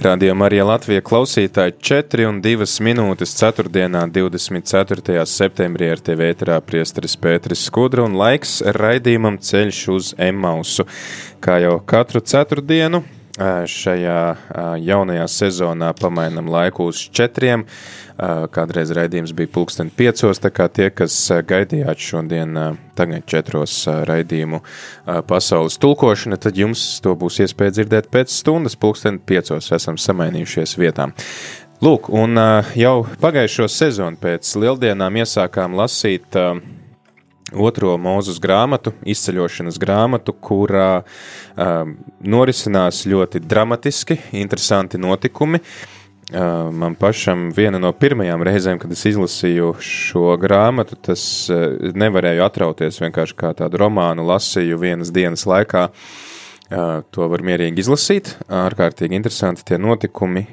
Radījumā 0.00 0.46
arī 0.48 0.62
Latvijas 0.64 1.04
klausītāji 1.04 1.74
4 1.84 2.24
un 2.30 2.38
2 2.40 2.64
minūtes 2.86 3.34
4. 3.36 3.68
24. 4.14 5.26
septembrī 5.28 5.90
ar 5.92 6.00
TV 6.00 6.30
ēterā 6.32 6.56
priesteris 6.64 7.18
Pēteris 7.20 7.66
Skudra 7.68 8.06
un 8.08 8.16
laiks 8.16 8.62
raidījumam 8.80 9.36
ceļš 9.44 9.80
uz 9.92 10.10
Emausu. 10.16 10.88
Kā 11.44 11.60
jau 11.60 11.76
katru 11.84 12.24
ceturtdienu 12.24 13.02
šajā 13.40 14.20
jaunajā 14.84 15.26
sezonā 15.32 15.94
pamainam 15.98 16.50
laiku 16.52 16.90
uz 16.90 17.00
četriem. 17.10 17.64
Kādreiz 18.52 18.90
raidījums 18.92 19.32
bija 19.32 19.48
pulksten 19.54 19.88
piecos, 19.96 20.42
tā 20.44 20.50
kā 20.52 20.66
tie, 20.68 20.90
kas 20.92 21.14
gaidījāt 21.48 22.02
šodien 22.04 22.58
tagad 22.98 23.24
četros 23.24 23.78
raidījumu 23.88 24.60
pasaules 25.30 25.80
tulkošana, 25.80 26.36
tad 26.36 26.60
jums 26.60 26.82
to 27.00 27.14
būs 27.16 27.40
iespēja 27.46 27.78
dzirdēt 27.78 28.10
pēc 28.12 28.34
stundas 28.34 28.76
pulksten 28.76 29.22
piecos. 29.24 29.72
Esam 29.72 29.96
samainījušies 29.96 30.76
vietām. 30.76 31.16
Lūk, 31.80 32.10
un 32.12 32.36
jau 32.76 33.06
pagājušo 33.22 33.70
sezonu 33.72 34.20
pēc 34.20 34.52
lieldienām 34.60 35.16
iesākām 35.22 35.78
lasīt 35.80 36.36
otro 37.54 37.96
mūzus 38.00 38.40
grāmatu, 38.42 38.92
izceļošanas 39.02 39.78
grāmatu, 39.80 40.34
kurā 40.34 40.90
um, 41.00 41.96
norisinās 42.22 43.04
ļoti 43.10 43.42
dramatiski, 43.46 44.20
interesanti 44.42 45.00
notikumi. 45.00 45.60
Uh, 45.60 45.96
Man 46.72 46.94
pašam 46.94 47.48
viena 47.50 47.80
no 47.82 47.90
pirmajām 47.96 48.44
reizēm, 48.46 48.78
kad 48.78 48.92
es 48.94 49.02
izlasīju 49.10 49.72
šo 49.82 50.36
grāmatu, 50.38 50.94
tas 51.08 51.22
nevarēju 51.50 52.44
atrauties 52.44 53.00
vienkārši 53.02 53.34
kā 53.40 53.50
tādu 53.58 53.80
romānu 53.82 54.22
lasīju 54.28 54.78
vienas 54.78 55.10
dienas 55.10 55.42
laikā. 55.50 55.88
To 56.70 57.26
var 57.26 57.42
mierīgi 57.42 57.82
izlasīt. 57.82 58.34
Ārkārtīgi 58.46 59.18
interesanti 59.18 59.64
tie 59.66 59.78
notikumi, 59.80 60.44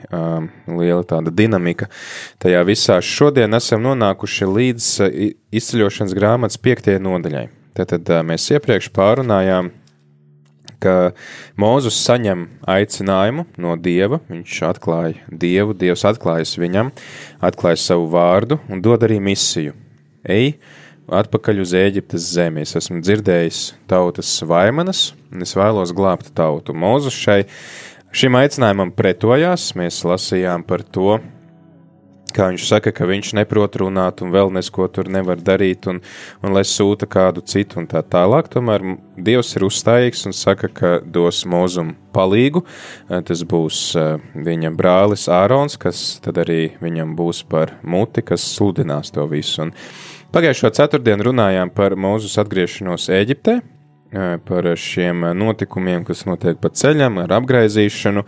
liela 0.66 1.04
tāda 1.06 1.30
dinamika. 1.30 1.92
Tajā 2.42 2.64
visā 2.66 2.98
šodien 3.06 3.54
esam 3.54 3.84
nonākuši 3.86 4.48
līdz 4.50 4.88
izceļošanas 5.62 6.16
grāmatas 6.18 6.58
piektajai 6.58 7.04
nodaļai. 7.06 7.44
Tātad 7.78 8.10
mēs 8.26 8.50
iepriekš 8.56 8.90
pārunājām 8.96 9.70
ka 10.82 11.12
Mozus 11.60 11.98
saņem 12.06 12.46
aicinājumu 12.70 13.48
no 13.62 13.76
Dieva, 13.82 14.20
viņš 14.30 14.58
atklāja 14.70 15.28
Dievu, 15.30 15.76
Dievs 15.78 16.06
atklājas 16.08 16.56
viņam, 16.62 16.92
atklāja 17.44 17.80
savu 17.82 18.10
vārdu 18.14 18.60
un 18.70 18.82
dod 18.86 19.06
arī 19.08 19.20
misiju. 19.24 19.76
Ej, 20.28 20.56
atpakaļ 21.08 21.62
uz 21.64 21.74
Eģiptes 21.78 22.28
zemi. 22.36 22.66
Es 22.66 22.76
esmu 22.80 23.00
dzirdējis 23.04 23.62
tautas 23.90 24.32
vaimanas, 24.48 25.12
un 25.32 25.46
es 25.46 25.56
vēlos 25.58 25.96
glābt 25.96 26.34
tautu. 26.36 26.76
Mozus 26.76 27.16
šai, 27.16 27.44
šim 28.12 28.38
aicinājumam 28.40 28.94
pretojās, 28.96 29.72
mēs 29.80 30.04
lasījām 30.08 30.68
par 30.68 30.84
to, 30.84 31.18
kā 32.38 32.50
viņš 32.52 32.66
saka, 32.70 32.92
ka 32.94 33.08
viņš 33.10 33.34
neprot 33.40 33.78
runāt 33.82 34.22
un 34.22 34.34
vēl 34.34 34.52
nesko 34.54 34.88
tur 34.94 35.10
nevar 35.12 35.40
darīt, 35.42 35.88
un, 35.90 36.02
un 36.44 36.54
lai 36.54 36.64
sūta 36.68 37.08
kādu 37.10 37.44
citu 37.48 37.82
un 37.82 37.88
tā 37.90 38.04
tālāk. 38.06 38.50
Tomēr 38.54 38.84
Dievs 39.18 39.56
ir 39.58 39.66
uzstājīgs 39.68 40.28
un 40.30 40.36
saka, 40.38 40.70
ka 40.70 40.92
dos 41.02 41.44
mūzumu 41.50 41.96
palīgu. 42.16 42.64
Eh, 43.08 43.24
tas 43.26 43.42
būs 43.48 43.80
eh, 43.98 44.20
viņa 44.36 44.74
brālis 44.78 45.28
Ārons, 45.34 45.80
kas 45.82 46.20
tad 46.24 46.42
arī 46.44 46.76
viņam 46.84 47.16
būs 47.18 47.44
par 47.50 47.78
muti, 47.84 48.26
kas 48.26 48.46
sludinās 48.58 49.14
to 49.16 49.26
visu. 49.32 49.68
Un 49.68 49.74
pagājušo 50.36 50.72
ceturtdienu 50.78 51.30
runājām 51.30 51.72
par 51.76 51.96
mūzus 52.00 52.38
atgriešanos 52.42 53.10
Eģiptē, 53.14 53.60
par 54.48 54.68
šiem 54.80 55.26
notikumiem, 55.36 56.06
kas 56.08 56.24
notiek 56.28 56.60
pa 56.64 56.72
ceļam, 56.72 57.20
ar 57.20 57.34
apgaizīšanu, 57.42 58.24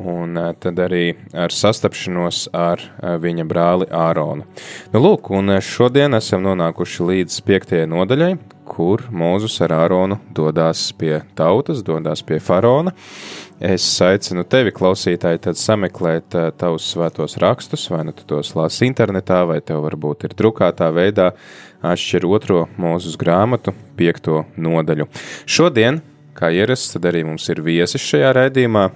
un 0.00 0.38
tad 0.62 0.80
arī 0.80 1.12
ar 1.36 1.52
sastapšanos 1.52 2.46
ar 2.56 2.84
viņa 3.20 3.44
brāli 3.48 3.88
Āronu. 3.92 4.46
Nu, 4.94 5.02
lūk, 5.04 5.28
un 5.36 5.58
šodien 5.60 6.16
esam 6.16 6.46
nonākuši 6.46 7.10
līdz 7.10 7.42
piektajai 7.44 7.90
nodaļai, 7.92 8.32
kur 8.68 9.04
Mūzus 9.12 9.58
ar 9.64 9.72
Āronu 9.78 10.18
dodas 10.36 10.86
pie 10.96 11.22
tautas, 11.36 11.84
dodas 11.84 12.24
pie 12.24 12.40
faraona. 12.40 12.92
Es 13.58 13.82
aicinu 14.06 14.44
tevi, 14.46 14.70
klausītāji, 14.70 15.40
tad 15.42 15.58
sameklēt 15.58 16.34
uh, 16.38 16.50
tavus 16.54 16.84
svētos 16.92 17.34
rakstus, 17.42 17.88
vai 17.90 18.04
nu 18.06 18.12
tu 18.14 18.22
tos 18.30 18.52
lasi 18.54 18.86
internetā, 18.86 19.40
vai 19.50 19.58
tev 19.58 19.82
varbūt 19.82 20.28
ir 20.28 20.36
drukātā 20.38 20.92
veidā 20.94 21.32
atšķir 21.82 22.26
otro 22.30 22.60
mūzus 22.78 23.18
grāmatu, 23.18 23.74
piekto 23.98 24.44
nodaļu. 24.54 25.08
Šodien, 25.42 25.98
kā 26.38 26.52
ierasts, 26.54 26.94
tad 26.94 27.10
arī 27.10 27.24
mums 27.26 27.50
ir 27.50 27.64
viesis 27.66 28.06
šajā 28.06 28.30
raidījumā 28.38 28.86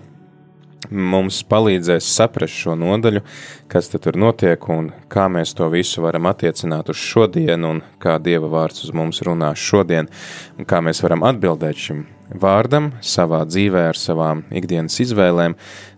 mums 0.90 1.42
palīdzēs 1.50 2.06
saprast 2.14 2.62
šo 2.62 2.78
nodaļu, 2.78 3.22
kas 3.70 3.90
tur 3.92 4.18
notiek 4.18 4.62
un 4.70 4.92
kā 5.10 5.26
mēs 5.26 5.56
to 5.58 5.66
visu 5.74 6.06
varam 6.06 6.30
attiecināt 6.30 6.94
uz 6.94 7.02
šodienu, 7.02 7.76
un 7.76 7.84
kā 8.02 8.18
Dieva 8.22 8.50
vārds 8.50 8.86
uz 8.86 8.94
mums 8.94 9.22
runā 9.26 9.52
šodien, 9.58 10.10
un 10.58 10.70
kā 10.70 10.82
mēs 10.84 11.02
varam 11.02 11.26
atbildēt 11.26 11.86
šim 11.88 12.06
vārdam 12.38 12.92
savā 13.04 13.42
dzīvē 13.48 13.86
ar 13.90 13.98
savām 13.98 14.44
ikdienas 14.54 14.98
izvēlēm, 15.04 15.56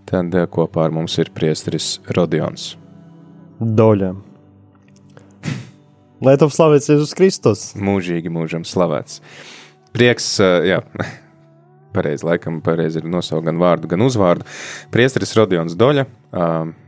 tad 0.09 0.35
eh, 0.35 0.47
kopā 0.51 0.87
ar 0.89 0.95
mums 0.95 1.17
ir 1.23 1.33
priesteris 1.35 1.99
Rodions. 2.17 2.75
Doļa. 3.61 4.15
Lai 6.25 6.35
top 6.41 6.55
slavēts 6.55 6.89
Jēzus 6.89 7.15
Kristus. 7.17 7.67
Mūžīgi 7.77 8.33
mūžam 8.33 8.65
slavēts. 8.69 9.21
Prieks, 9.95 10.29
eh, 10.43 10.71
jā, 10.73 10.81
pareizi, 11.97 12.27
laikam, 12.27 12.59
pareizi 12.65 13.03
ir 13.03 13.09
nosaukt 13.11 13.47
gan 13.49 13.61
vārdu, 13.63 13.91
gan 13.93 14.05
uzvārdu. 14.07 14.49
Priesteris 14.95 15.37
Rodions 15.39 15.77
Doļa, 15.79 16.09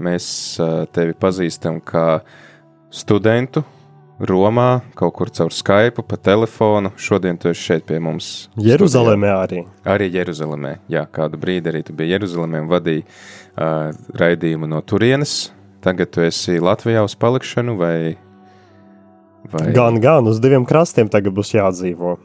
mēs 0.03 0.27
tevi 0.97 1.15
pazīstam 1.15 1.79
kā 1.87 2.07
studentu 2.91 3.63
Romā, 4.17 4.81
kaut 4.97 5.13
kur 5.19 5.29
caur 5.29 5.53
Skype, 5.53 6.01
pa 6.01 6.17
telefonu. 6.17 6.95
Šodien 6.97 7.37
tu 7.37 7.51
esi 7.51 7.67
šeit 7.69 7.85
pie 7.89 7.99
mums. 8.01 8.49
Jeruzalemē 8.57 9.33
arī. 9.43 9.65
Arī 9.85 10.09
Jeruzalemē. 10.15 10.79
Jā, 10.93 11.05
kādu 11.13 11.37
brīdi 11.41 11.69
arī 11.69 11.83
tu 11.85 11.93
biji 11.97 12.15
Jeruzalemē 12.15 12.63
un 12.65 12.71
vadīji 12.71 13.05
uh, 13.05 13.91
raidījumu 14.17 14.71
no 14.73 14.81
turienes. 14.81 15.51
Tagad 15.85 16.15
tu 16.17 16.25
esi 16.25 16.57
Latvijā 16.65 17.05
uz 17.05 17.13
palikšanu 17.21 17.77
vai? 17.77 17.99
vai... 19.53 19.67
Gan, 19.77 20.01
gan 20.01 20.33
uz 20.33 20.41
diviem 20.41 20.65
krastiem 20.65 21.13
tagad 21.13 21.37
būs 21.37 21.53
jādzīvo. 21.59 22.17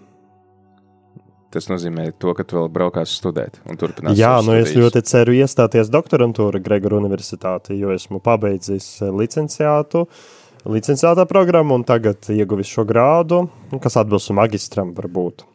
Tas 1.51 1.67
nozīmē, 1.67 2.13
to, 2.15 2.31
ka 2.31 2.45
tu 2.47 2.55
vēl 2.55 2.69
braukās 2.71 3.11
studēt 3.19 3.57
un 3.67 3.75
turpinās. 3.75 4.15
Jā, 4.15 4.37
nu 4.39 4.53
studijas. 4.53 4.69
es 4.69 4.77
ļoti 4.79 5.01
ceru 5.09 5.33
iestāties 5.35 5.91
doktorantūra 5.91 6.61
Gregora 6.63 7.01
Universitātē, 7.01 7.75
jo 7.75 7.91
esmu 7.91 8.21
pabeidzis 8.23 8.87
licenciātu, 9.03 10.05
licenciātā 10.65 11.25
programmu 11.29 11.77
un 11.79 11.85
tagad 11.87 12.29
ieguvis 12.33 12.69
šo 12.71 12.85
grādu, 12.87 13.45
kas 13.81 13.97
atbilst 14.01 14.33
magistram 14.35 14.93
varbūt. 14.97 15.45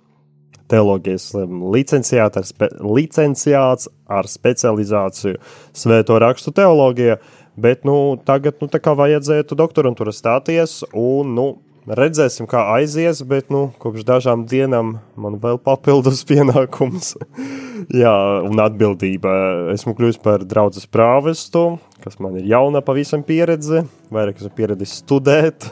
Teoloģijas 0.66 1.28
licenciāts 1.74 2.40
ar, 2.40 2.46
spe, 2.48 2.68
licenciāts 2.82 3.86
ar 4.10 4.26
specializāciju 4.26 5.38
svēto 5.76 6.16
rakstu 6.18 6.50
teoloģijā, 6.56 7.20
bet 7.54 7.86
nu, 7.86 8.16
tagad 8.26 8.58
nu, 8.60 8.70
vajadzētu 8.72 9.58
doktorantūra 9.58 10.14
stāties 10.14 10.80
un 10.90 11.36
nu, 11.38 11.46
Redzēsim, 11.86 12.48
kā 12.50 12.64
aizies, 12.74 13.20
bet 13.22 13.52
nu, 13.54 13.68
kopš 13.78 14.02
dažām 14.08 14.40
dienām 14.50 14.96
man 15.14 15.36
vēl 15.38 15.60
papildus 15.62 16.24
pienākums. 16.28 17.12
Jā, 18.02 18.14
un 18.42 18.58
atbildība. 18.58 19.30
Esmu 19.70 19.94
kļuvis 19.94 20.18
par 20.18 20.42
draugu 20.42 20.82
prāvestu, 20.90 21.76
kas 22.06 22.20
man 22.22 22.38
ir 22.38 22.46
jauna 22.46 22.82
pavisam 22.86 23.24
pieredze, 23.26 23.82
vairāk 24.14 24.38
esmu 24.40 24.52
pieredzējis 24.56 24.94
studēt, 25.02 25.68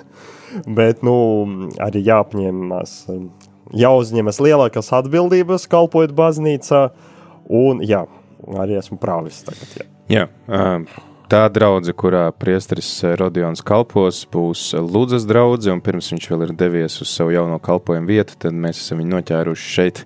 bet 0.66 1.04
nu, 1.06 1.16
arī 1.82 2.04
jāapņemas, 2.08 2.98
jāuzņemas 3.84 4.42
lielākas 4.42 4.92
atbildības, 4.98 5.68
kalpojot 5.70 6.14
baznīcā, 6.18 6.84
un 7.54 7.82
jā, 7.86 8.04
arī 8.58 8.78
esmu 8.82 9.00
prāvests 9.02 9.46
tagad. 9.46 9.74
Jā. 9.78 9.90
Jā, 10.04 10.28
uh 10.52 11.10
tā 11.34 11.44
draudzene, 11.52 11.96
kurā 11.96 12.24
priesteris 12.36 12.88
Rodions 13.18 13.62
kalpos, 13.64 14.22
būs 14.30 14.72
Lūdzas 14.78 15.26
draudzene, 15.28 15.78
un 15.78 15.82
pirms 15.84 16.12
viņš 16.12 16.30
vēl 16.30 16.46
ir 16.46 16.54
devies 16.58 17.00
uz 17.02 17.10
savu 17.10 17.34
jauno 17.34 17.58
kalpojumu 17.62 18.10
vietu, 18.10 18.36
tad 18.44 18.56
mēs 18.56 18.82
esam 18.82 19.00
viņu 19.00 19.16
noķēruši 19.16 19.70
šeit, 19.76 20.04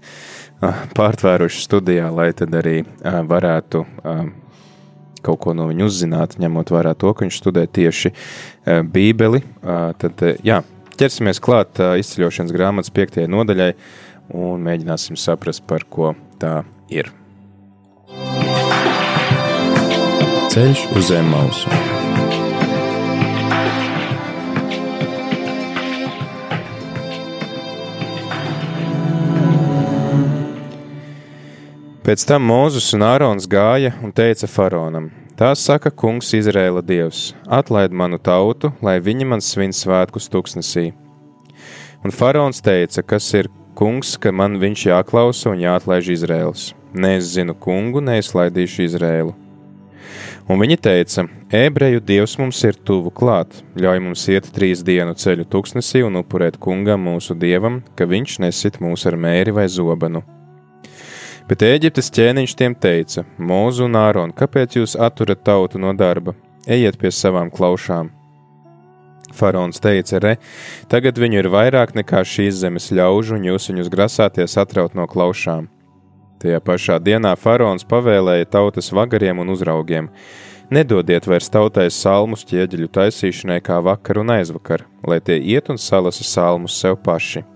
pārtvēruši 0.99 1.65
studijā, 1.65 2.09
lai 2.15 2.31
tad 2.39 2.55
arī 2.59 2.81
varētu 3.03 3.85
kaut 5.25 5.41
ko 5.45 5.55
no 5.57 5.69
viņa 5.71 5.87
uzzināt, 5.87 6.39
ņemot 6.41 6.73
vērā 6.75 6.95
to, 6.99 7.13
ka 7.15 7.27
viņš 7.27 7.41
studē 7.41 7.67
tieši 7.67 8.13
Bībeli. 8.93 9.43
Tad, 10.03 10.25
jā, 10.47 10.63
ķersimies 10.99 11.43
klāt 11.45 11.81
izceļošanas 11.81 12.55
grāmatas 12.55 12.95
piektajai 12.95 13.31
nodaļai 13.33 13.71
un 14.39 14.65
mēģināsim 14.67 15.19
saprast, 15.21 15.65
par 15.69 15.87
ko 15.89 16.15
tā 16.43 16.61
ir. 16.93 17.13
Ceļš 20.53 20.89
uz 20.97 21.13
zem 21.13 21.29
mausu. 21.33 21.88
Pēc 32.09 32.23
tam 32.25 32.47
Mūzes 32.49 32.87
un 32.97 33.03
Ārons 33.05 33.45
gāja 33.53 33.91
un 34.01 34.15
teica 34.17 34.49
faraonam: 34.49 35.11
Tā 35.37 35.51
saka 35.61 35.91
kungs 35.93 36.31
Izraēla 36.33 36.81
dievs: 36.81 37.35
Atlaid 37.45 37.93
manu 37.93 38.17
tautu, 38.17 38.71
lai 38.81 38.95
viņi 38.97 39.27
man 39.29 39.45
svin 39.45 39.75
svētkus 39.77 40.31
tuksnesī. 40.33 40.87
Un 42.01 42.15
faraons 42.17 42.63
teica, 42.65 43.05
kas 43.05 43.27
ir 43.37 43.51
kungs, 43.77 44.15
ka 44.17 44.33
man 44.33 44.57
viņš 44.57 44.87
jāklausa 44.89 45.51
un 45.53 45.61
jāatlaiž 45.61 46.09
Izraēls. 46.15 46.71
Nē, 46.97 47.19
es 47.19 47.29
zinu 47.35 47.53
kungu, 47.53 48.01
neizlaidīšu 48.09 48.87
Izraēlu. 48.87 49.37
Un 50.49 50.65
viņi 50.65 50.81
teica: 50.89 51.27
Ebreju 51.53 52.01
dievs 52.01 52.39
mums 52.41 52.63
ir 52.65 52.81
tuvu 52.89 53.13
klāt, 53.13 53.61
ļauj 53.77 54.01
mums 54.07 54.25
iet 54.33 54.49
trīs 54.57 54.81
dienu 54.81 55.13
ceļu 55.13 55.45
tuksnesī 55.45 56.07
un 56.09 56.23
upurēt 56.25 56.57
kungam 56.57 57.05
mūsu 57.13 57.37
dievam, 57.37 57.83
ka 57.93 58.09
viņš 58.09 58.41
nesit 58.49 58.81
mūs 58.81 59.05
ar 59.05 59.21
mēri 59.29 59.53
vai 59.61 59.69
zobenu. 59.69 60.25
Bet 61.49 61.63
Ēģiptes 61.65 62.11
ķēniņš 62.13 62.53
tiem 62.61 62.75
teica: 62.77 63.23
Mūzu 63.41 63.87
un 63.87 63.97
Āron, 63.97 64.35
kāpēc 64.37 64.75
jūs 64.77 64.99
atturat 65.01 65.41
tautu 65.47 65.81
no 65.81 65.95
darba? 65.97 66.35
Ejiet 66.69 66.99
pie 67.01 67.09
savām 67.09 67.49
klaušām! 67.49 68.11
Faraons 69.33 69.81
teica: 69.81 70.21
Re, 70.21 70.35
tagad 70.93 71.17
viņu 71.17 71.41
ir 71.41 71.49
vairāk 71.49 71.97
nekā 71.97 72.21
šīs 72.21 72.61
zemes 72.61 72.91
ļaužu, 72.93 73.39
un 73.39 73.49
jūs 73.49 73.71
viņus 73.73 73.89
grasāties 73.97 74.61
atraut 74.61 74.93
no 74.93 75.09
klaušām. 75.09 75.71
Tajā 76.45 76.61
pašā 76.61 77.01
dienā 77.01 77.33
faraons 77.41 77.89
pavēlēja 77.89 78.53
tautas 78.53 78.93
vagariem 78.93 79.41
un 79.41 79.57
uzraugiem: 79.57 80.13
Nedodiet 80.69 81.25
vairs 81.25 81.49
tautai 81.49 81.89
salmus 81.89 82.45
ķieģeļu 82.45 82.93
taisīšanai 82.93 83.63
kā 83.65 83.81
vakar 83.81 84.21
un 84.21 84.37
aizvakar, 84.37 84.85
lai 85.01 85.25
tie 85.25 85.41
iet 85.41 85.73
un 85.73 85.81
salasa 85.81 86.29
salmus 86.29 86.77
sev 86.77 87.01
paši 87.01 87.49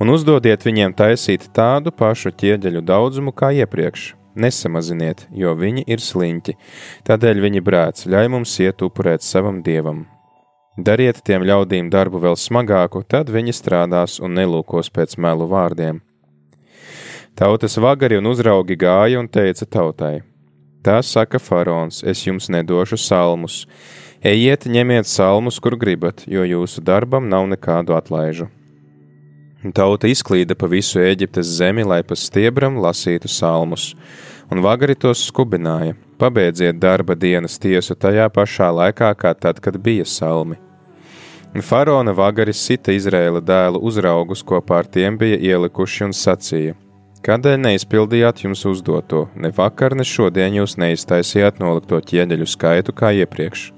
un 0.00 0.12
uzdodiet 0.12 0.64
viņiem 0.66 0.94
taisīt 0.96 1.48
tādu 1.56 1.92
pašu 1.92 2.32
ķieģeļu 2.32 2.82
daudzumu 2.86 3.32
kā 3.36 3.52
iepriekš. 3.62 4.14
Nesamaziniet, 4.36 5.22
jo 5.32 5.54
viņi 5.56 5.86
ir 5.88 6.02
sliņķi, 6.04 6.52
tādēļ 7.08 7.38
viņi 7.40 7.62
brēc, 7.64 8.02
ļauj 8.12 8.28
mums 8.34 8.52
iet 8.60 8.82
upurēt 8.84 9.24
savam 9.24 9.62
dievam. 9.64 10.02
Dariet 10.76 11.22
tiem 11.24 11.40
ļaudīm 11.48 11.88
darbu 11.88 12.20
vēl 12.20 12.36
smagāku, 12.36 13.00
tad 13.08 13.32
viņi 13.32 13.54
strādās 13.56 14.18
un 14.20 14.36
nelūkos 14.36 14.92
pēc 14.92 15.16
melu 15.16 15.46
vārdiem. 15.48 16.02
Tautas 17.36 17.78
vagari 17.80 18.20
un 18.20 18.28
uzraugi 18.28 18.76
gāja 18.76 19.22
un 19.22 19.28
teica 19.28 19.64
tautai: 19.64 20.20
Tā 20.84 21.00
saka 21.00 21.40
faraons, 21.40 22.02
es 22.04 22.26
jums 22.26 22.50
nedošu 22.52 23.00
salmus. 23.00 23.64
Ejiet, 24.20 24.68
ņemiet 24.68 25.08
salmus, 25.08 25.56
kur 25.60 25.76
gribat, 25.80 26.26
jo 26.28 26.44
jūsu 26.44 26.84
darbam 26.84 27.28
nav 27.28 27.48
nekādu 27.48 27.96
atlaižu. 27.96 28.50
Tauta 29.72 30.08
izklīda 30.10 30.54
pa 30.58 30.68
visu 30.70 31.00
Eģiptes 31.00 31.56
zemi, 31.58 31.84
lai 31.86 32.02
pa 32.06 32.16
stiebram 32.18 32.76
lasītu 32.82 33.30
salmus, 33.30 33.94
un 34.50 34.62
vagari 34.62 34.94
tos 34.94 35.24
skubināja: 35.26 35.96
Pabeidziet 36.18 36.78
darba 36.80 37.14
dienas 37.14 37.58
tiesu 37.58 37.94
tajā 37.94 38.28
pašā 38.32 38.70
laikā, 38.72 39.12
kā 39.14 39.34
tad, 39.34 39.60
kad 39.60 39.78
bija 39.78 40.04
salmi. 40.04 40.56
Un 41.54 41.62
faraona 41.64 42.12
vagari 42.12 42.52
sita 42.52 42.92
Izraēla 42.92 43.40
dēlu 43.40 43.80
uzraugus, 43.80 44.42
kopā 44.44 44.82
ar 44.82 44.90
tiem 44.92 45.16
bija 45.18 45.38
ielikuši 45.52 46.04
un 46.08 46.12
sacīja: 46.16 46.74
Kādēļ 47.26 47.56
neizpildījāt 47.62 48.44
jums 48.44 48.66
uzdoto, 48.68 49.26
ne 49.34 49.50
vakar, 49.56 49.96
ne 49.96 50.04
šodien 50.04 50.60
jūs 50.60 50.76
neiztaisījāt 50.78 51.58
nolikto 51.58 51.98
ķieģeļu 51.98 52.46
skaitu 52.52 52.94
kā 52.94 53.14
iepriekš? 53.24 53.75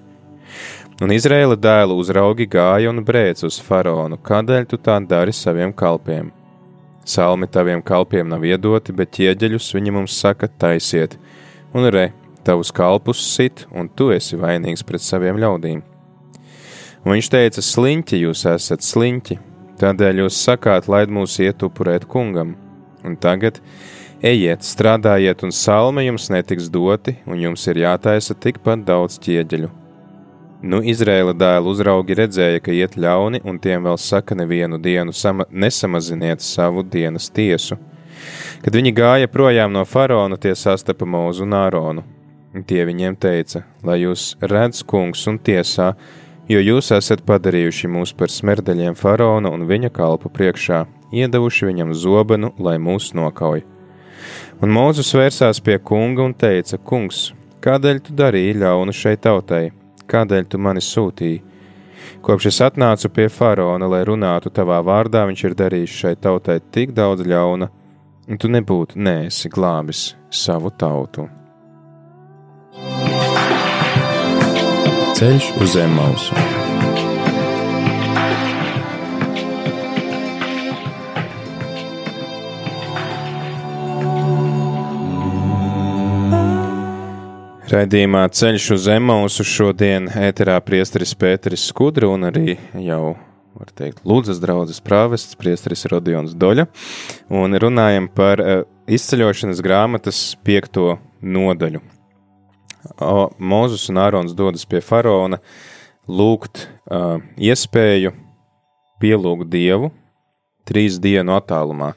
Un 0.99 1.13
Izraēla 1.15 1.55
dēlu 1.55 1.95
uzraugi 2.03 2.49
gāja 2.51 2.91
un 2.91 3.05
brēc 3.07 3.45
uz 3.47 3.61
faraonu, 3.63 4.17
kādēļ 4.19 4.65
tu 4.67 4.81
tā 4.83 4.97
dari 5.07 5.31
saviem 5.31 5.71
kalpiem? 5.71 6.33
Salmi 7.07 7.47
taviem 7.47 7.85
kalpiem 7.87 8.27
nav 8.27 8.43
iedoti, 8.43 8.91
bet 8.99 9.13
ķieģeļus 9.15 9.69
viņi 9.77 9.95
mums 9.95 10.17
saka 10.19 10.49
taisiet, 10.51 11.15
un 11.71 11.87
re, 11.95 12.09
tavus 12.43 12.75
kalpus 12.75 13.23
sit, 13.23 13.63
un 13.71 13.87
tu 13.87 14.11
esi 14.11 14.35
vainīgs 14.43 14.83
pret 14.83 15.07
saviem 15.07 15.39
ļaudīm. 15.39 15.87
Un 17.07 17.15
viņš 17.15 17.31
teica, 17.31 17.63
sliņķi 17.63 18.25
jūs 18.25 18.43
esat 18.57 18.83
sliņķi, 18.83 19.39
tādēļ 19.79 20.25
jūs 20.25 20.45
sakāt, 20.51 20.91
laid 20.91 21.15
mūs 21.15 21.39
iet 21.47 21.63
upurēt 21.63 22.11
kungam. 22.11 22.57
Un 23.07 23.15
tagad 23.15 23.63
ejiet, 24.19 24.67
strādājiet, 24.67 25.47
un 25.47 25.55
salmi 25.55 26.11
jums 26.11 26.27
netiks 26.35 26.67
doti, 26.67 27.21
un 27.23 27.39
jums 27.39 27.71
ir 27.71 27.87
jātaisa 27.87 28.35
tikpat 28.35 28.83
daudz 28.83 29.23
ķieģeļu 29.23 29.77
Nu, 30.59 30.81
Izraēla 30.83 31.37
dēlu 31.39 31.71
uzraugi 31.71 32.17
redzēja, 32.19 32.59
ka 32.59 32.73
iet 32.75 32.97
ļauni, 32.99 33.45
un 33.47 33.61
tiem 33.63 33.85
vēl 33.87 33.99
saka, 34.03 34.35
nevienu 34.35 34.81
dienu 34.83 35.15
sama, 35.15 35.47
nesamaziniet 35.51 36.43
savu 36.43 36.83
dienas 36.83 37.29
tiesu. 37.31 37.79
Kad 38.65 38.75
viņi 38.75 38.91
gāja 38.91 39.31
projām 39.31 39.71
no 39.77 39.85
faraona, 39.87 40.35
tie 40.35 40.57
sastapa 40.59 41.07
mūzu 41.07 41.47
un 41.47 41.55
āronu. 41.55 42.03
Tie 42.67 42.83
viņiem 42.83 43.15
teica, 43.23 43.63
lai 43.87 44.01
jūs 44.01 44.33
redz 44.43 44.83
kungs 44.83 45.23
un 45.31 45.39
tiesā, 45.39 45.93
jo 46.51 46.59
jūs 46.59 46.91
esat 46.97 47.23
padarījuši 47.29 47.95
mūs 47.95 48.17
par 48.19 48.35
smerdeļiem 48.35 48.99
faraona 48.99 49.55
un 49.55 49.63
viņa 49.69 49.95
kalpu 49.95 50.33
priekšā, 50.35 50.89
iedavuši 51.15 51.71
viņam 51.71 51.95
zobenu, 51.95 52.51
lai 52.59 52.81
mūs 52.83 53.13
nokauj. 53.15 53.63
Un 54.59 54.75
Mūzus 54.75 55.15
vērsās 55.15 55.63
pie 55.63 55.79
kunga 55.79 56.27
un 56.27 56.35
teica: 56.35 56.83
Kungs, 56.83 57.29
kādēļ 57.63 58.03
tu 58.03 58.19
darīji 58.19 58.59
ļaunu 58.59 58.91
šai 58.91 59.15
tautai? 59.23 59.69
Kādēļ 60.11 60.51
tu 60.51 60.61
mani 60.63 60.83
sūtīji? 60.85 61.43
Kopš 62.25 62.49
es 62.51 62.61
atnācu 62.65 63.11
pie 63.15 63.29
faraona, 63.33 63.89
lai 63.91 64.03
runātu 64.07 64.53
tavā 64.55 64.81
vārdā, 64.85 65.25
viņš 65.29 65.45
ir 65.45 65.57
darījis 65.59 65.97
šai 66.03 66.15
tautai 66.21 66.59
tik 66.75 66.95
daudz 66.97 67.27
ļauna, 67.27 67.69
un 68.29 68.41
tu 68.41 68.51
nebūtu 68.53 69.01
nēsi 69.01 69.51
glābis 69.53 70.13
savu 70.31 70.73
tautu. 70.75 71.29
Ceļš 75.19 75.53
uz 75.59 75.75
zem 75.75 75.99
mausu. 75.99 76.58
Raidījumā 87.69 88.23
ceļš 88.33 88.67
uz 88.73 88.87
Emausu 88.89 89.45
šodien 89.45 90.07
ēterā 90.09 90.55
priesteris 90.65 91.11
Pēteris 91.21 91.67
Skudra 91.69 92.09
un 92.09 92.23
arī 92.25 92.55
jau, 92.81 93.11
var 93.53 93.73
teikt, 93.77 93.99
Lūdzas 94.09 94.39
draudzes 94.41 94.79
prāvests 94.81 95.37
priesteris 95.37 95.85
Rodions 95.93 96.33
Doļa. 96.33 96.65
Un 97.29 97.59
runājam 97.61 98.07
par 98.09 98.41
uh, 98.41 98.63
izceļošanas 98.89 99.61
grāmatas 99.61 100.21
piekto 100.49 100.95
nodaļu. 101.21 101.83
O, 103.05 103.27
Mozus 103.37 103.85
un 103.93 104.01
Ārons 104.01 104.33
dodas 104.39 104.65
pie 104.65 104.81
faraona 104.81 105.37
lūgt 106.09 106.63
uh, 106.89 107.19
iespēju 107.37 108.15
pielūgt 109.03 109.51
Dievu 109.53 109.91
trīs 110.65 110.97
dienu 111.05 111.37
attālumā. 111.37 111.91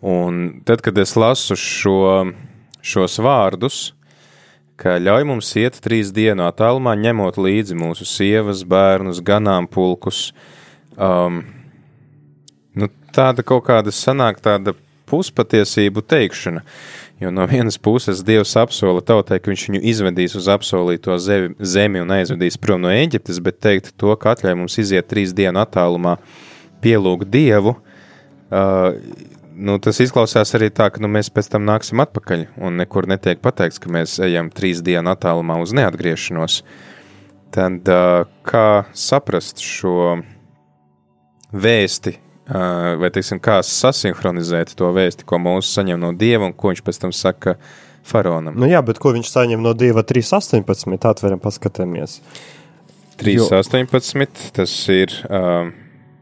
Un 0.00 0.64
tad, 0.64 0.80
kad 0.80 0.96
es 1.04 1.12
lasu 1.20 1.58
šo, 1.60 2.00
šos 2.80 3.20
vārdus, 3.20 3.82
ka 4.80 4.96
ļauj 4.98 5.26
mums 5.28 5.50
iet 5.60 5.78
trīs 5.84 6.12
dienu 6.14 6.46
attālumā, 6.48 6.96
ņemot 6.98 7.38
līdzi 7.38 7.76
mūsu 7.78 8.06
sievas, 8.08 8.64
bērnus, 8.66 9.22
ganāmpulkus. 9.24 10.28
Um, 10.94 11.42
nu, 12.74 12.90
tāda 13.14 13.46
kaut 13.46 13.66
kāda 13.68 13.94
sanāk 13.94 14.42
tāda 14.44 14.74
puspatiesību 15.10 16.02
teikšana. 16.08 16.64
Jo 17.22 17.30
no 17.30 17.46
vienas 17.46 17.78
puses 17.78 18.24
Dievs 18.26 18.56
apsola 18.58 19.02
tautai, 19.04 19.38
ka 19.38 19.52
viņš 19.52 19.66
viņu 19.68 19.80
izvedīs 19.86 20.34
uz 20.34 20.48
apsolīto 20.50 21.14
zemi 21.22 22.02
un 22.02 22.10
aizvedīs 22.16 22.58
prom 22.58 22.82
no 22.82 22.90
Eģiptes, 22.90 23.38
bet 23.44 23.60
teikt 23.62 23.92
to, 24.00 24.10
ka 24.18 24.34
atļauj 24.34 24.56
mums 24.58 24.78
iziet 24.82 25.06
trīs 25.08 25.32
dienu 25.36 25.62
attālumā, 25.62 26.16
pielūgt 26.82 27.30
Dievu, 27.30 27.76
uh, 27.78 28.98
nu, 29.54 29.76
tas 29.82 30.00
izklausās 30.02 30.54
arī 30.56 30.70
tā, 30.74 30.88
ka 30.92 31.02
nu, 31.02 31.08
mēs 31.12 31.30
pēc 31.34 31.48
tam 31.54 31.64
nāksim 31.68 32.02
atpakaļ, 32.04 32.46
un 32.66 32.80
nekur 32.80 33.08
netiek 33.10 33.40
pateikts, 33.44 33.80
ka 33.82 33.92
mēs 33.92 34.18
ejam 34.24 34.50
trīs 34.54 34.82
dienu 34.84 35.12
attālumā 35.12 35.60
uz 35.62 35.74
neatgriešanos. 35.76 36.60
Tad 37.54 37.90
kā 38.46 38.68
saprast 38.98 39.62
šo 39.62 40.16
vēsti, 41.54 42.16
vai 43.00 43.10
teiksim, 43.14 43.40
kā 43.42 43.60
sasinhronizēt 43.64 44.74
to 44.78 44.90
vēsti, 44.94 45.26
ko 45.28 45.38
mūsu 45.42 45.70
saņem 45.78 46.02
no 46.02 46.10
Dieva, 46.18 46.50
un 46.50 46.56
ko 46.56 46.72
viņš 46.72 46.82
pēc 46.84 46.98
tam 47.04 47.14
saka 47.14 47.54
faraonam? 48.04 48.58
Nu 48.58 48.68
jā, 48.68 48.82
bet 48.84 48.98
ko 49.00 49.14
viņš 49.14 49.30
saņem 49.30 49.62
no 49.62 49.72
Dieva 49.78 50.02
3.18. 50.02 50.98
Atveram, 50.98 51.40
paskatāmies. 51.42 52.18
3.18. 53.22 54.50
Tas 54.58 54.76
ir. 54.92 55.14
Uh, 55.30 55.70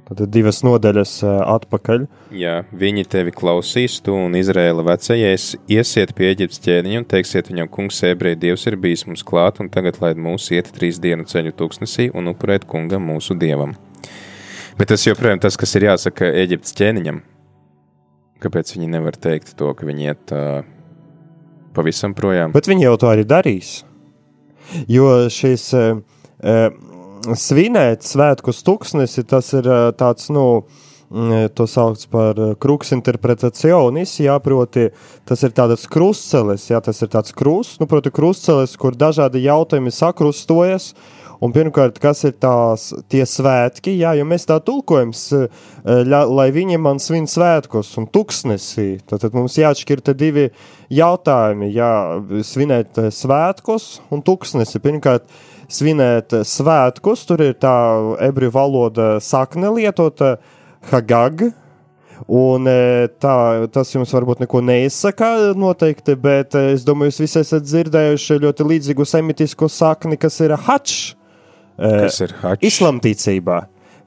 Tad 0.03 0.25
divas 0.35 0.59
nodaļas 0.67 1.13
uh, 1.23 1.37
atpakaļ. 1.55 2.09
Jā, 2.35 2.57
viņi 2.75 3.05
tevi 3.07 3.33
klausīs, 3.35 4.01
tu 4.03 4.17
un 4.19 4.35
Izraēla 4.35 4.83
vecajais, 4.89 5.53
iesiet 5.71 6.11
pie 6.19 6.33
Eģiptes 6.33 6.59
ķēniņa 6.65 7.01
un 7.01 7.07
teiksiet 7.09 7.49
viņam, 7.53 7.71
kungs, 7.71 8.03
ebreji 8.09 8.41
dievs 8.43 8.67
ir 8.67 8.77
bijis 8.83 9.07
mums 9.07 9.23
klāt, 9.27 9.63
un 9.63 9.71
tagad 9.73 10.01
laid 10.03 10.19
mūs 10.19 10.51
iet 10.57 10.73
trīs 10.75 10.99
dienu 11.03 11.25
ceļu 11.29 11.55
tūkstnesī 11.55 12.09
un 12.19 12.33
upurēt 12.35 12.67
kungam 12.69 13.07
mūsu 13.13 13.39
dievam. 13.39 13.77
Bet 14.79 14.91
tas 14.91 15.07
joprojām 15.07 15.39
tas, 15.43 15.57
kas 15.61 15.77
ir 15.79 15.87
jāsaka 15.87 16.35
Eģiptes 16.43 16.75
ķēniņam. 16.83 17.23
Kāpēc 18.43 18.75
viņi 18.75 18.91
nevar 18.91 19.15
teikt 19.23 19.55
to, 19.55 19.71
ka 19.79 19.87
viņi 19.87 20.09
iet 20.11 20.35
uh, 20.35 20.65
pavisam 21.79 22.19
projām? 22.19 22.51
Bet 22.57 22.67
viņi 22.67 22.89
jau 22.89 22.97
to 22.99 23.13
arī 23.13 23.23
darīs. 23.29 23.85
Jo 24.91 25.29
šis 25.31 25.69
uh, 25.79 26.03
uh, 26.43 26.91
svinēt 27.39 28.07
svētkus 28.07 28.63
tuksnesi, 28.67 29.27
tas 29.29 29.53
ir 29.57 29.69
uh, 29.69 29.91
tāds, 29.97 30.31
nu, 30.33 30.65
to 31.53 31.67
sauc 31.69 32.01
par 32.09 32.39
kruks 32.57 32.95
interpretacionis, 32.97 34.15
jā, 34.25 34.33
proti 34.41 34.87
tas 35.29 35.43
ir 35.45 35.53
tāds 35.53 35.85
krustcelis, 35.93 36.71
jā, 36.71 36.81
tas 36.81 37.03
ir 37.05 37.11
tāds 37.13 37.35
krusts, 37.37 37.77
nu, 37.83 37.89
proti 37.91 38.09
krustcelis, 38.09 38.79
kur 38.81 38.97
dažādi 38.97 39.43
jautājumi 39.45 39.93
sakrustojas, 39.93 40.95
Un 41.43 41.51
pirmkārt, 41.51 41.97
kas 41.99 42.21
ir 42.23 42.37
tās 42.39 42.93
tie 43.11 43.25
svētki, 43.27 43.97
jā, 43.99 44.13
jo 44.15 44.27
mēs 44.31 44.45
tā 44.47 44.61
tulkojam, 44.63 45.11
lai 46.31 46.45
viņi 46.55 46.79
man 46.79 47.03
svin 47.03 47.27
svētkos 47.27 47.91
un 47.99 48.07
tuksnesī. 48.15 49.01
Tad, 49.03 49.25
tad 49.25 49.35
mums 49.35 49.59
jāatšķir 49.59 50.05
te 50.07 50.15
divi 50.15 50.45
jautājumi, 50.95 51.73
jā, 51.75 51.91
svinēt 52.47 53.01
svētkos 53.11 53.89
un 54.15 54.23
tuksnesi. 54.23 54.79
Pirmkārt, 54.85 55.27
svinēt 55.73 56.35
svētkus. 56.47 57.25
Tur 57.29 57.43
ir 57.45 57.57
tā 57.61 57.75
ebreju 58.25 58.55
valoda 58.55 59.09
sakne 59.25 59.73
lietota 59.75 60.37
hagag. 60.93 61.49
Un 62.31 62.69
e, 62.71 63.09
tā, 63.19 63.35
tas 63.75 63.91
jums 63.91 64.13
varbūt 64.15 64.45
neko 64.45 64.61
neizsaka 64.63 65.33
noteikti, 65.59 66.15
bet 66.15 66.55
e, 66.55 66.69
es 66.77 66.85
domāju, 66.87 67.11
jūs 67.11 67.23
visi 67.25 67.41
esat 67.41 67.67
dzirdējuši 67.67 68.39
ļoti 68.45 68.67
līdzīgu 68.69 69.07
semitisku 69.09 69.67
sakni, 69.73 70.21
kas 70.21 70.39
ir 70.45 70.55
hačs. 70.69 71.17
E, 71.75 71.91
kas 72.05 72.21
ir 72.23 72.37
hačs? 72.45 72.63
Islamticībā 72.69 73.59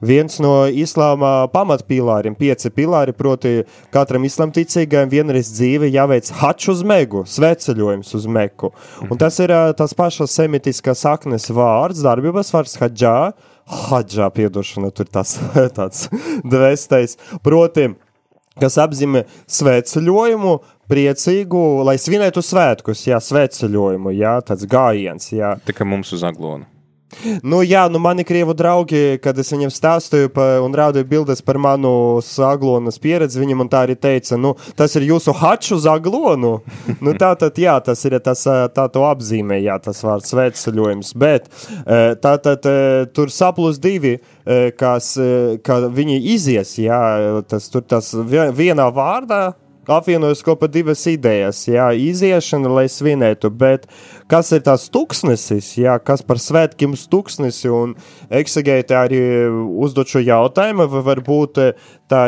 viens 0.04 0.38
no 0.42 0.66
islāma 0.68 1.46
pamatpilāriem, 1.52 2.36
pieci 2.38 2.70
pilāri, 2.74 3.14
proti, 3.16 3.64
katram 3.94 4.26
islamticīgajam 4.28 5.12
vienreiz 5.12 5.50
dzīve 5.54 5.90
jāveic 5.92 6.30
hačs 6.40 6.70
uz 6.74 6.84
megu, 6.86 7.24
sveceļojums 7.28 8.14
uz 8.18 8.28
meku. 8.30 8.72
Un 9.08 9.20
tas 9.20 9.38
ir 9.42 9.52
tas 9.78 9.94
pašas 9.96 10.34
semitiskās 10.36 11.04
saknes 11.06 11.50
vārds, 11.54 12.04
darbības 12.04 12.52
vārds 12.54 12.78
haģā, 12.82 13.18
haģā 13.90 14.30
piedošana, 14.34 14.92
tur 14.94 15.10
tas 15.10 15.36
tāds 15.78 16.06
dvēstais, 16.46 17.18
proti, 17.44 17.90
kas 18.60 18.78
apzīmē 18.80 19.26
sveceļojumu, 19.50 20.54
priecīgu, 20.90 21.64
lai 21.86 21.96
svinētu 21.98 22.42
svētkus, 22.46 23.06
jā, 23.08 23.18
sveceļojumu, 23.22 24.14
jā, 24.14 24.38
tāds 24.46 24.68
gājiens, 24.70 25.32
jā. 25.34 25.56
Tā 25.66 25.74
kā 25.76 25.88
mums 25.88 26.14
uz 26.14 26.24
aglonu. 26.26 26.68
Nu, 27.46 27.60
jā, 27.62 27.84
nu, 27.90 28.00
mani 28.02 28.24
krievu 28.26 28.54
draugi, 28.56 29.18
kad 29.22 29.38
es 29.38 29.52
viņiem 29.52 29.70
stāstīju 29.70 30.30
pa, 30.34 30.46
un 30.64 30.74
rādīju 30.74 31.06
bildes 31.08 31.42
par 31.46 31.58
manu 31.62 32.18
saglonas 32.24 32.98
pieredzi, 33.02 33.38
viņi 33.40 33.58
man 33.60 33.70
tā 33.70 33.84
arī 33.86 33.94
teica, 33.94 34.38
nu, 34.40 34.54
tas 34.78 34.96
ir 34.98 35.06
jūsu 35.06 35.34
haču 35.38 35.78
zaglonu. 35.82 36.56
nu, 37.04 37.14
tā 37.18 37.32
tad, 37.38 37.58
jā, 37.62 37.76
tas 37.86 38.02
ir 38.08 38.18
tas, 38.24 38.42
tā 38.46 38.86
to 38.92 39.04
apzīmē, 39.06 39.60
jā, 39.62 39.78
tas 39.82 40.02
vārds 40.06 40.32
svētceļojums, 40.34 41.12
bet 41.20 41.46
tā 42.22 42.34
tad 42.42 42.66
tur 43.14 43.32
saplus 43.32 43.78
divi, 43.82 44.16
kas, 44.78 45.12
ka 45.66 45.78
viņi 45.86 46.18
izies, 46.34 46.74
jā, 46.82 47.00
tas 47.48 47.70
tur 47.70 47.86
tas 47.86 48.10
vienā 48.18 48.90
vārdā 48.94 49.44
apvienojas 49.88 50.42
kopā 50.46 50.68
divas 50.72 51.04
idejas, 51.10 51.62
jā, 51.68 51.88
iziešana, 51.94 52.70
lai 52.78 52.86
svinētu, 52.90 53.50
bet 53.54 53.86
kas 54.30 54.52
ir 54.56 54.64
tās 54.66 54.88
tuksnesis, 54.92 55.72
jā, 55.78 55.96
kas 56.02 56.24
par 56.26 56.40
svētkiem 56.42 56.96
uz 56.96 57.06
tuksnesi, 57.10 57.70
un 57.70 57.94
eksegēti 58.30 58.96
arī 58.96 59.22
uzdot 59.86 60.10
šo 60.10 60.24
jautājumu, 60.26 60.88
vai 60.92 61.04
varbūt 61.12 61.62
tā 62.10 62.22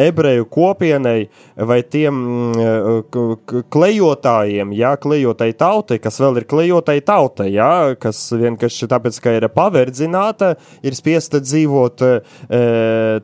ebreju 0.00 0.48
kopienai 0.52 1.28
vai 1.56 1.80
tiem 1.82 2.16
mm, 2.16 3.66
klejotājiem, 3.72 4.72
jā, 4.76 4.92
klejotai 5.02 5.50
tautai, 5.58 5.98
kas 6.02 6.20
vēl 6.22 6.40
ir 6.40 6.48
klejotai 6.50 6.98
tautai, 7.04 7.50
jā, 7.54 7.70
kas 8.00 8.20
vienkārši 8.38 8.88
tāpēc, 8.90 9.20
ka 9.22 9.36
ir 9.36 9.48
paverdzināta, 9.52 10.54
ir 10.84 10.96
spiesta 10.96 11.42
dzīvot 11.42 12.04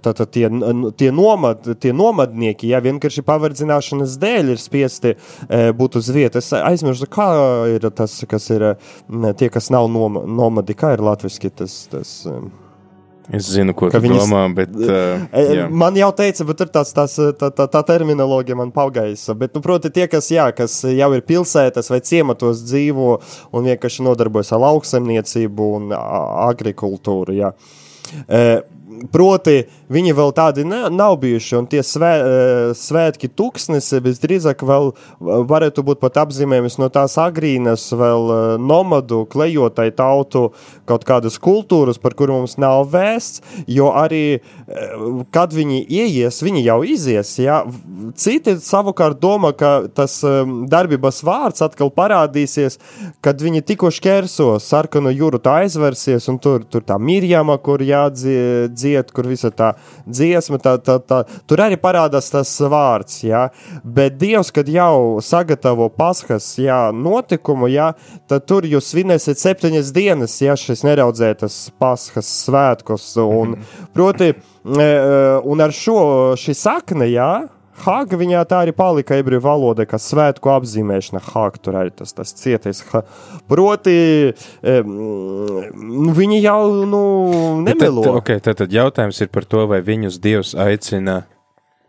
tātad 0.05 0.33
tie, 0.35 0.47
tie, 1.01 1.11
nomad, 1.15 1.69
tie 1.81 1.95
nomadnieki, 1.97 2.71
jā, 2.73 2.83
vienkārši 2.85 3.25
paverdzināšanas 3.27 4.17
dēļ 4.21 4.55
ir 4.55 4.63
spiesti 4.63 5.15
būt 5.79 5.99
uz 6.01 6.13
vietas. 6.15 6.53
Aizmirstu, 6.59 7.09
kā 7.13 7.29
ir 7.75 7.89
tas, 7.97 8.21
kas 8.29 8.49
ir 8.55 8.71
tie, 9.39 9.51
kas 9.53 9.73
nav 9.75 9.91
nomadi, 9.91 10.77
kā 10.79 10.95
ir 10.97 11.05
latviski 11.05 11.53
tas. 11.55 11.85
tas 11.93 12.17
Es 13.35 13.49
zinu, 13.53 13.75
ko 13.77 13.91
tu 13.93 14.01
viņas, 14.01 14.23
domā, 14.23 14.43
bet. 14.57 14.73
Uh, 14.73 15.25
jā. 15.59 15.67
man 15.69 15.97
jau 15.99 16.09
teica, 16.17 16.47
bet 16.49 16.61
tur 16.63 16.71
tāds, 16.73 16.95
tās, 16.97 17.17
tā, 17.41 17.51
tā, 17.53 17.67
tā 17.69 17.83
terminoloģija 17.91 18.57
man 18.57 18.73
pagaisa. 18.73 19.37
Bet, 19.39 19.53
nu, 19.57 19.63
proti, 19.65 19.93
tie, 19.93 20.07
kas, 20.09 20.31
jā, 20.33 20.49
kas 20.57 20.81
jau 20.89 21.11
ir 21.17 21.27
pilsētas 21.29 21.93
vai 21.93 22.01
ciematos 22.05 22.65
dzīvo 22.65 23.11
un 23.53 23.69
vienkārši 23.69 24.07
nodarbojas 24.07 24.55
ar 24.57 24.65
lauksemniecību 24.65 25.69
un 25.81 25.93
agrikultūru. 25.99 27.37
Jā. 27.37 27.53
Uh, 28.25 28.65
proti, 29.13 29.63
viņi 29.93 30.15
vēl 30.17 30.33
tādi 30.37 30.65
ne, 30.69 30.81
nav 30.93 31.17
bijuši, 31.23 31.55
un 31.59 31.69
tie 31.71 31.83
svē, 31.87 32.13
e, 32.19 32.75
svētki 32.79 33.31
tūkstnesi 33.33 34.01
visdrīzāk 34.05 34.63
vēl 34.67 34.91
varētu 35.21 35.85
būt 35.87 36.01
pat 36.03 36.21
apzīmējums 36.25 36.79
no 36.81 36.91
tās 36.93 37.17
agrīnas 37.21 37.89
vēl 37.97 38.33
e, 38.33 38.39
nomadu, 38.63 39.25
klejotai 39.31 39.89
tautu 39.97 40.49
kaut 40.89 41.07
kādas 41.09 41.39
kultūras, 41.43 42.01
par 42.01 42.17
kuru 42.19 42.41
mums 42.41 42.59
nav 42.61 42.87
vēsts, 42.93 43.43
jo 43.71 43.91
arī, 43.97 44.39
e, 44.39 44.89
kad 45.35 45.55
viņi 45.57 45.83
ieies, 45.85 46.43
viņi 46.45 46.65
jau 46.67 46.81
izies, 46.87 47.35
ja? 47.43 47.63
Citi 48.19 48.57
savukārt 48.63 49.21
domā, 49.23 49.53
ka 49.57 49.73
tas 49.95 50.21
darbības 50.71 51.23
vārds 51.27 51.65
atkal 51.65 51.91
parādīsies, 51.95 52.79
kad 53.25 53.41
viņi 53.43 53.65
tikko 53.69 53.91
šķērso 53.95 54.51
sarkanu 54.63 55.13
jūru, 55.15 55.41
tā 55.43 55.61
aizversies, 55.65 56.29
un 56.31 56.39
tur, 56.43 56.65
tur 56.69 56.85
tā 56.87 56.99
Mirjama, 57.03 57.59
kur 57.63 57.83
jādzied, 58.89 59.13
kur 59.15 59.29
visa 59.29 59.51
tā 59.51 59.73
dziesma, 60.07 60.59
tā, 60.59 60.77
tā, 60.79 60.99
tā, 61.01 61.23
tur 61.47 61.63
arī 61.63 61.79
parādās 61.81 62.31
tas 62.31 62.51
vārds, 62.61 63.23
jā, 63.25 63.49
bet 63.85 64.19
Dievs, 64.19 64.51
kad 64.55 64.69
jau 64.69 65.21
sagatavo 65.23 65.89
paskas, 65.89 66.59
jā, 66.59 66.91
notikumu, 66.93 67.69
jā, 67.69 67.95
tad 68.29 68.47
tur 68.47 68.67
jūs 68.67 68.93
svinēsiet 68.93 69.39
septiņas 69.39 69.93
dienas, 69.93 70.41
jā, 70.41 70.57
šis 70.57 70.85
neraudzētas 70.87 71.71
paskas 71.79 72.29
svētkos, 72.45 73.17
un, 73.23 73.59
proti, 73.95 74.33
e, 74.33 74.83
e, 74.83 75.39
un 75.45 75.61
ar 75.61 75.73
šo 75.75 76.35
šī 76.39 76.55
sakne, 76.57 77.09
jā, 77.13 77.49
Hāga 77.85 78.19
viņā 78.19 78.43
tā 78.51 78.63
arī 78.65 78.75
palika 78.77 79.19
ebreju 79.19 79.43
valoda, 79.45 79.87
kā 79.89 80.01
svētku 80.03 80.51
apzīmēšana. 80.53 81.23
Hāga 81.31 81.63
tur 81.63 81.79
arī 81.81 81.93
tas, 81.95 82.15
tas 82.17 82.35
cietais. 82.37 82.83
Ha. 82.93 83.03
Proti, 83.51 83.97
um, 84.63 86.13
viņi 86.19 86.41
jau 86.43 86.63
nu, 86.89 87.03
nemelo. 87.67 88.07
Tad, 88.07 88.21
okay, 88.23 88.43
tad, 88.45 88.59
tad 88.63 88.75
jautājums 88.75 89.21
ir 89.23 89.31
par 89.35 89.47
to, 89.49 89.67
vai 89.71 89.83
viņus 89.85 90.19
Dievs 90.25 90.55
aicina 90.59 91.23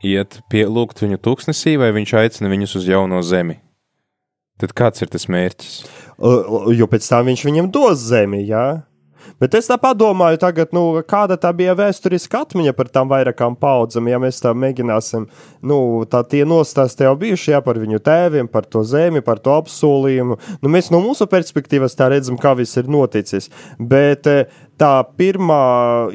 iet 0.06 0.40
pielūgt 0.52 1.04
viņu 1.04 1.20
tūkstnesī, 1.24 1.76
vai 1.82 1.92
viņš 1.96 2.16
aicina 2.22 2.52
viņus 2.52 2.78
uz 2.80 2.88
jauno 2.90 3.24
zemi. 3.26 3.60
Tad 4.60 4.76
kāds 4.76 5.04
ir 5.04 5.12
tas 5.12 5.30
mērķis? 5.32 5.76
Jo 6.76 6.88
pēc 6.92 7.06
tam 7.08 7.30
viņš 7.32 7.46
viņam 7.48 7.70
dos 7.72 8.02
zemi, 8.10 8.44
jā. 8.48 8.82
Bet 9.40 9.56
es 9.56 9.70
tā 9.72 9.78
padomāju, 9.80 10.40
tagad, 10.42 10.74
nu, 10.76 10.84
kāda 11.08 11.38
tā 11.40 11.52
bija 11.56 11.76
vēsturiska 11.80 12.44
atmiņa 12.44 12.74
par 12.76 12.90
tām 12.92 13.12
vairākām 13.12 13.56
paudzēm, 13.60 14.10
ja 14.12 14.20
mēs 14.20 14.42
tā 14.44 14.52
mēģināsim, 14.52 15.30
nu, 15.64 15.80
tā 16.12 16.26
tie 16.28 16.44
nostāsti 16.48 17.08
jau 17.08 17.16
bijuši, 17.20 17.54
jā, 17.54 17.62
par 17.64 17.80
viņu 17.80 18.02
tēviem, 18.04 18.50
par 18.52 18.68
to 18.68 18.84
zemi, 18.84 19.24
par 19.24 19.40
to 19.44 19.56
apsolījumu. 19.56 20.40
Nu, 20.60 20.72
mēs 20.74 20.92
no 20.92 21.00
mūsu 21.04 21.30
perspektīvas 21.32 21.96
tā 21.96 22.10
redzam, 22.12 22.40
kā 22.42 22.52
viss 22.60 22.80
ir 22.80 22.92
noticis. 22.92 23.48
Bet 23.80 24.28
eh, 24.28 24.52
tā 24.80 24.92
pirmā 25.20 25.64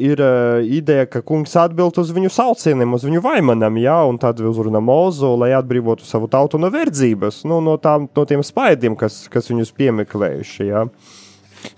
ir 0.01 0.21
uh, 0.25 0.61
ideja, 0.61 1.09
ka 1.09 1.25
kungs 1.25 1.57
atbild 1.61 1.99
uz 2.01 2.13
viņu 2.17 2.33
saucieniem, 2.33 2.97
uz 2.97 3.05
viņu 3.09 3.25
vaimanam, 3.25 3.81
jā, 3.81 3.99
un 4.09 4.21
tad 4.21 4.41
uzrunā 4.45 4.81
mūzu, 4.85 5.35
lai 5.41 5.53
atbrīvotu 5.57 6.07
savu 6.09 6.31
tautu 6.33 6.61
no 6.61 6.73
verdzības, 6.73 7.43
nu, 7.49 7.61
no, 7.65 7.77
tām, 7.81 8.09
no 8.17 8.25
tiem 8.29 8.45
spaidiem, 8.45 8.97
kas, 9.01 9.25
kas 9.33 9.53
viņus 9.53 9.75
piemeklējuši, 9.77 10.71
jā. 10.71 10.89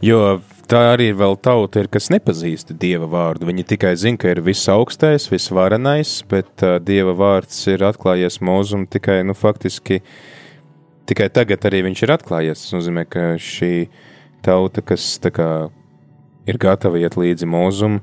Jo 0.05 0.39
tā 0.71 0.81
arī 0.93 1.11
ir 1.13 1.19
vēl 1.19 1.37
tauta, 1.43 1.83
ir, 1.83 1.89
kas 1.93 2.11
nepazīst 2.13 2.75
dieva 2.81 3.07
vārdu. 3.11 3.47
Viņi 3.49 3.67
tikai 3.73 3.95
zina, 3.99 4.19
ka 4.21 4.33
ir 4.35 4.43
visaugstais, 4.47 5.29
visvarenais, 5.31 6.19
bet 6.31 6.65
uh, 6.67 6.77
dieva 6.83 7.15
vārds 7.17 7.63
ir 7.71 7.87
atklājies 7.87 8.41
mūzum 8.45 8.87
tikai, 8.91 9.21
nu, 9.27 9.37
faktiski, 9.37 10.01
tikai 11.07 11.31
tagad 11.35 11.69
arī 11.69 11.85
viņš 11.87 12.05
ir 12.05 12.15
atklājies. 12.17 12.65
Tas 12.65 12.77
nozīmē, 12.77 13.07
ka 13.11 13.35
šī 13.41 13.73
tauta, 14.47 14.83
kas 14.87 15.17
kā 15.35 15.51
ir 16.47 16.59
gatava 16.63 17.01
iet 17.03 17.19
līdzi 17.19 17.49
mūzum, 17.51 18.01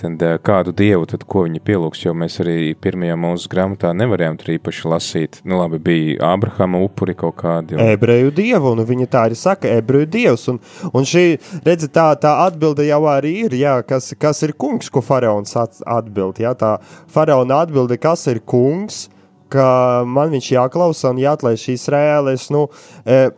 tad 0.00 0.22
uh, 0.22 0.36
kādu 0.42 0.72
dievu, 0.76 1.06
tad 1.10 1.24
ko 1.28 1.44
viņi 1.46 1.62
pielūgs, 1.64 2.02
jo 2.04 2.14
mēs 2.16 2.38
arī 2.44 2.72
pirmajā 2.78 3.16
mūsu 3.20 3.50
grāmatā 3.52 3.92
nevarējām 3.96 4.38
tur 4.40 4.52
īpaši 4.56 4.90
lasīt. 4.92 5.40
Nu, 5.44 5.58
labi, 5.60 5.80
bija 5.82 6.32
Ābrahama 6.32 6.80
upuri 6.84 7.16
kaut 7.18 7.36
kādi. 7.42 7.76
Un... 7.76 7.84
Ebreju 7.94 8.32
dievu, 8.36 8.74
un 8.74 8.84
viņi 8.88 9.08
tā 9.12 9.26
arī 9.28 9.38
saka, 9.38 9.70
ebreju 9.80 10.10
dievs, 10.16 10.48
un, 10.52 10.60
un 10.92 11.08
šī, 11.08 11.24
redzi, 11.66 11.90
tā, 11.92 12.08
tā 12.22 12.34
atbilde 12.46 12.86
jau 12.88 13.02
arī 13.12 13.34
ir, 13.46 13.56
jā, 13.60 13.78
kas, 13.88 14.12
kas 14.20 14.42
ir 14.46 14.54
kungs, 14.58 14.90
ko 14.92 15.04
faraons 15.04 15.56
atbild, 15.56 16.42
jā, 16.42 16.54
tā 16.58 16.76
faraona 17.12 17.62
atbilde, 17.66 17.98
kas 18.00 18.26
ir 18.32 18.42
kungs, 18.46 19.06
ka 19.52 19.68
man 20.08 20.32
viņš 20.32 20.50
jāklausa 20.54 21.12
un 21.12 21.20
jāatlaiž 21.20 21.68
reālais, 21.92 22.48
nu, 22.54 22.66
e, 23.04 23.28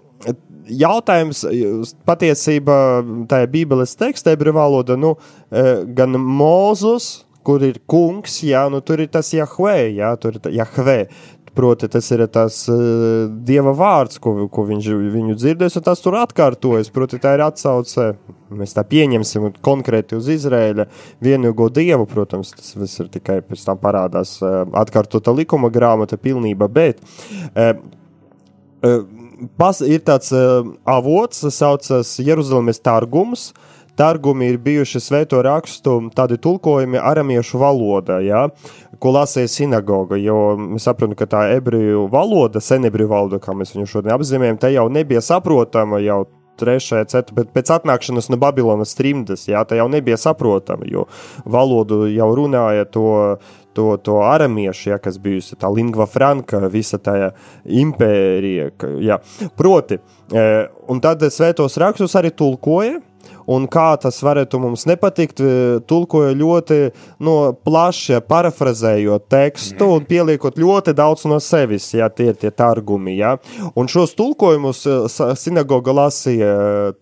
jautājums 0.68 1.44
patiesībā 2.08 2.78
tajā 3.30 3.50
Bībeles 3.52 3.94
tekstā, 4.00 4.34
ebreju 4.34 4.56
valoda, 4.56 4.98
nu, 5.00 5.14
gan 5.96 6.18
Mūzus, 6.18 7.24
kur 7.44 7.64
ir 7.64 7.80
kungs, 7.90 8.40
jā, 8.46 8.64
nu 8.72 8.80
tur 8.84 9.04
ir 9.04 9.12
tas 9.12 9.32
Jahve, 9.36 9.76
jā, 9.94 10.14
tur 10.20 10.38
ir 10.40 10.52
Jahve. 10.60 11.00
Proti, 11.54 11.86
tas 11.86 12.08
ir 12.10 12.24
tas 12.34 12.56
uh, 12.66 13.28
dieva 13.46 13.70
vārds, 13.78 14.18
ko, 14.18 14.32
ko 14.50 14.64
viņš 14.66 14.88
viņu 15.14 15.36
dzirdēs, 15.38 15.76
un 15.78 15.84
tas 15.86 16.00
tur 16.02 16.16
atkārtojas. 16.18 16.90
Proti, 16.90 17.20
tā 17.22 17.36
ir 17.36 17.44
atsauce, 17.44 18.08
mēs 18.50 18.74
tā 18.74 18.82
pieņemsim 18.90 19.52
konkrēti 19.62 20.18
uz 20.18 20.32
Izraēļa 20.34 20.88
vienīgo 21.22 21.68
dievu, 21.70 22.08
protams, 22.10 22.50
tas 22.58 22.74
viss 22.74 23.04
ir 23.04 23.12
tikai 23.14 23.38
pēc 23.46 23.62
tam 23.68 23.78
parādās 23.78 24.40
uh, 24.42 24.64
atkārtota 24.82 25.30
likuma 25.30 25.70
grāmata 25.70 26.18
pilnība, 26.18 26.66
bet 26.66 26.98
uh, 27.06 27.70
uh, 28.82 29.06
pas, 29.60 29.80
ir 29.84 30.02
tāds 30.06 30.32
uh, 30.34 30.66
avots, 30.88 31.44
kas 31.46 31.60
saucas 31.62 32.16
Jeruzalemes 32.22 32.82
Targums. 32.84 33.52
Targumi 33.94 34.48
ir 34.50 34.56
bijuši 34.58 34.98
svēto 34.98 35.38
rakstu 35.46 35.92
tādi 36.18 36.34
tulkojumi 36.42 36.98
aramiešu 36.98 37.60
valodā, 37.62 38.16
ja, 38.26 38.48
ko 38.98 39.12
lasīja 39.14 39.52
sinagoga. 39.52 40.18
Jo 40.18 40.56
mēs 40.58 40.88
saprotam, 40.88 41.14
ka 41.18 41.28
tā 41.30 41.44
ebreju 41.54 42.08
valoda, 42.10 42.58
senebreju 42.58 43.12
valoda, 43.12 43.38
kā 43.38 43.54
mēs 43.54 43.76
viņu 43.76 43.92
šodien 43.92 44.16
apzīmējam, 44.16 44.58
te 44.58 44.72
jau 44.74 44.88
nebija 44.90 45.22
saprotama 45.22 46.02
jau 46.02 46.24
trešajā, 46.58 47.06
ceturtajā, 47.10 47.38
bet 47.38 47.54
pēc 47.54 47.70
atnākšanas 47.78 48.30
no 48.30 48.38
Babilonas 48.42 48.94
trimdas, 48.98 49.46
jā, 49.50 49.62
tā 49.66 49.78
jau 49.78 49.88
nebija 49.90 50.18
saprotama, 50.20 50.86
jo 50.90 51.06
valodu 51.46 52.04
jau 52.10 52.30
runāja 52.38 52.86
to 52.90 53.08
to, 53.74 53.96
to 54.02 54.18
aramiešu, 54.24 54.90
ja, 54.94 55.00
kas 55.02 55.18
bijusi 55.22 55.58
tā 55.60 55.70
lingva 55.72 56.06
franka, 56.10 56.62
visa 56.72 57.00
tā 57.02 57.32
impērija. 57.64 58.70
Ja. 59.04 59.18
Proti, 59.56 59.98
e, 60.32 60.46
un 60.88 61.02
tad 61.04 61.24
svētos 61.34 61.80
rakstus 61.80 62.16
arī 62.18 62.32
tulkoja. 62.34 63.00
Un 63.50 63.66
kā 63.68 63.90
tas 64.00 64.16
varētu 64.24 64.58
mums 64.60 64.86
nepatikt, 64.88 65.40
e, 65.40 65.80
tulkoja 65.88 66.32
ļoti 66.36 66.78
no, 67.24 67.36
plaši, 67.66 68.18
parafrazējot 68.28 69.26
tekstu 69.32 69.90
un 69.96 70.06
pieliekot 70.08 70.56
ļoti 70.60 70.94
daudz 70.96 71.26
no 71.28 71.40
sevis, 71.44 71.90
ja 71.96 72.08
tie 72.08 72.30
ir 72.32 72.38
tie 72.40 72.52
targumi. 72.54 73.18
Ja. 73.18 73.36
Un 73.76 73.90
šos 73.92 74.16
tulkojumus 74.16 74.84
e, 74.88 74.96
sinagoga 75.40 75.96
lasīja 76.00 76.54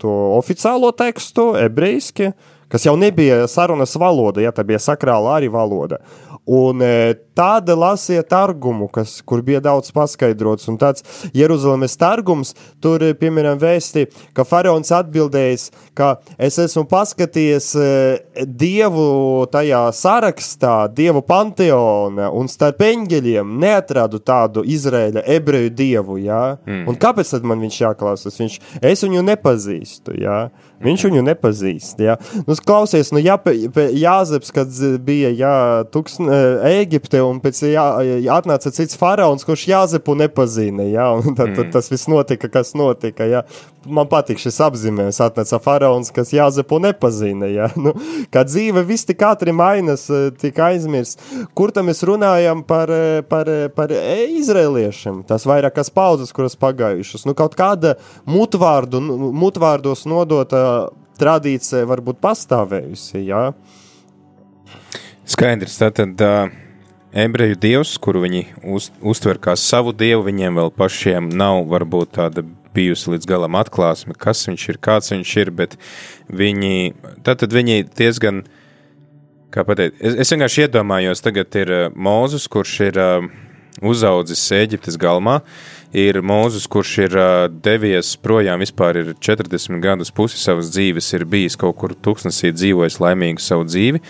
to 0.02 0.16
oficiālo 0.38 0.90
tekstu, 0.98 1.52
ebrejiski, 1.62 2.32
kas 2.72 2.88
jau 2.88 2.96
nebija 2.98 3.44
sarunas 3.50 3.94
valoda, 4.00 4.42
ja 4.42 4.50
tā 4.54 4.64
bija 4.66 4.80
sakrāla 4.82 5.38
arī 5.38 5.52
valoda. 5.52 6.00
Un 6.42 6.82
e, 6.82 7.14
tāda 7.38 7.76
lasīja 7.78 8.24
targumu, 8.26 8.88
kas, 8.90 9.20
kur 9.22 9.44
bija 9.46 9.60
daudz 9.62 9.92
paskaidrots. 9.94 10.66
Un 10.72 10.78
tāds 10.80 11.04
Jeruzalemes 11.36 11.94
targums, 12.00 12.50
tur, 12.82 13.04
e, 13.06 13.14
piemēram, 13.14 13.60
vēsti, 13.62 14.08
ka 14.34 14.42
faraons 14.48 14.90
atbildējis, 14.96 15.68
ka 15.94 16.16
es 16.42 16.58
esmu 16.58 16.82
paskatījies 16.90 17.68
e, 17.78 17.92
dievu 18.42 19.46
tajā 19.54 19.84
sarakstā, 19.94 20.74
dievu 20.90 21.22
panteona, 21.28 22.32
un 22.34 22.50
starp 22.50 22.82
eņģeļiem 22.88 23.54
neatradu 23.62 24.18
tādu 24.18 24.66
Izraēļa 24.66 25.22
ebreju 25.36 25.70
dievu. 25.78 26.18
Ja? 26.26 26.42
Mm. 26.66 26.88
Un 26.90 26.98
kāpēc 26.98 27.36
tad 27.36 27.46
man 27.46 27.62
viņš 27.62 27.80
jāklausās? 27.84 28.42
Viņš, 28.42 28.58
es 28.82 29.06
viņu 29.06 29.22
nepazīstu. 29.30 30.18
Ja? 30.18 30.48
Viņš 30.82 31.04
viņu 31.08 31.22
nepazīst. 31.26 32.00
Ja? 32.02 32.16
Nu, 32.46 32.56
klausies, 32.66 33.12
nu, 33.14 33.20
ja, 33.22 33.38
Jāzeps, 33.42 34.52
kad 34.54 34.72
bija 35.04 35.32
jā, 35.34 35.56
tuksn, 35.92 36.30
Ēģipte, 36.72 37.22
un 37.24 37.40
pēc 37.42 37.62
jā, 37.72 37.84
atnāca 38.34 38.72
cits 38.74 38.98
faraons, 38.98 39.46
kurš 39.46 39.68
Jāzepu 39.70 40.16
nepazina. 40.18 40.86
Ja? 40.90 41.10
Tad, 41.32 41.54
tad 41.56 41.66
mm. 41.66 41.70
tas 41.74 41.88
viss 41.92 42.10
notika, 42.10 42.50
kas 42.52 42.74
notika. 42.78 43.26
Ja? 43.28 43.44
Man 43.82 44.06
patīk 44.10 44.38
šis 44.42 44.60
apzīmējums. 44.62 45.20
Atnāca 45.24 45.58
faraons, 45.62 46.12
kas 46.14 46.34
Jāzepu 46.34 46.80
nepazina. 46.82 47.50
Ja? 47.50 47.70
Nu, 47.82 47.96
kā 48.30 48.44
dzīve 48.46 48.84
viss 48.86 49.08
tik 49.08 49.24
ātri 49.26 49.50
mainās, 49.56 50.04
tik 50.38 50.58
aizmirst. 50.62 51.18
Kur 51.58 51.72
tam 51.74 51.88
mēs 51.90 52.04
runājam 52.06 52.60
par, 52.66 52.92
par, 53.26 53.48
par 53.74 53.90
izrēliešiem? 53.90 55.24
Tas 55.26 55.46
vairākas 55.48 55.90
paudzes, 55.90 56.30
kuras 56.36 56.54
pagājušas. 56.60 57.24
Nu, 57.26 57.34
kaut 57.38 57.56
kāda 57.58 57.96
mutvārdu, 58.30 59.00
mutvārdos 59.34 60.04
nodota 60.06 60.62
tradīcija 61.20 61.86
varbūt 61.88 62.20
pastāvējusi. 62.22 63.22
Jā. 63.28 63.44
Skaidrs, 65.28 65.78
tātad 65.80 66.24
uh, 66.24 66.50
ebreju 67.12 67.58
dievs, 67.60 67.94
kuru 68.02 68.24
viņi 68.24 68.42
uz, 68.74 68.90
uztver 69.00 69.38
kā 69.42 69.54
savu 69.60 69.94
dievu, 69.96 70.24
viņiem 70.28 70.58
vēl 70.60 70.72
pašiem 70.74 71.30
nav 71.36 71.62
varbūt 71.70 72.16
tāda 72.18 72.44
bijusi 72.72 73.12
līdz 73.12 73.28
galam 73.28 73.56
atklāsme, 73.60 74.16
kas 74.18 74.46
viņš 74.48 74.66
ir, 74.72 74.80
kāds 74.82 75.12
viņš 75.12 75.36
ir, 75.44 75.52
bet 75.54 75.76
viņi, 76.32 76.94
tātad 77.26 77.52
viņi 77.52 77.84
diezgan, 77.98 78.42
kā 79.52 79.64
pateikt, 79.68 80.00
es, 80.00 80.16
es 80.24 80.32
vienkārši 80.32 80.66
iedomājos, 80.66 81.24
tagad 81.24 81.60
ir 81.60 81.72
uh, 81.76 81.86
Mūzus, 81.92 82.48
kurš 82.50 82.78
ir 82.88 83.00
uh, 83.00 83.30
uzaudzis 83.84 84.44
Eģiptes 84.56 84.96
galmā, 85.00 85.40
ir 85.92 86.18
Mūzus, 86.24 86.66
kurš 86.72 86.92
ir 87.04 87.16
devies 87.64 88.14
projām, 88.20 88.62
vispār 88.64 88.98
ir 89.00 89.12
40 89.14 89.80
gadus 89.84 90.12
pusi 90.14 90.40
savas 90.40 90.72
dzīves, 90.72 91.08
ir 91.16 91.26
bijis 91.28 91.58
kaut 91.60 91.76
kur 91.80 91.94
tūkstnesī 91.94 92.52
dzīvojis 92.56 93.00
laimīgu 93.02 93.42
savu 93.42 93.66
dzīvi, 93.68 94.02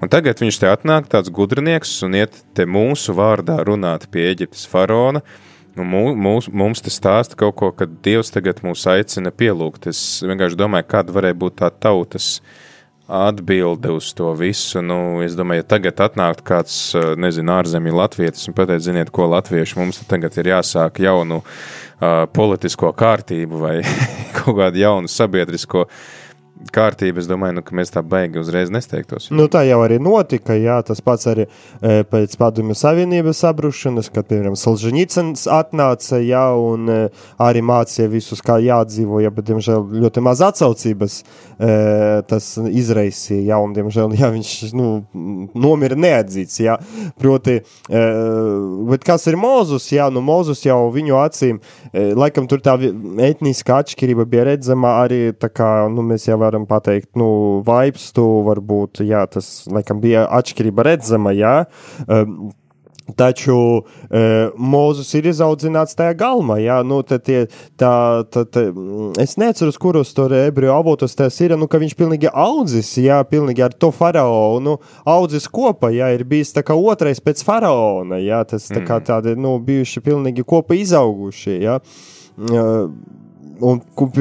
un 0.00 0.12
tagad 0.12 0.42
viņš 0.44 0.60
te 0.60 0.70
atnāk 0.70 1.08
tāds 1.12 1.32
gudrinieks 1.32 1.98
un 2.06 2.18
iet 2.20 2.42
te 2.54 2.68
mūsu 2.68 3.16
vārdā 3.16 3.60
runāt 3.66 4.08
pie 4.12 4.30
Eģiptes 4.32 4.66
faraona, 4.70 5.24
Un 5.78 5.86
mūs, 6.18 6.48
mums 6.50 6.82
tas 6.82 6.96
stāsta 6.98 7.36
kaut 7.38 7.54
ko, 7.56 7.68
ka 7.72 7.86
Dievs 7.86 8.32
tagad 8.34 8.58
mūs 8.66 8.82
aicina 8.90 9.30
pielūgt. 9.30 9.86
Es 9.88 10.00
vienkārši 10.26 10.58
domāju, 10.58 10.88
kāda 10.90 11.14
varēja 11.14 11.36
būt 11.38 11.56
tā 11.62 11.68
tautas 11.70 12.26
uh, 12.40 12.50
atbilde 13.10 13.90
uz 13.92 14.12
to 14.14 14.30
visu. 14.38 14.82
Nu, 14.82 15.18
es 15.24 15.34
domāju, 15.38 15.64
ja 15.64 15.68
tagad 15.74 16.00
atnāktu 16.06 16.46
kāds, 16.46 16.78
eh, 16.94 17.12
nezinu, 17.20 17.52
ārzemju 17.58 17.98
latvietis 17.98 18.46
un 18.48 18.56
pateikt, 18.56 18.86
ziniet, 18.86 19.10
ko 19.14 19.26
latvieši 19.32 19.80
mums 19.80 20.00
tagad 20.10 20.38
ir 20.38 20.52
jāsāk 20.52 21.02
jaunu 21.02 21.42
uh, 21.42 22.24
politisko 22.32 22.94
kārtību 22.96 23.60
vai 23.60 23.76
kaut 24.38 24.56
kādu 24.62 24.82
jaunu 24.84 25.10
sabiedrisko 25.10 25.86
uh, 25.88 26.02
kārtība, 26.74 27.22
es 27.22 27.28
domāju, 27.30 27.56
nu, 27.58 27.62
ka 27.64 27.74
mēs 27.76 27.92
tā 27.94 28.02
baigi 28.06 28.40
uzreiz 28.40 28.70
nesteigtos. 28.72 29.30
Nu, 29.34 29.46
tā 29.52 29.62
jau 29.68 29.80
arī 29.84 29.96
notika. 30.02 30.54
Jā, 30.58 30.78
tas 30.86 31.00
pats 31.04 31.28
arī 31.30 31.46
e, 31.46 32.02
pēc 32.08 32.36
Padomju 32.40 32.76
Savienības 32.76 33.40
sabrušanas, 33.44 34.10
kad, 34.12 34.28
piemēram, 34.28 34.58
Solženīcins 34.60 35.46
atnāca, 35.50 36.20
jā, 36.22 36.44
un 36.56 36.90
e, 36.92 36.98
arī 37.42 37.62
mācīja 37.64 38.10
visus, 38.12 38.42
kā 38.44 38.58
jādzīvo, 38.62 39.22
jā, 39.24 39.32
bet, 39.34 39.48
diemžēl, 39.50 39.86
ļoti 40.04 40.24
maz 40.24 40.42
atsaucības 40.50 41.16
e, 41.20 41.72
tas 42.30 42.50
izraisīja, 42.60 43.54
jā, 43.54 43.60
un, 43.64 43.74
diemžēl, 43.76 44.16
jā, 44.20 44.30
viņš, 44.36 44.52
nu, 44.76 44.90
nomira 45.56 45.98
neatzīts, 45.98 46.60
jā, 46.66 46.76
proti, 47.20 47.60
e, 47.60 48.04
bet 48.92 49.06
kas 49.08 49.26
ir 49.32 49.40
Mozus, 49.40 49.88
jā, 49.94 50.10
nu, 50.12 50.22
Mozus 50.24 50.62
jau 50.66 50.82
viņu 50.92 51.18
acīm, 51.24 51.62
e, 51.90 52.10
laikam 52.18 52.48
tur 52.50 52.62
tā 52.64 52.76
etniskā 53.30 53.80
atšķirība 53.80 54.28
bija 54.28 54.46
redzama 54.52 54.98
arī, 55.00 55.22
tā 55.40 55.50
kā, 55.52 55.70
nu, 55.92 56.04
mēs 56.06 56.28
jau 56.28 56.38
varam 56.50 56.68
pateikt, 56.70 57.14
nu, 57.18 57.30
vibes 57.66 58.10
tu 58.16 58.26
varbūt, 58.50 59.04
jā, 59.06 59.24
tas, 59.30 59.52
laikam, 59.70 60.02
bija 60.02 60.26
atšķirība 60.40 60.90
redzama, 60.92 61.36
jā. 61.36 61.60
Um, 62.06 62.50
Taču 63.16 63.56
e, 64.10 64.50
Mozus 64.56 65.12
ir 65.18 65.28
izaudzināts 65.30 65.96
tajā 65.98 66.14
galmā. 66.18 66.58
Jā, 66.62 66.80
nu, 66.86 67.00
tie, 67.06 67.44
tā, 67.80 67.92
tā, 68.30 68.44
tā, 68.46 68.64
es 69.22 69.36
neceru, 69.40 69.72
kuros 69.80 70.12
tur 70.16 70.34
ebreju 70.36 70.74
avotos 70.74 71.16
tas 71.18 71.38
ir. 71.42 71.56
Nu, 71.60 71.68
ka 71.70 71.80
viņš 71.82 71.96
pilnīgi 71.98 72.30
audzis, 72.30 72.92
jā, 73.00 73.20
pilnīgi 73.30 73.64
ar 73.66 73.74
to 73.74 73.92
faraonu 73.94 74.78
audzis 75.08 75.48
kopā. 75.50 75.92
Jā, 75.94 76.12
ir 76.14 76.26
bijis 76.28 76.54
tā 76.56 76.64
kā 76.66 76.76
otrais 76.76 77.22
pēc 77.22 77.44
faraona. 77.46 78.20
Jā, 78.22 78.42
tas 78.48 78.68
tā 78.70 78.82
kā 78.84 79.00
mm. 79.00 79.06
tādi 79.10 79.36
nu, 79.38 79.56
bijuši 79.64 80.04
pilnīgi 80.06 80.46
kopā 80.46 80.78
izauguši. 80.80 81.58
Jā. 81.64 81.80
Uh, 82.40 82.86
un 83.60 83.80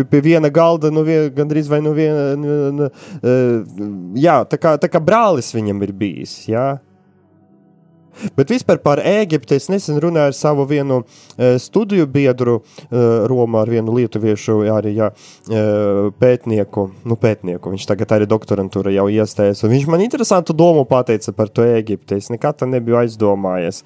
pie 0.10 0.22
viena 0.26 0.52
galda, 0.54 0.92
nu, 0.94 1.04
vien, 1.08 1.30
gandrīz 1.36 1.70
vai 1.72 1.82
nu 1.84 1.94
viena, 1.98 2.36
nu, 2.40 2.60
nu, 2.76 2.90
jā, 4.20 4.42
tā 4.50 4.60
kā, 4.62 4.76
tā 4.82 4.92
kā 4.92 5.02
brālis 5.04 5.54
viņam 5.56 5.84
ir 5.88 5.96
bijis, 5.96 6.36
jā. 6.50 6.68
Bet 8.38 8.52
vispār 8.54 8.80
par 8.84 9.02
Ēģipti 9.04 9.58
es 9.58 9.70
nesen 9.72 10.00
runāju 10.02 10.32
ar 10.32 10.36
savu 10.38 10.66
vienu 10.70 11.02
uh, 11.02 11.56
studiju 11.62 12.08
biedru 12.12 12.60
uh, 12.60 13.26
Romā, 13.30 13.64
ar 13.64 13.72
vienu 13.72 13.96
lietuviešu 13.96 14.60
arī 14.74 14.96
jā, 14.98 15.10
uh, 15.14 16.10
pētnieku. 16.20 16.90
Nu, 17.08 17.18
pētnieku. 17.20 17.74
Viņš 17.74 17.88
tagad 17.90 18.16
arī 18.18 18.30
doktorantūra 18.30 18.94
jau 18.96 19.08
iestājas. 19.12 19.64
Viņš 19.64 19.88
man 19.92 20.04
interesantu 20.06 20.56
domu 20.58 20.86
pateica 20.90 21.34
par 21.36 21.52
to 21.54 21.66
Ēģipti. 21.68 22.20
Es 22.20 22.32
nekad 22.34 22.66
nebiju 22.68 23.00
aizdomājies. 23.04 23.84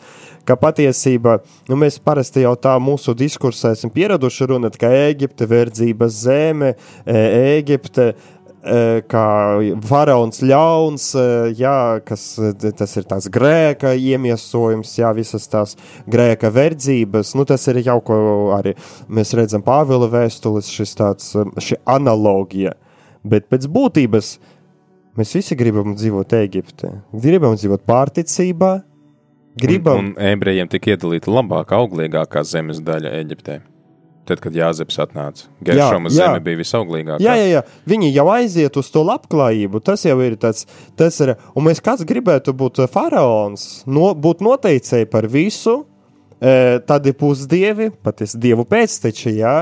Ka 0.47 0.57
patiesībā 0.59 1.37
nu, 1.69 1.77
mēs 1.79 1.99
parasti 2.03 2.43
jau 2.43 2.55
tā 2.59 2.73
mūsu 2.81 3.13
diskursā 3.15 3.73
esam 3.77 3.91
pieraduši 3.93 4.49
runāt, 4.49 4.77
ka 4.79 4.89
Ēģipte, 4.91 5.47
verdzības 5.47 6.21
zeme, 6.25 6.73
Ēģipte 7.07 8.13
kā 9.11 9.25
faraons 9.83 10.39
ļauns, 10.43 11.07
jā, 11.59 11.99
kas 12.07 12.23
tas 12.79 12.95
ir 12.99 13.07
tāds 13.09 13.27
grēka 13.33 13.91
iemiesojums, 13.99 14.93
jā, 15.01 15.11
visas 15.15 15.49
tās 15.51 15.75
grēka 16.07 16.51
verdzības, 16.53 17.33
nu 17.35 17.43
tas 17.49 17.67
ir 17.71 17.81
jau, 17.83 17.99
ko 18.05 18.17
arī 18.55 18.75
mēs 19.11 19.35
redzam 19.35 19.65
Pāvila 19.65 20.07
vēstulis, 20.11 20.71
šis 20.71 20.95
tāds, 20.99 21.33
šī 21.59 21.81
analogija, 21.91 22.75
bet 23.27 23.49
pēc 23.51 23.67
būtības 23.67 24.37
mēs 25.19 25.35
visi 25.35 25.59
gribam 25.59 25.97
dzīvot 25.97 26.39
Eģipte, 26.39 26.93
gribam 27.11 27.59
dzīvot 27.59 27.83
pārticībā, 27.89 28.71
gribam. 29.59 29.99
Un, 29.99 30.15
un 30.15 30.31
ebrejiem 30.31 30.71
tika 30.71 30.95
iedalīta 30.95 31.35
labākā, 31.35 31.83
auglīgākā 31.83 32.47
zemes 32.47 32.79
daļa 32.85 33.11
Eģiptē. 33.19 33.59
Tad, 34.23 34.39
kad 34.39 34.55
Jāzeps 34.55 34.95
atnāca, 35.03 35.49
Geršoma 35.67 36.07
zeme 36.13 36.39
bija 36.43 36.61
visauglīgākā. 36.61 37.19
Jā, 37.23 37.33
jā, 37.35 37.47
jā, 37.57 37.61
viņi 37.91 38.11
jau 38.15 38.23
aiziet 38.31 38.77
uz 38.79 38.87
to 38.93 39.01
labklājību. 39.03 39.81
Tas 39.83 40.05
jau 40.07 40.15
ir 40.23 40.37
tāds, 40.39 40.63
tas 40.99 41.17
ir, 41.25 41.33
un 41.51 41.67
mēs 41.67 41.83
kāds 41.83 42.05
gribētu 42.07 42.53
būt 42.55 42.85
faraons, 42.93 43.83
no, 43.83 44.13
būt 44.15 44.45
noteicēji 44.47 45.09
par 45.11 45.27
visu, 45.27 45.81
e, 46.39 46.79
tādi 46.87 47.11
pusdievi, 47.19 47.89
pat 47.99 48.23
es 48.23 48.37
dievu 48.39 48.63
pēcteči, 48.69 49.35
jā, 49.41 49.57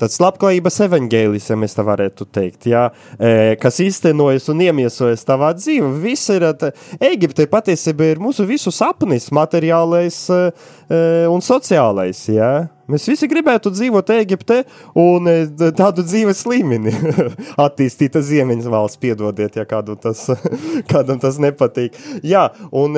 tāds 0.00 0.18
labklājības 0.22 0.80
evaņģēlis, 0.86 1.50
ja 1.50 1.58
mēs 1.60 1.76
tā 1.76 1.84
varētu 1.86 2.28
teikt, 2.34 2.68
jā, 2.70 2.88
e, 3.18 3.56
kas 3.60 3.80
īstenojas 3.84 4.48
un 4.52 4.64
iemiesojas 4.68 5.26
tavā 5.28 5.52
dzīvē. 5.58 5.92
Viss 6.02 6.32
ir, 6.34 6.46
Eģipte 7.02 7.48
patiesībā 7.50 8.12
ir 8.12 8.22
mūsu 8.22 8.46
visu 8.48 8.72
sapnis, 8.74 9.28
materiālais 9.34 10.24
e, 10.32 10.40
e 10.88 11.04
un 11.30 11.44
sociālais, 11.44 12.24
jā. 12.32 12.52
Mēs 12.88 13.04
visi 13.10 13.28
gribētu 13.28 13.68
dzīvot 13.74 14.14
Eģiptē 14.14 14.62
un 14.96 15.28
tādu 15.76 16.04
dzīves 16.06 16.40
līmeni 16.48 16.94
attīstīt 17.66 18.16
Ziemeņas 18.16 18.70
valsts, 18.72 19.00
piedodiet, 19.02 19.60
ja 19.60 19.66
kādam 19.68 20.00
tas, 20.00 20.24
kādam 20.92 21.20
tas 21.20 21.36
nepatīk. 21.42 21.98
Jā, 22.24 22.48
un 22.72 22.96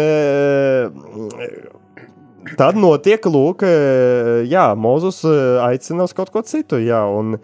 tad 2.58 2.78
notiek, 2.80 3.24
lūk, 3.30 3.64
e, 3.66 4.44
jā, 4.50 4.70
Mozus 4.78 5.22
aicina 5.64 6.06
uz 6.08 6.14
kaut 6.16 6.32
ko 6.34 6.42
citu, 6.46 6.80
jā, 6.82 7.02
un, 7.06 7.36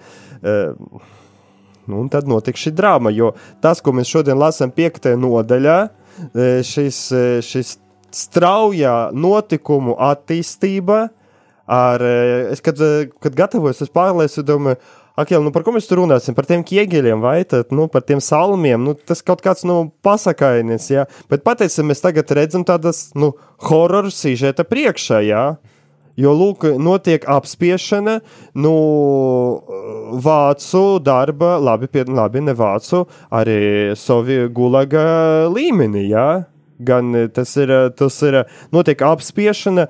nu, 0.43 2.01
un 2.01 2.11
tad 2.13 2.29
notiek 2.31 2.59
šī 2.59 2.75
drāma, 2.77 3.13
jo 3.15 3.33
tas, 3.65 3.83
ko 3.85 3.95
mēs 3.97 4.11
šodien 4.11 4.39
lasām 4.41 4.75
piektajā 4.75 5.19
nodaļā, 5.21 5.79
šis, 6.67 7.01
šis 7.45 7.77
straujā 8.17 8.97
notikumu 9.13 9.97
attīstība, 10.01 11.07
ar, 11.67 12.05
es, 12.53 12.63
kad, 12.65 12.81
kad 13.23 13.37
gatavojos, 13.37 13.83
es 13.85 13.93
pārlieku, 13.93 14.47
domāju, 14.47 14.81
ak, 15.17 15.33
jau, 15.33 15.41
nu, 15.45 15.53
par 15.55 15.65
ko 15.65 15.73
mēs 15.75 15.89
tur 15.89 16.03
runāsim? 16.03 16.37
Par 16.37 16.49
tiem 16.49 16.65
ķieģeļiem, 16.67 17.23
vai 17.25 17.41
tad, 17.49 17.73
nu, 17.75 17.89
par 17.93 18.05
tiem 18.05 18.21
salmiem, 18.23 18.83
nu, 18.85 18.93
tas 18.97 19.25
kaut 19.25 19.41
kāds, 19.45 19.65
nu, 19.69 19.89
pasakainis, 20.05 20.91
jā. 20.93 21.07
Bet 21.33 21.45
patiesībā 21.47 21.91
mēs 21.91 22.05
tagad 22.05 22.35
redzam 22.37 22.67
tādas, 22.69 23.09
nu, 23.17 23.33
horror 23.69 24.11
sižeta 24.13 24.67
priekšā, 24.69 25.23
jā. 25.27 25.47
Jo, 26.17 26.33
lūk, 26.33 26.65
notiek 26.81 27.27
apspiešana, 27.29 28.19
nu, 28.57 28.75
vācu 30.25 30.85
darba, 31.05 31.57
labi, 31.61 31.91
pie, 31.93 32.07
labi 32.09 32.41
ne 32.45 32.57
vācu, 32.57 33.05
arī 33.37 33.59
Soviju 34.01 34.49
gulaga 34.57 35.07
līmenī, 35.53 36.07
jā 36.13 36.29
gan 36.79 37.15
eh, 37.15 37.29
tas 37.29 37.57
ir, 37.57 37.71
eh, 37.71 37.89
tas 37.97 38.19
ir 38.27 38.41
eh, 38.43 38.45
notiek 38.75 39.03
apspiešana 39.07 39.87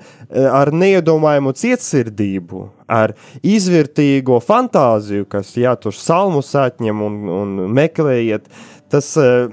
ar 0.53 0.71
neiedomājumu 0.75 1.53
cietsirdību, 1.57 2.63
ar 2.91 3.13
izvērtīgo 3.45 4.39
fantāziju, 4.43 5.27
kas, 5.31 5.53
jā, 5.59 5.75
tur 5.79 5.95
salmus 5.95 6.53
atņem 6.57 7.03
un, 7.03 7.21
un 7.41 7.55
meklējiet. 7.77 8.47
Uh, 8.47 8.76
tas, 8.91 9.09
eh, 9.17 9.47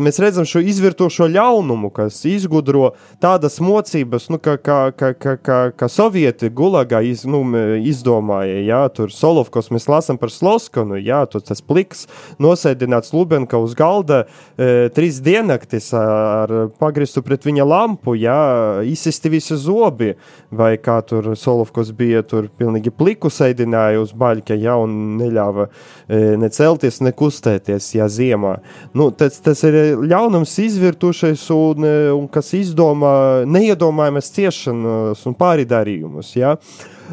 mēs 0.00 0.20
redzam 0.22 0.46
šo 0.48 0.62
izvirtošo 0.62 1.26
ļaunumu, 1.30 1.90
kas 1.94 2.20
izgudro 2.28 2.92
tādas 3.22 3.58
mocības, 3.62 4.28
nu, 4.30 4.38
kā, 4.42 4.56
kā, 4.60 4.78
kā, 4.94 5.12
kā, 5.14 5.36
kā, 5.36 5.58
kā 5.74 5.88
sovieti 5.90 6.50
gulagā 6.50 7.02
iz, 7.06 7.24
nu, 7.28 7.42
izdomāja. 7.86 8.60
Jā, 8.66 8.82
tur 8.94 9.12
Solovkos 9.14 9.70
mēs 9.74 9.88
lasām 9.90 10.18
par 10.20 10.32
Sloskanu, 10.32 10.98
jā, 11.00 11.22
tur 11.30 11.42
tas 11.44 11.62
pliks 11.64 12.06
nosēdināts 12.42 13.14
Lubenka 13.16 13.58
uz 13.60 13.74
galda 13.78 14.22
e, 14.56 14.88
trīs 14.94 15.20
diennaktis 15.24 15.90
ar 15.96 16.52
pagristu 16.80 17.24
pret 17.26 17.46
viņa 17.46 17.66
lampu, 17.66 18.14
jā, 18.20 18.38
izsisti 18.86 19.32
visi 19.32 19.58
zobi, 19.58 20.14
vai 20.50 20.74
kā 20.82 21.00
tur 21.06 21.32
Solovkos 21.38 21.92
bija, 21.96 22.22
tur 22.26 22.50
pilnīgi 22.60 22.92
pliku 22.94 23.32
sēdināja 23.32 24.02
uz 24.04 24.14
baļķa, 24.16 24.58
jā, 24.60 24.76
un 24.78 24.96
neļāva 25.20 25.66
e, 25.66 26.22
ne 26.40 26.50
celties, 26.54 27.00
ne 27.04 27.14
kustēties, 27.16 27.94
jā, 27.98 28.08
ziemā. 28.10 28.59
Nu, 28.96 29.10
tas, 29.14 29.38
tas 29.44 29.62
ir 29.66 29.76
ļaunums 30.10 30.52
izvirtušais 30.64 31.42
un, 31.54 31.86
un 32.16 32.28
kas 32.32 32.52
izdomā 32.58 33.14
neiedomājamas 33.48 34.30
ciešanas 34.34 35.24
un 35.28 35.36
pāridarījumus. 35.38 36.32
Ja? 36.38 36.56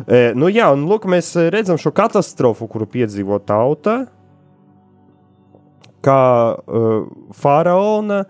E, 0.05 0.31
nu, 0.37 0.51
jā, 0.53 0.69
un 0.73 0.85
lūk, 0.89 1.07
mēs 1.09 1.33
redzam 1.53 1.79
šo 1.81 1.93
katastrofu, 1.95 2.69
kuru 2.71 2.89
piedzīvo 2.97 3.39
tauta, 3.45 4.03
kā 6.07 6.23
uh, 6.55 7.07
faraona 7.35 8.21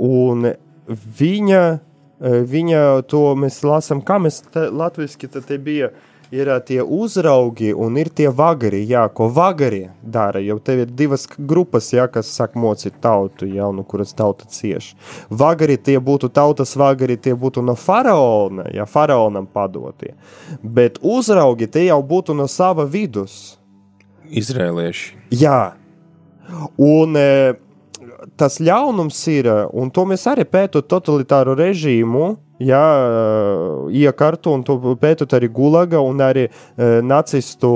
un 0.00 0.46
viņa, 0.88 1.64
uh, 1.74 2.38
viņa 2.48 2.84
to 3.10 3.24
mēs 3.36 3.58
lasām, 3.66 4.00
kā 4.06 4.16
mēs 4.22 4.40
te, 4.46 4.68
latviski 4.70 5.28
te 5.28 5.58
bija 5.60 5.90
uh, 5.90 6.06
ir 6.30 6.50
tie 6.66 6.82
uzraugi 6.82 7.72
un 7.74 7.96
ir 7.98 8.08
tie 8.14 8.28
vagari, 8.30 8.82
jā, 8.88 9.02
ko 9.14 9.28
vagari 9.34 9.82
dara. 10.02 10.40
Jau 10.42 10.58
tev 10.62 10.84
ir 10.84 10.92
divas 10.94 11.26
grupas, 11.36 11.90
jā, 11.92 12.06
kas 12.12 12.30
saka 12.30 12.58
mocīt 12.60 13.00
tautu, 13.02 13.48
jā, 13.50 13.70
no 13.74 13.84
kuras 13.84 14.14
tauta 14.16 14.46
cieš. 14.50 14.92
Vagari 15.30 15.76
tie 15.76 15.98
būtu 15.98 16.30
tautas 16.34 16.76
vagari, 16.78 17.18
tie 17.18 17.34
būtu 17.34 17.64
no 17.66 17.74
faraona, 17.74 18.68
ja 18.74 18.86
faraonam 18.86 19.48
padotie. 19.50 20.14
Bet 20.62 21.00
uzraugi 21.02 21.66
tie 21.66 21.88
jau 21.88 22.00
būtu 22.02 22.36
no 22.38 22.46
sava 22.48 22.86
vidus. 22.86 23.58
Izrēlieši. 24.30 25.16
Jā. 25.34 25.74
Un 26.78 27.18
e, 27.18 27.26
tas 28.40 28.58
ļaunums 28.60 29.18
ir, 29.32 29.48
un 29.72 29.90
to 29.94 30.04
mēs 30.08 30.26
arī 30.30 30.44
pētot 30.48 30.88
totalitāru 30.90 31.56
režīmu, 31.58 32.30
ja, 32.60 32.82
iekartu, 33.88 34.54
un 34.54 34.64
to 34.66 34.76
pētot 35.00 35.32
arī 35.36 35.48
Gulaga 35.52 36.02
un 36.04 36.20
arī 36.24 36.46
e, 36.48 36.52
nacistu 37.04 37.70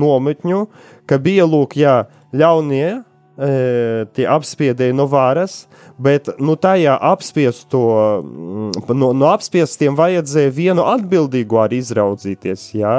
nometņu, 0.00 0.64
ka 1.08 1.20
bija 1.20 1.46
lūk, 1.48 1.76
jā, 1.80 1.96
ļaunie, 2.32 2.88
e, 2.96 3.52
tie 4.16 4.26
apspiedēji 4.30 4.96
no 4.96 5.06
varas, 5.10 5.64
bet 6.00 6.32
nu, 6.40 6.56
tajā 6.56 6.96
apspiesto, 7.12 7.84
no, 8.88 9.12
no 9.12 9.32
apspiestiem 9.32 9.98
vajadzēja 9.98 10.56
vienu 10.56 10.88
atbildīgu 10.88 11.60
arī 11.60 11.82
izraudzīties. 11.84 12.70
Jā? 12.80 12.98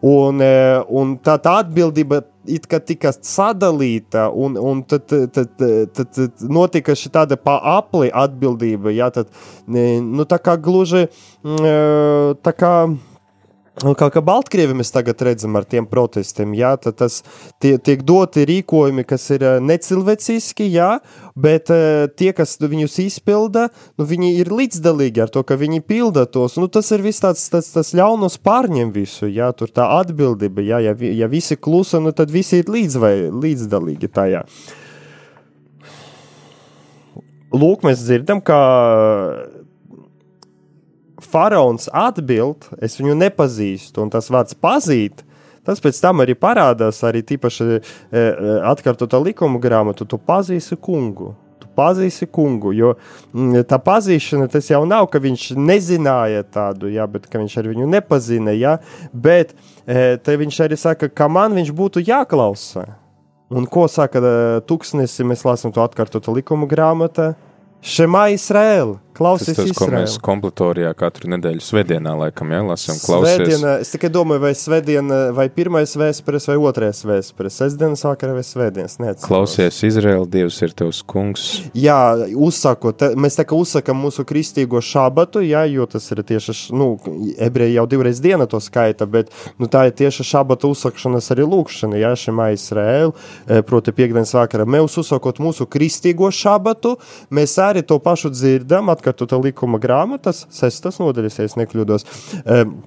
Un, 0.00 0.40
e, 0.40 0.52
un 0.88 1.16
tā, 1.20 1.36
tā 1.42 1.58
atbildība 1.64 2.22
it 2.46 2.66
kā 2.70 2.80
tika 2.82 3.12
sadalīta, 3.14 4.26
un, 4.34 4.56
un 4.58 4.82
tad, 4.88 5.06
tad, 5.08 5.54
tad, 5.60 6.02
tad 6.16 6.42
notika 6.42 6.96
šī 6.98 7.12
tāda 7.14 7.38
pa 7.38 7.58
apli 7.78 8.10
atbildība. 8.10 8.92
Jā, 8.94 9.10
tad, 9.14 9.30
nu, 9.66 10.26
tā 10.28 10.40
kā 10.42 10.58
gluži 10.60 11.06
mm, 11.06 12.38
tā 12.42 12.54
kā. 12.56 12.74
Un 13.80 13.94
kā, 13.96 14.10
kā 14.12 14.20
Baltkrievijā 14.20 14.76
mēs 14.76 14.92
tagad 14.92 15.22
redzam 15.24 15.56
ar 15.56 15.64
tiem 15.64 15.86
protestiem, 15.88 16.50
jā, 16.52 16.74
tad 16.76 16.98
tas 17.00 17.22
tie, 17.62 17.78
tiek 17.80 18.02
doti 18.04 18.44
rīkojumi, 18.44 19.04
kas 19.08 19.24
ir 19.32 19.44
eh, 19.48 19.54
necilvēciski, 19.64 20.66
jā, 20.74 20.90
bet 21.32 21.72
uh, 21.72 22.04
tie, 22.12 22.34
kas 22.36 22.58
viņus 22.60 22.98
izpilda, 23.06 23.70
nu, 23.96 24.04
viņi 24.04 24.34
ir 24.42 24.50
līdzdalīgi 24.52 25.22
ar 25.24 25.32
to, 25.32 25.40
ka 25.48 25.56
viņi 25.56 25.80
pilda 25.88 26.26
tos. 26.28 26.58
Nu, 26.60 26.68
tas 26.68 26.92
ir 26.92 27.00
viss 27.00 27.24
tāds, 27.24 27.46
tas, 27.48 27.70
tas 27.72 27.94
ļaunos 27.96 28.36
pārņem 28.44 28.92
visu, 28.92 29.30
jā, 29.32 29.48
tur 29.56 29.72
tā 29.72 29.88
atbildība, 30.02 30.60
jā, 30.68 30.82
ja, 30.90 30.92
ja 30.92 31.30
visi 31.32 31.56
klusa, 31.56 32.02
nu, 32.04 32.12
tad 32.12 32.30
visi 32.30 32.60
ir 32.60 32.68
līdz 32.68 33.00
vai 33.00 33.14
līdzdalīgi 33.32 34.12
tajā. 34.12 34.44
Lūk, 37.56 37.88
mēs 37.88 38.04
dzirdam, 38.04 38.44
ka 38.44 38.60
faraons 41.26 41.88
atbild, 41.92 42.68
es 42.82 42.98
viņu 43.00 43.16
nepazīstu, 43.18 44.02
un 44.04 44.10
tas 44.12 44.30
vārds 44.32 44.56
pazīt. 44.58 45.24
Tas 45.62 45.78
pēc 45.78 46.00
tam 46.02 46.24
arī 46.24 46.34
parādās, 46.34 46.98
arī 47.06 47.22
tīpaši 47.22 47.66
e, 47.70 47.78
e 48.10 48.22
atkārtotā 48.66 49.20
likuma 49.22 49.60
grāmatu, 49.62 50.06
tu 50.10 50.18
pazīsi 50.18 50.74
kungu. 50.74 51.36
Tu 51.62 51.68
pazīsi 51.78 52.26
kungu, 52.26 52.72
jo 52.74 52.96
m, 53.30 53.60
tā 53.68 53.78
pazīšana 53.78 54.48
tas 54.50 54.66
jau 54.72 54.80
nav, 54.90 55.06
ka 55.12 55.20
viņš 55.22 55.52
nezināja 55.54 56.42
tādu, 56.50 56.90
jā, 56.90 57.06
bet 57.06 57.30
ka 57.30 57.38
viņš 57.38 57.54
ar 57.62 57.70
viņu 57.70 57.86
nepazina, 57.92 58.56
jā, 58.58 58.74
bet 59.14 59.54
e, 59.86 60.18
te 60.18 60.34
viņš 60.40 60.58
arī 60.66 60.80
saka, 60.80 61.06
ka 61.06 61.30
man 61.30 61.54
viņš 61.54 61.70
būtu 61.78 62.02
jāklausa. 62.08 62.88
Un 63.52 63.70
ko 63.70 63.86
saka 63.86 64.18
e, 64.18 64.34
tūkstnesi, 64.66 65.28
mēs 65.28 65.46
lasām 65.46 65.70
to 65.70 65.84
atkārtotu 65.84 66.34
likuma 66.40 66.66
grāmatā? 66.66 67.34
Šemā 67.82 68.28
Izraēla. 68.30 69.00
Klausies, 69.12 69.56
tas, 69.58 69.68
tas, 69.68 69.76
ko 69.76 69.86
mēs 69.92 70.14
kompletorijā 70.24 70.88
katru 70.96 71.28
nedēļu 71.34 71.60
svētdienā 71.62 72.14
laikam 72.16 72.52
jālasām. 72.54 72.96
Svētdiena, 72.96 73.74
es 73.84 73.90
tikai 73.92 74.08
domāju, 74.12 74.40
vai 74.46 74.52
svētdiena, 74.56 75.18
vai 75.36 75.44
pirmais 75.52 75.92
vēstures, 76.00 76.48
vai 76.48 76.56
otrais 76.56 77.02
vēstures. 77.04 77.58
Sestdienas 77.60 78.04
vakarā 78.06 78.38
vai 78.38 78.44
svētdienas. 78.46 78.96
Neatceros. 79.02 79.28
Klausies, 79.28 79.80
Izraēla, 79.84 80.24
Dievs 80.32 80.60
ir 80.64 80.72
tavs 80.78 81.02
kungs. 81.04 81.44
Jā, 81.76 81.98
uzsakot, 82.32 83.04
mēs 83.20 83.36
tā 83.36 83.44
kā 83.48 83.58
uzsakam 83.58 84.00
mūsu 84.00 84.24
kristīgo 84.28 84.80
šabatu, 84.80 85.44
jā, 85.44 85.66
jo 85.68 85.84
tas 85.92 86.08
ir 86.14 86.24
tieši, 86.32 86.56
nu, 86.72 86.94
ebreji 87.36 87.76
jau 87.76 87.86
divreiz 87.92 88.22
diena 88.24 88.48
to 88.48 88.62
skaita, 88.64 89.06
bet, 89.12 89.28
nu, 89.60 89.68
tā 89.68 89.90
ir 89.90 89.96
tieši 90.00 90.24
šabata 90.30 90.72
uzsakšanas 90.72 91.28
arī 91.36 91.46
lūkšana, 91.52 92.00
jā, 92.00 92.14
šemā 92.24 92.48
Izraēla, 92.56 93.12
e, 93.12 93.60
proti 93.68 93.92
piekdienas 94.00 94.32
vakarā. 94.40 94.64
Mēs 94.64 94.96
uzsakot 95.04 95.42
mūsu 95.42 95.68
kristīgo 95.68 96.32
šabatu, 96.32 96.96
mēs 97.34 97.58
arī 97.60 97.71
to 97.80 97.98
pašu 97.98 98.28
dzirdam, 98.30 98.92
atkārtota 98.92 99.40
likuma 99.40 99.80
grāmatas, 99.80 100.46
sestas 100.52 101.00
nodaļas, 101.00 101.38
ja 101.38 101.48
nekļūdos. 101.62 102.04
Um, 102.44 102.82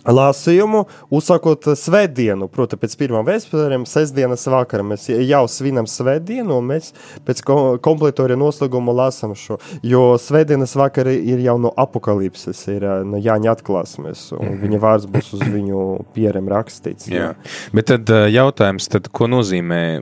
Lāsījumu 0.00 0.86
uzsākot 1.12 1.66
svētdienu, 1.76 2.48
proti, 2.48 2.78
pēc 2.80 2.94
pirmā 2.96 3.20
vēstures, 3.26 3.84
sestdienas 3.90 4.46
vakarā. 4.48 4.84
Mēs 4.92 5.10
jau 5.12 5.42
svinam 5.50 5.84
svētdienu, 5.90 6.56
un 6.56 6.70
mēs 6.70 6.94
pēc 7.26 7.42
kompletorija 7.84 8.38
noslēguma 8.40 8.94
lasām 8.96 9.34
šo. 9.36 9.58
Jo 9.84 10.16
svētdienas 10.20 10.72
vakarā 10.80 11.12
ir 11.12 11.44
jau 11.44 11.58
no 11.60 11.74
apakalipses, 11.76 12.64
ir 12.72 12.88
no 13.04 13.20
Jāņa 13.20 13.52
atklāsmes, 13.52 14.30
un 14.32 14.40
mm 14.40 14.48
-hmm. 14.48 14.64
viņa 14.64 14.80
vārds 14.80 15.06
būs 15.06 15.32
uz 15.36 15.44
viņu 15.44 15.84
pierem 16.16 16.48
rakstīts. 16.48 17.08
Jā. 17.08 17.20
jā. 17.20 17.34
Bet 17.76 17.92
tad 17.92 18.08
jautājums, 18.08 18.88
tad, 18.88 19.12
ko 19.12 19.28
nozīmē 19.28 20.00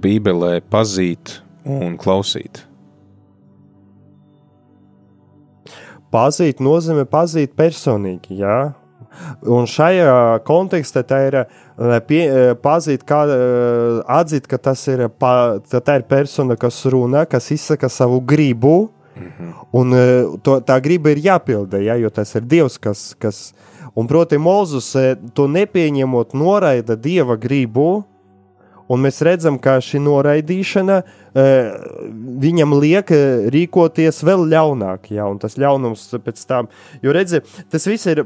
Bībelē 0.00 0.60
pazīt 0.70 1.40
un 1.64 1.98
klausīt? 1.98 2.69
Pazīt 6.10 6.60
nozīmē 6.62 7.04
pazīt 7.06 7.54
personīgi, 7.58 8.40
jā. 8.42 8.72
Un 9.50 9.66
šajā 9.66 10.40
kontekstā 10.46 11.02
tā 11.06 11.18
ir 11.26 11.36
pie, 12.06 12.20
pazīt, 12.62 13.02
kā, 13.06 13.24
atzīt, 14.18 14.46
ka 14.50 14.58
tas 14.58 14.84
ir, 14.90 15.08
pa, 15.18 15.58
tā 15.70 15.98
ir 15.98 16.06
persona, 16.10 16.56
kas 16.58 16.78
runā, 16.90 17.24
kas 17.30 17.50
izsaka 17.54 17.88
savu 17.88 18.20
gribu, 18.20 18.90
mm 19.16 19.26
-hmm. 19.26 19.52
un 19.72 19.90
to, 20.42 20.60
tā 20.60 20.80
griba 20.80 21.10
ir 21.10 21.18
jāpilda, 21.18 21.78
ja, 21.78 21.94
jo 21.94 22.10
tas 22.10 22.34
ir 22.34 22.42
Dievs, 22.42 22.78
kas, 22.78 23.14
kas 23.18 23.52
un 23.94 24.06
proti 24.06 24.38
Mozus 24.38 24.96
to 25.34 25.46
nepieņemot 25.46 26.34
noraida 26.34 26.96
Dieva 26.96 27.36
gribu, 27.36 28.04
Un 28.90 29.04
mēs 29.04 29.20
redzam, 29.22 29.58
ka 29.62 29.76
šī 29.84 30.00
noraidīšana 30.02 30.96
uh, 31.00 31.80
viņam 32.42 32.74
liek 32.82 33.12
uh, 33.14 33.48
rīkoties 33.54 34.22
vēl 34.26 34.46
ļaunāk. 34.50 35.10
Un 35.26 35.38
tas 35.42 35.54
ļaunums 35.60 36.08
pēc 36.24 36.42
tam, 36.50 36.70
jo 37.04 37.14
redziet, 37.14 37.46
tas 37.70 37.86
viss 37.86 38.10
ir 38.10 38.24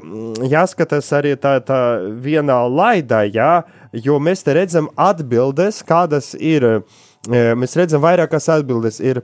jāskatās 0.49 1.11
arī 1.17 1.35
tā, 1.41 1.59
tā 1.65 1.81
vienā 2.25 2.63
laidā, 2.69 3.25
jā, 3.29 3.53
jo 3.93 4.17
mēs 4.23 4.47
te 4.47 4.57
redzam 4.57 4.89
atbildes, 4.97 5.83
kādas 5.87 6.33
ir. 6.41 6.65
Uh, 6.65 7.03
mēs 7.25 7.73
redzam 7.79 8.03
vairākas 8.05 8.51
atbildes. 8.53 8.99
Ir 9.01 9.23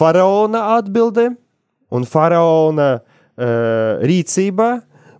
faraona 0.00 0.78
atbilde 0.78 1.26
un 1.92 2.06
faraona 2.08 2.86
rīcība 4.00 4.70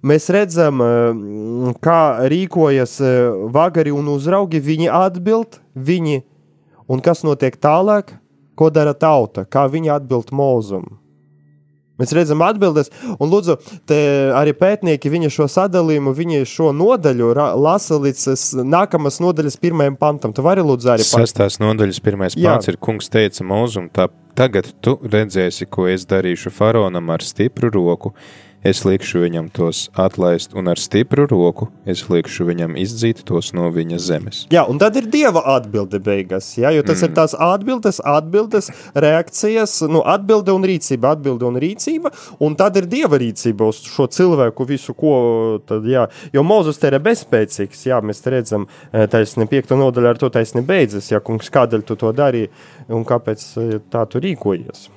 mēs 0.02 0.30
redzam, 0.32 0.80
eh, 0.82 1.74
kā 1.82 2.02
rīkojas 2.30 3.00
eh, 3.00 3.18
vagari 3.52 3.92
un 3.94 4.08
uzraugi. 4.14 4.60
Viņi 4.60 4.90
atbild, 4.92 5.60
viņi, 5.76 6.22
un 6.88 7.04
kas 7.04 7.24
notiek 7.26 7.56
tālāk, 7.56 8.16
ko 8.56 8.70
dara 8.70 8.94
tauta, 8.94 9.44
kā 9.44 9.68
viņi 9.70 9.94
atbild 9.96 10.34
mūzum. 10.36 11.00
Mēs 12.00 12.14
redzam, 12.16 12.40
atbildes, 12.40 12.88
un 13.20 13.28
lūdzu, 13.28 13.58
arī 14.38 14.54
pētnieki 14.56 15.10
viņa 15.12 15.28
šo 15.34 15.46
sadalījumu, 15.52 16.14
viņa 16.16 16.46
šo 16.48 16.70
nodaļu 16.72 17.28
lasa 17.60 17.98
līdz 18.00 18.62
nākamās 18.64 19.20
nodaļas 19.20 19.58
pirmajam 19.60 19.98
pantam. 20.00 20.32
Tu 20.32 20.44
vari 20.44 20.64
lūdzu 20.64 20.94
arī 20.94 21.04
pateikt. 21.04 21.28
Sestās 21.28 21.60
nodaļas 21.60 22.00
pirmais 22.00 22.38
pants 22.40 22.72
ir 22.72 22.80
kungs 22.80 23.12
teica 23.12 23.44
mūzum, 23.44 23.90
tā 23.92 24.08
tagad 24.38 24.70
tu 24.80 24.96
redzēsi, 25.04 25.68
ko 25.68 25.90
es 25.92 26.08
darīšu 26.08 26.52
faraonam 26.56 27.12
ar 27.12 27.24
stipru 27.26 27.68
roku 27.74 28.14
es 28.66 28.82
likšu 28.84 29.22
viņam 29.24 29.48
tos 29.54 29.88
atlaist, 29.98 30.52
un 30.56 30.68
ar 30.70 30.80
stipru 30.80 31.26
roku 31.30 31.70
es 31.88 32.02
likšu 32.10 32.46
viņam 32.48 32.76
izdzīt 32.80 33.22
tos 33.28 33.52
no 33.56 33.70
viņa 33.72 34.00
zemes. 34.02 34.42
Jā, 34.52 34.66
un 34.68 34.80
tad 34.80 34.98
ir 35.00 35.08
dieva 35.10 35.42
atbilde 35.56 36.00
beigās, 36.04 36.52
jā, 36.60 36.72
jo 36.76 36.84
tas 36.84 37.00
mm. 37.00 37.08
ir 37.08 37.16
tās 37.16 37.34
atbildes, 37.34 38.00
atbildes, 38.04 38.70
reakcijas, 38.94 39.78
nu, 39.88 40.02
atbilde 40.04 40.54
un 40.54 40.66
rīcība, 40.68 41.14
atbilde 41.16 41.48
un 41.48 41.60
rīcība, 41.62 42.12
un 42.44 42.56
tad 42.60 42.76
ir 42.80 42.88
dieva 42.90 43.20
rīcība 43.20 43.70
uz 43.72 43.80
šo 43.88 44.08
cilvēku 44.12 44.68
visu, 44.68 44.94
ko, 44.98 45.14
tad, 45.66 45.88
jā, 45.88 46.06
jo 46.34 46.44
Mozus 46.46 46.80
te 46.80 46.92
ir 46.92 47.00
bezspēcīgs, 47.04 47.86
jā, 47.88 48.02
mēs 48.04 48.24
redzam, 48.28 48.68
eh, 48.92 49.08
taisni 49.10 49.48
piekta 49.50 49.78
nodaļa 49.80 50.14
ar 50.14 50.20
to 50.20 50.32
taisni 50.32 50.64
beidzas, 50.66 51.10
jā, 51.12 51.22
kungs, 51.24 51.52
kādēļ 51.52 51.86
tu 51.88 51.96
to 52.00 52.12
darīji 52.16 52.52
un 52.92 53.08
kāpēc 53.08 53.50
eh, 53.56 53.76
tā 53.92 54.04
tu 54.10 54.22
rīkojies. 54.22 54.88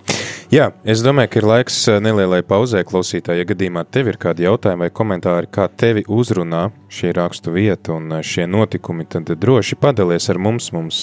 Jā, 0.54 0.68
es 0.86 1.02
domāju, 1.02 1.32
ka 1.34 1.40
ir 1.40 1.46
laiks 1.50 1.76
eh, 1.90 1.96
nelielai 2.04 2.44
pauzē, 2.46 2.84
klausītāji. 2.86 3.42
Ja 3.42 3.48
gadījumā 3.50 3.82
tev 3.90 4.12
ir 4.12 4.20
kādi 4.22 4.44
jautājumi 4.46 4.86
vai 4.86 4.90
komentāri, 4.94 5.48
kā 5.50 5.66
tevi 5.66 6.04
uzrunā 6.06 6.68
šī 6.94 7.10
rakstu 7.18 7.56
vieta 7.56 7.96
un 7.96 8.20
eh, 8.20 8.22
šie 8.22 8.46
notikumi, 8.46 9.08
tad 9.10 9.32
droši 9.42 9.80
padalies 9.82 10.30
ar 10.30 10.38
mums. 10.38 10.70
Mums 10.76 11.00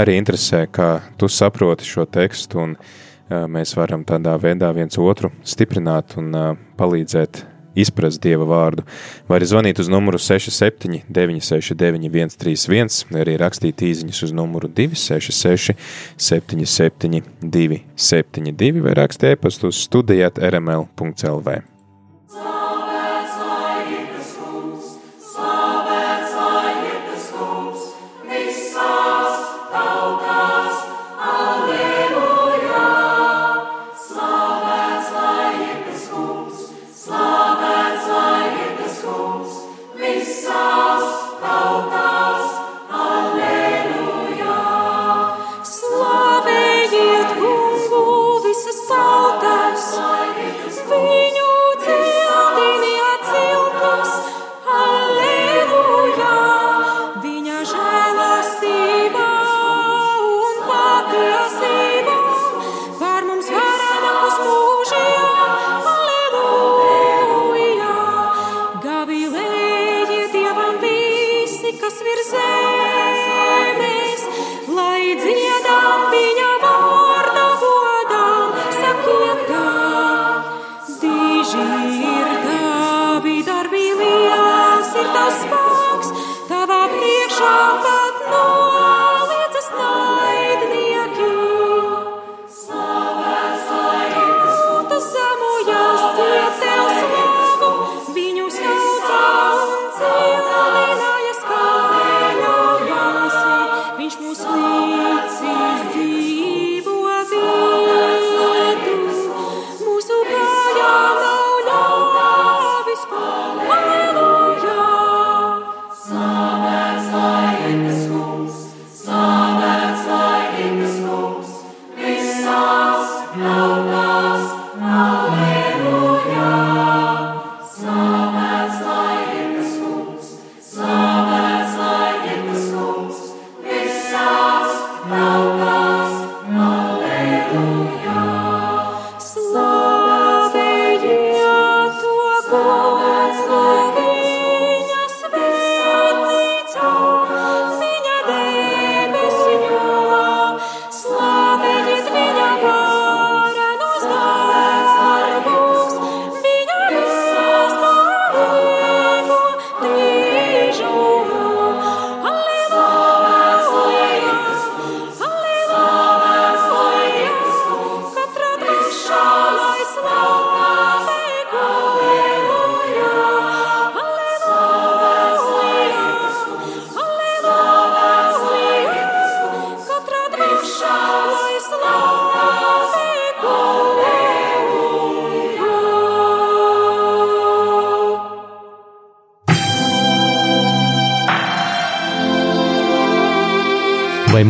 arī 0.00 0.16
interesē, 0.16 0.62
kā 0.72 0.88
tu 1.20 1.28
saproti 1.28 1.84
šo 1.84 2.06
tekstu, 2.08 2.62
un 2.64 2.74
uh, 2.78 3.44
mēs 3.50 3.74
varam 3.76 4.06
tādā 4.08 4.38
veidā 4.40 4.72
viens 4.72 4.96
otru 4.96 5.34
stiprināt 5.44 6.16
un 6.16 6.32
palīdzēt 6.80 7.42
izprast 7.78 8.22
Dieva 8.24 8.46
vārdu. 8.48 8.84
Var 9.30 9.46
zvanīt 9.46 9.80
uz 9.82 9.90
numuru 9.92 10.20
67, 10.22 11.02
969, 11.08 12.36
131, 12.36 13.00
vai 13.12 13.24
arī 13.24 13.38
rakstīt 13.40 13.86
īsiņas 13.88 14.22
uz 14.28 14.36
numuru 14.36 14.70
266, 14.70 15.74
77, 16.28 17.24
272, 17.42 18.84
vai 18.84 18.98
rakstīt 18.98 19.36
e-pastu 19.38 19.72
uz 19.72 19.82
studijāt 19.86 20.40
rml.clv. 20.42 21.77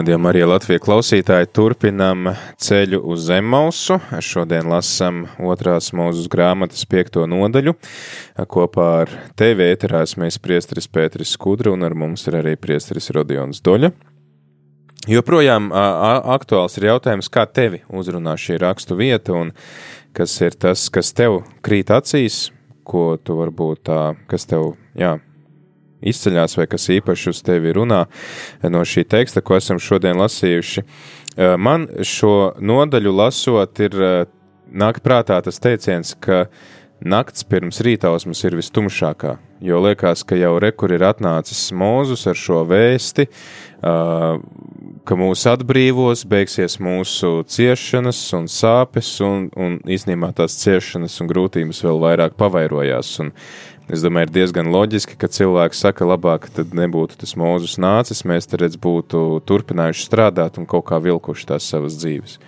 Radījumā 0.00 0.30
arī 0.30 0.46
Latvijas 0.48 0.80
klausītāji 0.80 1.48
turpinām 1.52 2.30
ceļu 2.64 3.02
uz 3.12 3.26
Zemmausu. 3.26 3.98
Šodien 4.24 4.70
lasām 4.70 5.26
otrās 5.44 5.90
mūzes 5.92 6.24
grāmatas 6.32 6.86
piekto 6.88 7.26
nodaļu. 7.28 7.74
Kopā 8.48 8.86
ar 9.02 9.12
tevi 9.36 9.66
ēterās 9.66 10.16
mēs 10.16 10.40
priesteris 10.40 10.88
Pēteris 10.88 11.34
Skudra 11.36 11.74
un 11.74 11.84
ar 11.84 11.92
mums 11.92 12.24
ir 12.30 12.38
arī 12.40 12.56
priesteris 12.56 13.12
Rodions 13.12 13.60
Doļa. 13.60 13.92
Joprojām 15.10 15.68
aktuāls 15.68 16.80
ir 16.80 16.88
jautājums, 16.94 17.28
kā 17.28 17.44
tevi 17.44 17.82
uzrunā 17.92 18.38
šī 18.40 18.56
rakstu 18.64 18.96
vieta 18.96 19.36
un 19.36 19.52
kas 20.16 20.40
ir 20.40 20.56
tas, 20.56 20.88
kas 20.88 21.12
tev 21.12 21.42
krīt 21.60 21.92
acīs, 21.92 22.46
ko 22.88 23.18
tu 23.20 23.36
varbūt 23.42 23.84
tā, 23.90 24.04
kas 24.32 24.48
tev, 24.48 24.78
jā, 24.96 25.18
izceļās 26.02 26.56
vai 26.58 26.66
kas 26.70 26.88
īpaši 26.96 27.32
uz 27.32 27.42
tevi 27.46 27.74
runā 27.76 28.04
no 28.72 28.84
šī 28.86 29.06
teksta, 29.08 29.42
ko 29.44 29.58
esam 29.58 29.80
šodien 29.82 30.18
lasījuši. 30.20 30.84
Man 31.60 31.86
šo 32.04 32.52
nodaļu 32.60 33.14
lasot, 33.16 33.80
ir 33.86 33.96
nāk 34.70 35.00
prātā 35.04 35.40
tas 35.44 35.60
teiciens, 35.62 36.14
ka 36.20 36.46
nakts 37.00 37.46
pirms 37.48 37.80
rītausmas 37.84 38.42
ir 38.44 38.58
vistumšākā, 38.58 39.36
jo 39.64 39.80
liekas, 39.80 40.24
ka 40.26 40.36
jau 40.36 40.52
rekur 40.60 40.92
ir 40.92 41.04
atnācis 41.08 41.70
Mūzus 41.72 42.26
ar 42.28 42.36
šo 42.36 42.60
vēsti, 42.68 43.26
ka 43.80 45.16
mūs 45.16 45.46
atbrīvos, 45.48 46.26
beigsies 46.28 46.76
mūsu 46.82 47.40
ciešanas 47.48 48.20
un 48.36 48.48
sāpes, 48.52 49.14
un, 49.24 49.48
un 49.56 49.78
īstenībā 49.88 50.32
tās 50.36 50.58
ciešanas 50.60 51.16
un 51.22 51.30
grūtības 51.30 51.80
vēl 51.86 52.02
vairāk 52.04 52.36
pavairojās. 52.40 53.14
Un 53.24 53.32
Es 53.90 54.04
domāju, 54.04 54.28
ir 54.28 54.34
diezgan 54.38 54.70
loģiski, 54.70 55.16
ka 55.18 55.26
cilvēks 55.32 55.80
saka, 55.82 56.06
labāk 56.06 56.46
tad 56.54 56.74
nebūtu 56.78 57.16
tas 57.18 57.34
mūzus 57.38 57.74
nācis, 57.82 58.22
mēs 58.28 58.46
te 58.46 58.60
redz 58.60 58.78
būtu 58.78 59.40
turpinājuši 59.48 60.04
strādāt 60.06 60.60
un 60.60 60.68
kaut 60.70 60.86
kā 60.92 61.00
vilkuši 61.02 61.48
tās 61.48 61.66
savas 61.72 61.96
dzīves. 61.98 62.38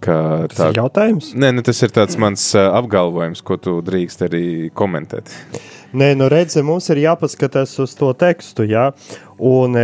Tā... 0.00 0.18
Tas 0.48 0.60
ir 0.70 0.78
jautājums? 0.78 1.32
Nē, 1.36 1.50
nu, 1.56 1.64
tas 1.66 1.82
ir 1.82 1.90
tāds 1.92 2.16
mans 2.20 2.44
apgalvojums, 2.62 3.42
ko 3.44 3.58
tu 3.60 3.74
drīkst 3.84 4.22
arī 4.28 4.44
komentēt. 4.76 5.32
Nē, 5.98 6.12
nu 6.16 6.28
redzi, 6.30 6.62
mums 6.64 6.86
ir 6.94 7.02
jāpaskatās 7.02 7.74
uz 7.82 7.96
to 7.98 8.12
tekstu, 8.14 8.64
jā, 8.70 8.86
un 9.50 9.74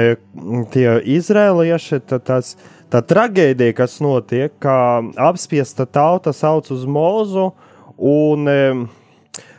tie 0.73 0.87
izrēlieši, 1.17 1.99
tas, 2.15 2.55
tā 2.95 3.03
traģēdija, 3.03 3.75
kas 3.77 3.99
notiek, 4.05 4.55
kā 4.63 4.79
apspiesta 5.27 5.89
tauta 5.91 6.31
sauc 6.37 6.71
uz 6.71 6.87
mūzu, 6.87 7.51
un 7.99 8.49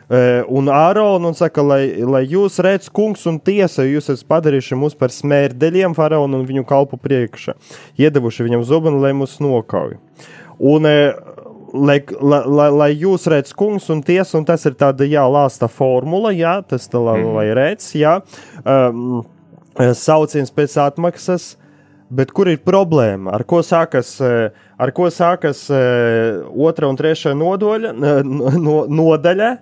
un 0.08 0.70
Āronu 0.72 1.28
un 1.28 1.36
saka, 1.36 1.60
lai, 1.60 1.82
lai 2.00 2.22
jūs 2.24 2.56
redzat, 2.64 2.88
kungs 2.96 3.26
un 3.28 3.36
tiesa, 3.44 3.84
jūs 3.84 4.08
esat 4.08 4.28
padarījuši 4.30 4.78
mūs 4.80 4.96
par 4.96 5.12
smērdeļiem 5.12 5.96
faraonu 5.96 6.40
un 6.40 6.46
viņu 6.48 6.64
kalpu 6.68 6.96
priekšā, 7.02 7.58
iedevuši 8.00 8.46
viņam 8.46 8.64
zobenu, 8.64 9.02
lai 9.02 9.12
mūs 9.16 9.36
nokauj. 9.44 9.98
Un, 10.58 10.88
lai, 10.88 12.00
lai, 12.20 12.40
lai, 12.46 12.70
lai 12.72 12.88
jūs 12.94 13.28
redzat, 13.28 13.52
kungs 13.58 13.90
un 13.92 14.00
tiesa, 14.06 14.38
un 14.40 14.48
tas 14.48 14.64
ir 14.64 14.78
tāda, 14.80 15.04
jā, 15.04 15.26
lāsta 15.28 15.68
formula, 15.68 16.32
jā, 16.32 16.56
tas 16.64 16.88
tā, 16.88 17.02
lai, 17.04 17.20
mm. 17.20 17.36
lai 17.36 17.46
redz, 17.60 17.92
jā, 17.98 18.18
um, 18.64 19.20
sauciens 19.92 20.52
pēc 20.54 20.80
atmaksas, 20.88 21.52
bet 22.08 22.32
kur 22.32 22.48
ir 22.48 22.64
problēma? 22.64 23.36
Ar 23.36 23.44
ko 23.44 23.60
sākas, 23.60 24.16
ar 24.24 24.96
ko 24.96 25.12
sākas 25.12 25.66
otra 25.68 26.88
un 26.88 26.96
trešā 26.96 27.36
nodoļa, 27.36 27.92
no, 28.24 28.82
nodaļa? 28.88 29.56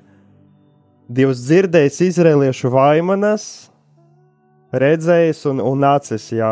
Dievs 1.06 1.44
dzirdējis 1.46 2.00
izrēliešu 2.08 2.70
vaimanas, 2.74 3.44
redzējis 4.74 5.44
un, 5.52 5.62
un 5.62 5.84
nācis. 5.84 6.24
Jā, 6.34 6.50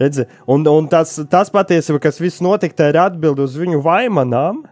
redzi, 0.00 0.26
un, 0.50 0.66
un 0.68 0.88
tas, 0.92 1.16
tas 1.32 1.52
patiesībā, 1.52 2.02
kas 2.04 2.20
viss 2.20 2.44
notika, 2.44 2.82
tā 2.82 2.90
ir 2.92 3.00
atbilde 3.00 3.46
uz 3.46 3.56
viņu 3.60 3.80
vaimanām. 3.84 4.64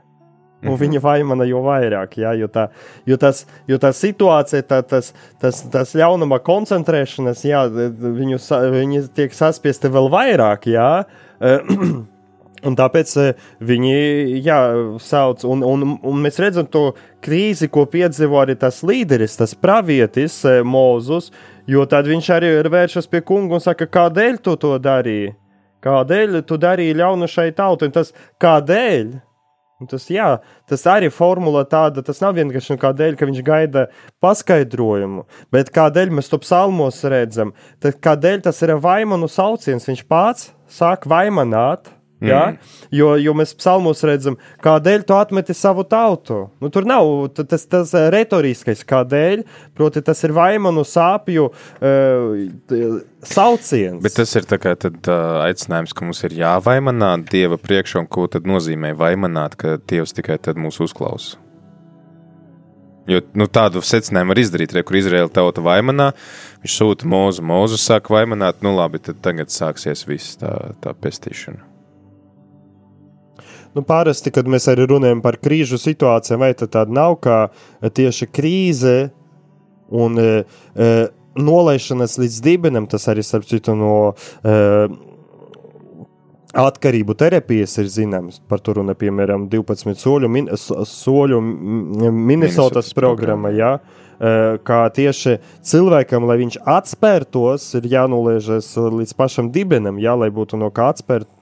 Un 0.62 0.68
mm 0.68 0.74
-hmm. 0.76 0.80
viņa 0.80 1.00
vainona 1.02 1.44
jau 1.44 1.58
vairāk, 1.64 2.12
jā, 2.22 2.36
jo, 2.38 2.46
tā, 2.46 2.68
jo, 3.06 3.16
tas, 3.16 3.46
jo 3.66 3.78
tā 3.82 3.90
situācija, 3.90 4.62
tā, 4.62 4.82
tas, 4.86 5.14
tas, 5.40 5.62
tas 5.62 5.94
ļaunuma 5.94 6.38
koncentrēšanās, 6.38 7.42
jā, 7.44 7.64
viņu, 7.98 8.38
viņi 8.70 9.02
tiek 9.10 9.34
saspiesti 9.34 9.90
vēl 9.90 10.06
vairāk, 10.06 10.66
jā. 10.70 11.04
Un 12.62 12.76
tāpēc 12.78 13.12
eh, 13.18 13.40
viņi 13.64 13.94
jā, 14.44 14.58
sauc, 15.02 15.42
un, 15.48 15.64
un, 15.66 15.96
un 15.98 16.20
mēs 16.22 16.38
redzam 16.42 16.68
to 16.70 16.92
krīzi, 17.24 17.66
ko 17.72 17.88
piedzīvo 17.90 18.38
arī 18.38 18.54
tas 18.58 18.82
līderis, 18.86 19.34
tas 19.40 19.56
pravietis 19.58 20.38
eh, 20.46 20.60
Mozus, 20.62 21.32
jo 21.66 21.82
tad 21.90 22.06
viņš 22.10 22.30
arī 22.36 22.52
ir 22.60 22.70
vēršas 22.70 23.10
pie 23.10 23.24
kunga 23.26 23.58
un 23.58 23.64
saka, 23.64 23.90
kādēļ 23.90 24.38
tu 24.46 24.54
to 24.62 24.76
darīji? 24.82 25.34
Kādēļ 25.82 26.40
tu 26.46 26.60
darīji 26.62 26.94
ļaunu 27.00 27.26
šai 27.26 27.50
tautai? 27.58 27.90
Tas 27.90 28.14
kādēļ 28.42 29.16
Un 29.82 29.88
tas, 29.90 30.04
jā, 30.14 30.36
tas 30.70 30.84
arī 30.86 31.08
ir 31.10 31.14
formula 31.14 31.64
tāda, 31.66 32.04
tas 32.06 32.20
nav 32.22 32.36
vienkārši 32.36 32.76
nu, 32.76 32.78
kādēļ, 32.78 33.16
ka 33.18 33.26
viņš 33.26 33.40
gaida 33.42 33.88
paskaidrojumu, 34.22 35.24
bet 35.50 35.72
kādēļ 35.74 36.12
mēs 36.14 36.30
to 36.30 36.38
psalmos 36.44 37.00
redzam, 37.10 37.50
tad 37.82 37.98
kādēļ 38.04 38.44
tas 38.46 38.62
ir 38.62 38.76
vaimanu 38.84 39.26
sauciens, 39.26 39.88
viņš 39.90 40.04
pats 40.06 40.52
sāk 40.70 41.08
vaimanāt, 41.10 41.90
Ja? 42.22 42.42
Mm. 42.52 42.72
Jo, 42.94 43.12
jo 43.18 43.34
mēs 43.36 43.54
psalmos 43.58 44.02
redzam, 44.06 44.36
kādēļ 44.62 45.04
tu 45.08 45.16
atmeti 45.16 45.56
savu 45.56 45.84
tautu. 45.88 46.44
Nu, 46.62 46.70
tur 46.72 46.86
nav 46.88 47.08
tas, 47.34 47.66
tas 47.66 47.94
retoriskais, 48.14 48.84
kādēļ, 48.88 49.44
proti, 49.78 50.04
tas 50.06 50.22
ir 50.26 50.34
vaimanu 50.36 50.84
sāpju 50.86 51.48
uh, 51.50 52.96
sauciens. 53.26 54.02
Bet 54.04 54.18
tas 54.20 54.34
ir 54.38 54.46
kā, 54.52 54.76
tad, 54.78 55.00
uh, 55.06 55.42
aicinājums, 55.46 55.94
ka 55.96 56.06
mums 56.06 56.22
ir 56.28 56.36
jāvaimanā 56.42 57.14
Dieva 57.32 57.58
priekšā, 57.60 58.04
un 58.04 58.10
ko 58.10 58.28
tad 58.30 58.46
nozīmē 58.48 58.94
vaimanāt, 58.98 59.58
ka 59.58 59.78
Dievs 59.82 60.14
tikai 60.16 60.38
tad 60.42 60.60
mūs 60.60 60.82
uzklausa. 60.84 61.42
Jo 63.10 63.18
nu, 63.34 63.48
tādu 63.50 63.82
secinājumu 63.82 64.30
var 64.30 64.38
izdarīt, 64.38 64.76
re, 64.76 64.84
kur 64.86 64.94
Izraēla 65.00 65.32
tauta 65.34 65.64
vaimanā, 65.64 66.12
viņš 66.62 66.78
sūta 66.78 67.08
mūzu, 67.10 67.42
mūzu 67.50 67.80
sāk 67.82 68.12
vaimanāt, 68.14 68.62
nu 68.62 68.76
labi, 68.76 69.02
tad 69.02 69.18
tagad 69.24 69.50
sāksies 69.50 70.06
viss 70.06 70.38
tā, 70.38 70.54
tā 70.84 70.94
pestīšana. 70.94 71.71
Nu, 73.72 73.80
parasti, 73.88 74.30
kad 74.34 74.48
mēs 74.52 74.68
arī 74.68 74.84
runājam 74.90 75.22
par 75.24 75.38
krīžu 75.40 75.78
situācijām, 75.80 76.42
vai 76.44 76.52
tāda 76.60 76.92
nav 76.92 77.16
kā 77.24 77.46
tieši 77.80 78.28
krīze 78.28 78.96
un 79.92 80.20
e, 80.20 80.28
e, 80.76 80.90
nolaišanas 81.40 82.18
līdz 82.20 82.42
dibenam, 82.44 82.88
tas 82.90 83.08
arī 83.08 83.24
starp 83.24 83.48
citu 83.48 83.76
no. 83.78 83.96
E, 84.44 85.08
Atkarību 86.52 87.14
terapijas 87.16 87.78
ir 87.80 87.86
zināms, 87.88 88.42
par 88.44 88.60
to 88.60 88.74
runa, 88.76 88.92
piemēram, 88.92 89.46
12 89.48 89.96
soļu, 89.96 90.28
min, 90.28 90.50
soļu 90.52 91.38
Minnesotas 92.12 92.90
programma, 92.92 93.48
jā, 93.56 93.70
e, 94.20 94.32
kā 94.60 94.82
tieši 94.92 95.38
cilvēkam, 95.64 96.26
lai 96.28 96.36
viņš 96.42 96.58
atspērtos, 96.74 97.70
ir 97.80 97.88
jānoliežas 97.94 98.68
līdz 98.76 99.16
pašam 99.16 99.48
dibenam, 99.54 99.96
jā, 99.96 100.12
lai 100.12 100.28
būtu 100.28 100.60
no 100.60 100.68
kā 100.76 100.90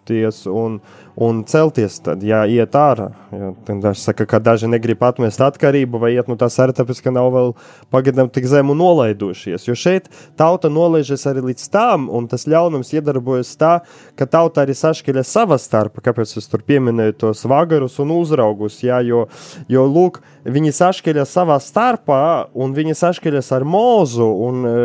atspērties 0.00 0.46
un, 0.46 0.80
un 1.16 1.44
celties, 1.44 2.00
tad 2.02 2.22
jāiet 2.22 2.74
ārā. 2.74 3.10
Ja, 3.32 3.52
daži 3.68 4.00
saka, 4.00 4.26
ka 4.26 4.38
daži 4.40 4.68
negrib 4.68 5.02
atmest 5.02 5.40
atkarību, 5.40 5.98
vai 6.00 6.14
iet 6.14 6.28
no 6.28 6.36
tās 6.36 6.58
arī 6.58 6.72
tāpēc, 6.72 7.02
ka 7.02 7.10
nav 7.10 7.30
vēl 7.32 7.54
pagaidām 7.90 8.30
tik 8.30 8.46
zemu 8.46 8.74
nolaidušies. 8.74 9.66
Jo 9.68 9.74
šeit 9.74 10.08
tauta 10.36 10.68
nolaižas 10.68 11.26
arī 11.26 11.50
līdz 11.50 11.68
tam, 11.70 12.08
un 12.08 12.26
tas 12.28 12.46
ļaunums 12.46 12.92
iedarbojas 12.94 13.56
tā, 13.56 13.80
ka 14.16 14.26
tauta 14.26 14.64
arī 14.64 14.74
sašķeļa 14.74 15.24
savā 15.24 15.58
starpā. 15.58 16.02
Kāpēc 16.02 16.36
es 16.38 16.48
tur 16.48 16.64
pieminēju 16.66 17.18
tos 17.20 17.44
vagarus 17.44 18.00
un 18.00 18.10
uzraugus? 18.16 18.80
Ja, 18.82 19.00
jo, 19.04 19.26
jo 19.68 19.86
lūk, 19.86 20.20
viņi 20.44 20.72
sašķeļa 20.72 21.26
savā 21.28 21.60
starpā, 21.60 22.50
un 22.54 22.74
viņi 22.74 22.96
sašķeļas 22.98 23.52
ar 23.58 23.66
mūzu, 23.68 24.26
un 24.48 24.64
e, 24.64 24.76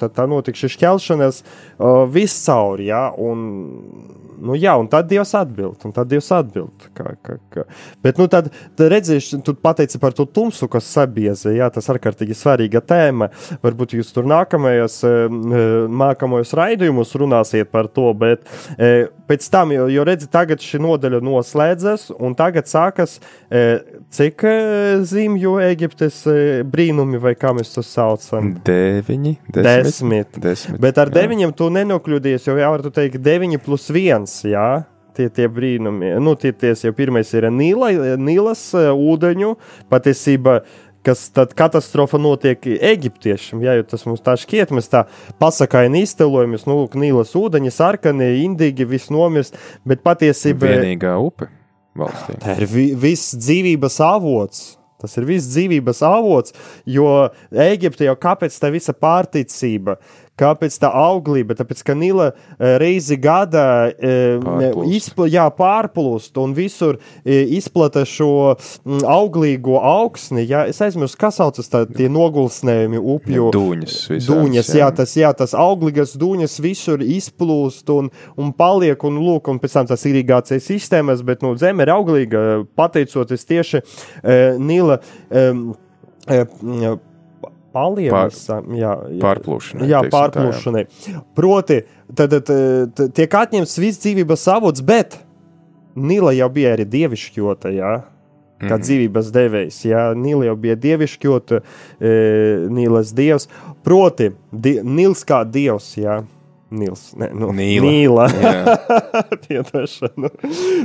tad 0.00 0.14
tā 0.16 0.28
notika 0.30 0.60
šī 0.60 0.70
šķelšanās 0.76 1.42
viscaur. 2.14 2.80
Ja, 2.84 3.08
un, 3.18 3.42
nu, 4.40 4.56
jā, 4.58 4.74
un 4.80 4.88
tad 4.90 5.08
Dievs 5.10 5.32
atbild. 5.38 5.78
Un 5.86 5.94
tad 5.96 6.10
Dievs 6.10 6.30
atbild. 6.34 6.88
Kā, 6.96 7.14
kā, 7.24 7.36
kā. 7.52 7.64
Bet, 8.04 8.20
nu, 8.20 8.26
tad, 8.32 8.50
tad 8.78 8.92
redzēsi, 8.92 9.40
tu 9.46 9.54
pateici 9.54 10.00
par 10.02 10.16
to 10.16 10.26
tumsu, 10.26 10.68
kas 10.70 10.88
sabiezē. 10.94 11.54
Jā, 11.56 11.70
tas 11.74 11.90
ārkārtīgi 11.92 12.36
svarīga 12.36 12.82
tēma. 12.84 13.30
Varbūt 13.64 13.96
jūs 13.98 14.12
tur 14.16 14.28
nākamajos, 14.30 15.00
nākamajos 16.02 16.54
raidījumos 16.58 17.14
runāsiet 17.20 17.70
par 17.72 17.90
to, 17.92 18.10
bet 18.16 18.46
pēc 19.30 19.46
tam, 19.52 19.74
jo, 19.76 19.86
jo 19.92 20.04
redzi, 20.06 20.30
tagad 20.30 20.62
šī 20.64 20.80
nodaļa 20.82 21.22
noslēdzas, 21.22 22.08
un 22.18 22.34
tagad 22.38 22.70
sākas 22.70 23.18
cik 24.10 24.44
zīmju 25.06 25.56
Eģiptes 25.62 26.22
brīnumi, 26.70 27.20
vai 27.22 27.36
kā 27.38 27.52
mēs 27.56 27.74
to 27.76 27.84
saucam? 27.86 28.54
Deviņi. 28.66 29.36
Desmit. 29.50 29.86
desmit. 29.86 30.40
desmit 30.42 30.80
Bet 30.82 30.98
ar 30.98 31.10
jā. 31.10 31.20
deviņiem 31.20 31.52
tu 31.56 31.68
nenokļūdies, 31.74 32.48
jo 32.48 32.56
jau 32.58 32.70
var 32.74 32.84
teikt 32.94 33.20
deviņi 33.22 33.60
plus 33.62 33.88
viens, 33.94 34.29
jā 34.46 34.82
tie, 35.16 35.28
tie 35.32 35.48
brīnumi. 35.50 36.14
Nu, 36.22 36.36
tie, 36.38 36.52
ties, 36.56 36.84
jau 36.86 36.92
pirmais 36.96 37.30
ir 37.36 37.48
Nīla, 37.52 37.92
Nīlas 38.20 38.62
eh, 38.78 38.92
ūdeņu 38.94 39.56
patiesība. 39.92 40.62
Kas 41.00 41.22
tad 41.32 41.54
katastrofa 41.56 42.18
notiek 42.20 42.66
eģiptiešiem? 42.76 43.62
Jā, 43.64 43.78
tas 43.88 44.02
mums 44.04 44.20
tā 44.20 44.34
šķiet, 44.36 44.68
mēs 44.76 44.90
tā 44.92 45.06
pasakājam, 45.40 45.96
iztelojamies, 45.96 46.66
nu, 46.68 46.82
Nīlas 47.00 47.32
ūdeņi, 47.40 47.72
sarkanie, 47.72 48.28
indīgi, 48.42 48.84
viss 48.84 49.08
nomirst, 49.08 49.56
bet 49.88 50.04
patiesībā. 50.04 50.74
Vienīgā 50.74 51.14
upe 51.24 51.48
valstī. 51.96 52.36
Tā 52.44 52.58
ir 52.60 52.68
vi 52.68 52.84
viss 53.00 53.32
dzīvības 53.38 53.96
avots. 54.04 54.60
Tas 55.00 55.16
ir 55.16 55.24
viss 55.24 55.48
dzīvības 55.48 56.02
avots, 56.04 56.52
jo 56.84 57.08
Eģipte 57.48 58.04
jau 58.04 58.18
kāpēc 58.20 58.58
tā 58.60 58.68
visa 58.68 58.92
pārticība, 58.92 59.96
Kāpēc 60.40 60.76
tā 60.80 60.90
auglība? 60.96 61.56
Tāpēc, 61.58 61.82
ka 61.84 61.96
Nila 61.98 62.30
e, 62.32 62.72
reizi 62.80 63.18
gadā 63.20 63.90
e, 63.92 64.12
izpl, 64.96 65.26
jā, 65.30 65.44
pārplūst 65.56 66.38
un 66.40 66.54
visur 66.56 66.98
e, 67.22 67.42
izplata 67.58 68.06
šo 68.08 68.56
auglīgo 69.08 69.76
augsni. 69.84 70.46
Jā, 70.48 70.64
es 70.70 70.80
aizmirsu, 70.84 71.18
kas 71.20 71.40
saucas 71.40 71.68
tā, 71.72 71.84
tie 71.88 72.08
nogulsnējumi 72.12 73.00
upju. 73.00 73.50
Dūņas. 73.56 73.98
Visās, 74.14 74.30
dūņas, 74.30 74.72
jā. 74.72 74.80
jā, 74.80 74.90
tas, 75.02 75.14
jā, 75.20 75.34
tas 75.36 75.54
auglīgas 75.58 76.16
dūņas 76.20 76.56
visur 76.64 77.04
izplūst 77.04 77.92
un, 77.94 78.10
un 78.40 78.54
paliek 78.56 79.04
un 79.08 79.20
lūk, 79.20 79.52
un 79.52 79.60
pēc 79.60 79.76
tam 79.76 79.92
tas 79.92 80.06
irigācijas 80.08 80.70
sistēmas, 80.70 81.24
bet, 81.26 81.44
nu, 81.44 81.52
zeme 81.60 81.84
ir 81.84 81.94
auglīga 81.94 82.46
pateicoties 82.78 83.46
tieši 83.48 83.84
Nila. 84.60 85.00
Um, 85.28 85.70
palielināšanai, 87.74 88.78
jā, 88.80 88.92
jā, 89.14 89.22
pārplūšanai. 89.24 89.88
Jā, 89.90 90.04
pārplūšanai. 90.12 90.84
Tā, 90.90 91.12
jā. 91.14 91.24
Proti, 91.38 91.80
tad, 92.14 92.38
tad, 92.38 92.94
tad 92.96 93.12
tiek 93.16 93.36
atņemts 93.42 93.76
viss 93.82 94.02
dzīvības 94.04 94.46
avots, 94.56 94.84
bet 94.86 95.20
Nila 96.00 96.32
jau 96.36 96.46
bija 96.54 96.76
arī 96.76 96.86
dievišķota. 96.86 97.72
Jā. 97.74 97.94
Kā 98.60 98.66
mm 98.66 98.68
-hmm. 98.68 98.82
dzīvības 98.84 99.30
devējs, 99.32 99.84
Jā, 99.88 100.02
Nīla 100.14 100.44
jau 100.44 100.56
bija 100.56 100.74
dievišķota, 100.76 101.60
e, 102.00 102.10
Nīlas 102.68 103.14
dievs. 103.16 103.48
Proti, 103.82 104.30
di, 104.52 104.80
Nils 104.84 105.24
kā 105.24 105.44
dievs, 105.50 105.96
jā, 105.96 106.24
Nils, 106.70 107.14
ne, 107.16 107.30
nu, 107.32 107.48
Nīla. 107.56 107.86
Nīla. 107.88 108.26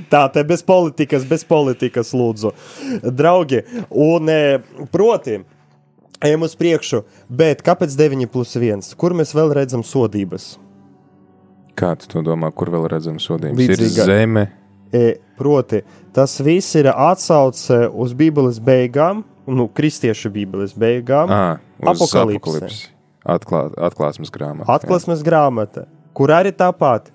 Tā, 0.12 0.32
te 0.32 0.44
bez 0.44 0.64
politikas, 0.64 1.26
bez 1.26 1.44
politikas, 1.44 2.14
lūdzu, 2.14 2.54
draugi. 3.12 3.62
Un, 3.90 4.30
e, 4.30 4.60
proti, 4.92 5.44
ejam 6.26 6.46
uz 6.48 6.56
priekšu, 6.60 7.04
bet 7.30 7.64
kāpēc 7.66 7.96
9 7.98 8.30
plus 8.32 8.56
1? 8.60 8.94
Kur 9.00 9.16
mēs 9.18 9.34
vēl 9.38 9.54
redzam 9.56 9.84
sodības? 9.86 10.56
Kā 11.76 11.94
tu 12.00 12.08
to 12.12 12.24
domā, 12.24 12.52
kur 12.56 12.72
vēl 12.74 12.88
redzam 12.92 13.20
sodības? 13.20 13.60
Līdzīga. 13.60 14.06
Ir 14.06 14.12
zeme. 14.12 14.46
E, 14.96 15.06
proti, 15.40 15.82
tas 16.16 16.38
viss 16.44 16.78
ir 16.80 16.92
atsauce 16.92 17.86
uz 17.92 18.14
Bībeles 18.16 18.62
beigām, 18.64 19.26
nu, 19.48 19.68
kristiešu 19.68 20.32
Bībeles 20.34 20.76
beigām. 20.80 21.32
Apokalipsi. 21.84 22.92
Atklā, 23.26 23.66
atklāsmes 23.88 24.30
grāmata. 24.30 24.70
Atklāsmes 24.70 25.24
jā. 25.24 25.26
grāmata, 25.26 25.88
kur 26.16 26.32
arī 26.32 26.52
tāpat 26.54 27.10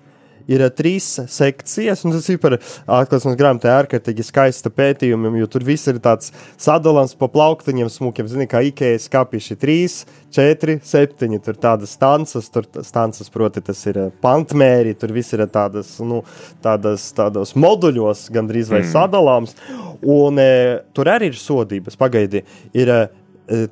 ir 0.51 0.65
uh, 0.65 0.71
trīs 0.73 1.07
sekcijas, 1.31 2.03
un 2.05 2.15
tas 2.15 2.27
ir 2.31 2.39
par 2.41 2.57
atklāsmes 2.59 3.37
grāmatā 3.39 3.73
ārkārtīgi 3.79 4.25
skaista 4.27 4.71
pētījumiem, 4.73 5.39
jo 5.41 5.49
tur 5.51 5.65
viss 5.67 5.89
ir 5.91 6.01
tāds 6.03 6.31
sadalāms 6.61 7.15
pa 7.19 7.29
plauktiņiem 7.31 7.91
smukiem, 7.91 8.29
zini, 8.31 8.49
kā 8.51 8.63
Ikejas 8.69 9.07
kapiši 9.11 9.57
trīs, 9.61 10.01
četri, 10.33 10.77
septiņi, 10.85 11.41
tur 11.45 11.57
tādas 11.61 11.95
stancas, 11.97 12.49
tur 12.53 12.67
stancas, 12.85 13.31
proti, 13.33 13.63
tas 13.65 13.81
ir 13.89 13.99
pantmēri, 14.23 14.95
tur 14.99 15.13
viss 15.15 15.35
ir 15.35 15.45
tādas, 15.51 15.93
nu, 16.05 16.21
tādas, 16.63 17.09
tādos 17.17 17.55
moduļos 17.59 18.27
gandrīz 18.33 18.71
vai 18.71 18.83
mm. 18.83 18.91
sadalāms, 18.93 19.57
un 20.01 20.39
e, 20.41 20.51
tur 20.95 21.11
arī 21.11 21.31
ir 21.31 21.39
sodības, 21.39 21.99
pagaidi, 21.99 22.45
ir 22.77 22.93
e, 22.95 23.01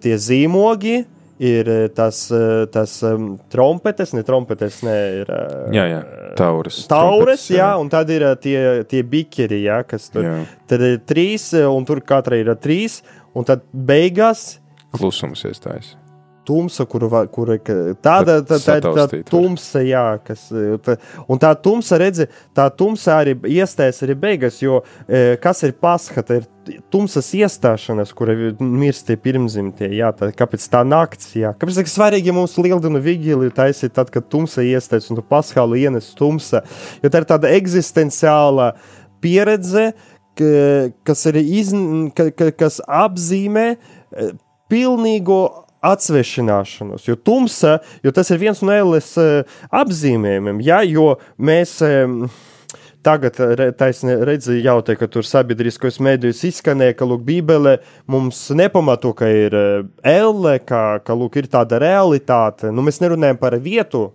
tie 0.04 0.20
zīmogi, 0.20 1.04
ir 1.40 1.70
eh, 1.72 1.88
tas, 1.96 2.26
eh, 2.36 2.66
tas 2.72 2.98
um, 3.08 3.32
trompetes, 3.52 4.12
ne 4.14 4.24
trompetes, 4.28 4.82
ne 4.84 4.98
ir. 5.22 5.32
Uh, 5.32 5.70
jā, 5.76 5.86
jā, 5.88 6.02
taures. 6.40 6.82
Taures, 6.92 7.48
jā, 7.52 7.62
jā, 7.62 7.70
un 7.80 7.92
tad 7.92 8.12
ir 8.14 8.28
tie, 8.44 8.58
tie 8.90 9.06
bikeri, 9.08 9.64
jā, 9.68 9.80
kas 9.88 10.10
tur. 10.14 10.28
Jā. 10.28 10.36
Tad 10.70 10.84
ir 10.86 11.00
trīs, 11.08 11.52
un 11.64 11.88
tur 11.88 12.04
katra 12.04 12.40
ir 12.40 12.52
trīs, 12.60 13.00
un 13.34 13.48
tad 13.48 13.64
beigās. 13.72 14.60
Klusums 14.96 15.46
iestājas 15.48 15.96
tumsa, 16.50 16.86
kur, 16.90 17.06
kur 17.34 17.54
tāda 18.02 18.40
tā, 18.42 18.58
tā, 18.58 18.80
tā, 18.82 18.94
tā 19.08 19.24
tumsa, 19.30 19.86
jā, 19.86 20.06
kas, 20.26 20.48
tā, 20.86 20.98
un 21.30 21.40
tā 21.42 21.54
tumsa, 21.62 22.00
redzi, 22.02 22.26
tā 22.58 22.66
tumsa 22.74 23.20
arī 23.22 23.38
iestājas 23.60 24.02
arī 24.08 24.18
beigas, 24.28 24.58
jo 24.66 24.82
e, 25.06 25.38
kas 25.44 25.62
ir 25.70 25.78
pasha, 25.78 26.26
tā 26.26 26.42
ir 26.42 26.48
tumsas 26.94 27.32
iestāšanās, 27.34 28.12
kura 28.18 28.36
mirst 28.62 29.08
tie 29.08 29.16
pirmzimtie, 29.18 29.88
jā, 29.98 30.12
tā, 30.18 30.28
kāpēc 30.38 30.66
tā 30.70 30.84
nakts, 30.86 31.32
jā, 31.40 31.54
kāpēc 31.58 31.80
tā 31.80 31.86
svarīgi 31.90 32.34
mums 32.36 32.58
lieldienu 32.62 33.02
vigīliju 33.06 33.54
taisīt 33.58 33.96
tad, 33.98 34.12
kad 34.14 34.28
tumsa 34.30 34.66
iestājas 34.66 35.10
un 35.10 35.18
tu 35.22 35.26
paskālu 35.26 35.80
ienes 35.82 36.12
tumsa, 36.18 36.62
jo 37.02 37.10
tā 37.14 37.24
ir 37.24 37.30
tāda 37.32 37.54
eksistenciāla 37.58 38.74
pieredze, 39.24 39.92
ka- 40.40 40.92
kas, 41.10 41.26
ir 41.32 41.42
iz, 41.42 41.74
ka, 42.16 42.30
ka, 42.38 42.52
kas 42.56 42.78
apzīmē 42.86 43.66
eh, 43.74 44.30
pilnīgo 44.72 45.42
atsvešināšanos, 45.86 47.08
jo 47.08 47.16
tumsa, 47.16 47.80
jo 48.04 48.14
tas 48.16 48.30
ir 48.34 48.42
viens 48.42 48.62
no 48.66 48.76
ēles 48.76 49.16
apzīmējumiem, 49.72 50.64
ja, 50.66 50.84
jo 50.88 51.16
mēs. 51.38 51.80
Tagad 53.00 53.38
taisni 53.80 54.12
redzi, 54.28 54.58
jau 54.60 54.82
te, 54.84 54.92
ka 55.00 55.08
tur 55.08 55.24
sabiedriskos 55.24 56.02
mēdījos 56.04 56.42
izskanēja, 56.50 56.98
ka 57.00 57.06
lūk, 57.08 57.22
Bībele 57.24 57.78
mums 58.12 58.42
nepamato, 58.52 59.14
ka 59.16 59.30
ir 59.32 59.56
eh, 59.56 59.86
elle, 60.04 60.58
ka, 60.68 61.00
ka 61.08 61.16
lūk, 61.16 61.38
ir 61.40 61.48
tāda 61.48 61.80
realitāte. 61.80 62.74
Nu, 62.76 62.84
mēs 62.84 63.00
nerunājam 63.00 63.40
par 63.40 63.56
vietu, 63.64 64.10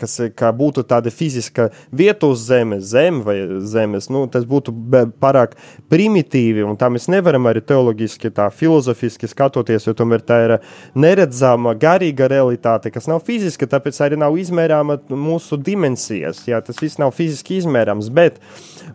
kas 0.00 0.16
kā 0.36 0.50
būtu 0.56 0.84
tāda 0.88 1.12
fiziska 1.12 1.68
vieta 1.92 2.30
uz 2.30 2.46
zemes, 2.48 2.88
zem 2.92 3.20
vai 3.26 3.36
zemes. 3.68 4.08
Nu, 4.12 4.24
tas 4.32 4.46
būtu 4.48 4.74
pārāk 5.20 5.56
primitīvi, 5.92 6.64
un 6.66 6.78
tā 6.80 6.90
mēs 6.92 7.08
nevaram 7.12 7.48
arī 7.50 7.62
teoloģiski, 7.68 8.32
tā 8.36 8.48
filozofiski 8.54 9.30
skatoties, 9.30 9.86
jo 9.88 9.94
tomēr 9.98 10.24
tā 10.26 10.40
ir 10.46 10.56
neredzama, 10.98 11.76
garīga 11.80 12.28
realitāte, 12.32 12.92
kas 12.94 13.08
nav 13.10 13.22
fiziska, 13.26 13.68
tāpēc 13.70 14.00
arī 14.06 14.20
nav 14.20 14.38
izmērāma 14.40 15.00
mūsu 15.12 15.60
dimensijas. 15.60 16.44
Jā, 16.48 16.62
tas 16.64 16.80
viss 16.82 17.00
nav 17.00 17.14
fiziski 17.16 17.60
izmērāms, 17.60 18.10
bet 18.12 18.40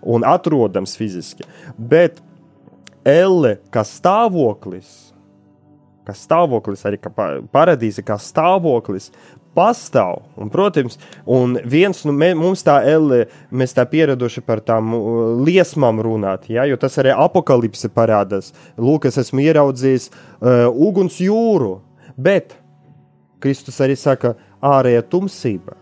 un 0.02 0.26
atrodams 0.28 0.98
fiziski. 1.00 1.46
Bet 1.78 2.22
elle 3.06 3.58
kā 3.74 3.84
stāvoklis, 3.86 5.14
kā 6.06 6.14
stāvoklis, 6.18 6.84
arī 6.86 7.00
kā 7.02 7.12
pa- 7.14 7.42
paradīze, 7.54 8.04
kā 8.06 8.18
stāvoklis. 8.22 9.12
Pastāv, 9.56 10.26
un, 10.36 10.50
protams, 10.52 10.98
un 11.32 11.56
viens 11.64 12.02
no 12.04 12.12
mē, 12.12 12.34
mums 12.36 12.66
tā 12.66 12.82
elle, 12.92 13.24
mēs 13.56 13.76
tā 13.78 13.86
pieraduši 13.88 14.44
par 14.44 14.60
tām 14.66 14.92
uh, 14.98 15.06
liesmām 15.48 16.02
runāt, 16.04 16.50
ja, 16.52 16.68
jo 16.68 16.76
tas 16.82 17.00
arī 17.00 17.14
apakalipse 17.16 17.88
parādās. 17.96 18.52
Lūk, 18.76 19.08
es 19.08 19.22
esmu 19.24 19.46
ieraudzījis 19.46 20.12
uh, 20.12 20.68
uguns 20.72 21.22
jūru, 21.24 21.78
bet 22.20 22.58
Kristus 23.44 23.80
arī 23.84 23.96
saka, 24.00 24.36
ārējā 24.66 25.08
tumsība. 25.12 25.80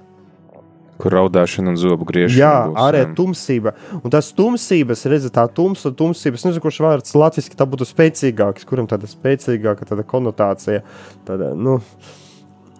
Kur 1.01 1.15
raudāšana 1.17 1.73
un 1.73 1.77
zobu 1.79 2.05
griežana. 2.07 2.39
Jā, 2.77 2.89
jā. 2.95 3.05
tumsība. 3.17 3.73
Un 3.99 4.13
tas 4.13 4.29
tumsības, 4.37 5.05
redziet, 5.09 5.33
tā 5.35 5.47
tumsa, 5.51 5.91
tumsība. 5.97 6.37
Es 6.37 6.45
nezinu, 6.45 6.63
kurš 6.63 6.79
vārds 6.85 7.15
latviešu 7.17 7.57
tā 7.57 7.67
būtu 7.69 7.87
spēcīgāks, 7.89 8.67
kuram 8.69 8.87
tāda 8.89 9.09
spēcīgāka 9.09 9.89
tāda 9.89 10.05
konotācija. 10.07 10.83
Tāda, 11.27 11.51
nu, 11.57 11.79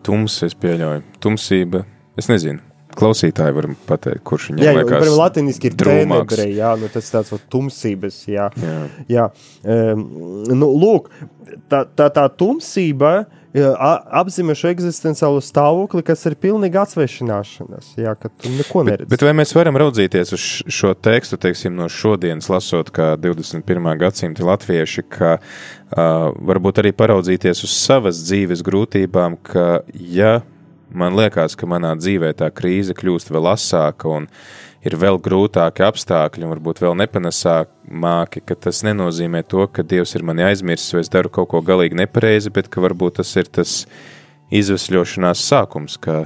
Tums, 0.04 0.36
es 0.44 0.56
pieļauju. 0.60 1.04
Tumsība. 1.24 1.86
Es 2.20 2.28
nezinu. 2.28 2.73
Klausītāji 3.00 3.56
var 3.58 3.70
pateikt, 3.90 4.24
kurš 4.28 4.50
viņam 4.52 4.66
jā, 4.66 4.74
liekas. 4.78 4.92
piemēram, 4.94 5.20
latiniski 5.20 5.70
ir 5.70 5.78
tenebre, 5.80 6.50
jā, 6.54 6.74
nu, 6.80 6.90
tas 6.94 7.14
tāds 7.14 7.34
va, 7.34 7.40
tumsības, 7.54 8.20
jā. 8.32 8.50
Jā. 8.64 8.82
jā. 9.12 9.30
Um, 9.64 10.04
nu, 10.52 10.70
lūk, 10.84 11.10
tā, 11.72 11.84
tā, 11.98 12.10
tā 12.14 12.28
tumsība 12.38 13.16
jā, 13.56 13.72
apzīmē 14.22 14.56
šo 14.58 14.72
eksistenciālo 14.74 15.42
stāvokli, 15.44 16.04
kas 16.06 16.26
ir 16.30 16.38
pilnīgi 16.42 16.80
atsvešināšanās, 16.82 17.94
jā, 18.02 18.16
ka 18.20 18.32
tu 18.32 18.52
neko 18.54 18.84
Bet, 18.84 18.90
neredzi. 18.90 19.10
bet 19.14 19.26
vai 19.26 19.34
mēs 19.38 19.54
varam 19.58 19.78
raudzīties 19.82 20.34
uz 20.36 20.48
šo 20.74 20.94
tekstu, 20.98 21.40
teiksim, 21.42 21.76
no 21.78 21.90
šodienas, 21.92 22.50
lasot, 22.54 22.92
kā 22.94 23.14
21. 23.22 23.92
gadsimta 24.02 24.48
latvieši, 24.48 25.06
ka 25.18 25.36
uh, 25.38 26.32
varbūt 26.38 26.84
arī 26.84 26.94
paraudzīties 26.98 27.64
uz 27.68 27.78
savas 27.78 28.24
dzīves 28.26 28.66
grūtībām, 28.66 29.38
ka 29.46 29.84
ja 29.94 30.40
man 30.98 31.18
liekas, 31.18 31.58
ka 31.60 31.68
manā 31.70 31.94
dzīvē 32.00 32.34
tā 32.40 32.50
krīze 32.54 32.96
kļūst 32.98 33.32
vēl 33.34 33.50
asāka 33.54 34.12
un 34.12 34.28
ir 34.84 34.98
vēl 35.00 35.20
grūtāki 35.24 35.86
apstākļi, 35.86 36.46
un 36.46 36.54
varbūt 36.56 36.82
vēl 36.84 36.98
nepanesāmāki, 37.04 38.44
ka 38.44 38.58
tas 38.68 38.84
nenozīmē 38.86 39.44
to, 39.48 39.66
ka 39.72 39.86
Dievs 39.88 40.16
ir 40.18 40.26
mani 40.28 40.46
aizmirsis 40.48 40.96
vai 40.96 41.04
es 41.06 41.12
daru 41.14 41.32
kaut 41.34 41.52
ko 41.54 41.64
galīgi 41.66 42.00
nepareizi, 42.02 42.52
bet 42.54 42.70
ka 42.72 42.84
varbūt 42.84 43.22
tas 43.22 43.32
ir 43.40 43.50
tas 43.52 43.84
izvesļošanās 44.54 45.44
sākums, 45.50 45.98
ka 45.98 46.26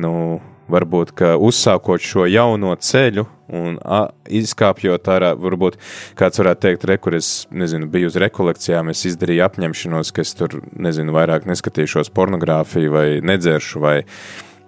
nu, 0.00 0.40
varbūt 0.70 1.20
uzsākot 1.44 2.02
šo 2.02 2.28
jauno 2.30 2.74
ceļu 2.76 3.26
un 3.54 3.76
a, 3.84 4.06
izkāpjot 4.32 5.10
ārā, 5.12 5.34
varbūt 5.36 5.76
kāds 6.18 6.40
varētu 6.40 6.64
teikt, 6.64 6.86
re, 6.88 6.96
kur 7.00 7.16
es 7.18 7.44
nezinu, 7.52 7.88
biju 7.92 8.08
uz 8.08 8.16
rekolekcijām, 8.20 8.88
es 8.92 9.04
izdarīju 9.10 9.44
apņemšanos, 9.48 10.14
ka 10.14 10.24
es 10.24 10.32
tur 10.38 10.58
nezinu, 10.72 11.14
vairāk 11.16 11.48
neskatīšos 11.50 12.12
pornogrāfiju 12.16 12.94
vai 12.94 13.06
nedzeršu 13.24 13.84
vai 13.84 13.98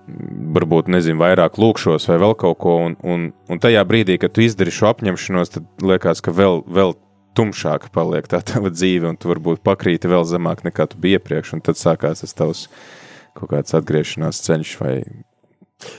varbūt 0.06 0.90
nezinu, 0.92 1.18
vairāk 1.22 1.58
lūkšos 1.58 2.06
vai 2.12 2.20
vēl 2.22 2.36
kaut 2.38 2.60
ko. 2.62 2.76
Un, 2.86 2.94
un, 3.02 3.26
un 3.50 3.62
tajā 3.62 3.82
brīdī, 3.88 4.20
kad 4.22 4.36
tu 4.36 4.44
izdari 4.44 4.74
šo 4.74 4.92
apņemšanos, 4.92 5.56
tad 5.56 5.66
liekas, 5.82 6.22
ka 6.22 6.34
vēl, 6.36 6.62
vēl 6.68 6.94
tumšāka 7.36 7.90
paliek 7.92 8.28
tā 8.30 8.40
tava 8.46 8.70
dzīve, 8.72 9.10
un 9.10 9.18
tu 9.20 9.30
varbūt 9.32 9.64
pakrīti 9.66 10.10
vēl 10.10 10.24
zemāk 10.28 10.64
nekā 10.66 10.88
tu 10.92 11.00
biji 11.02 11.18
iepriekš, 11.18 11.56
un 11.56 11.64
tad 11.64 11.80
sākās 11.80 12.24
tas 12.24 12.36
tavs 12.36 12.66
kaut 13.36 13.50
kāds 13.52 13.74
atgriešanās 13.76 14.40
ceļš 14.46 14.76
vai 14.80 14.94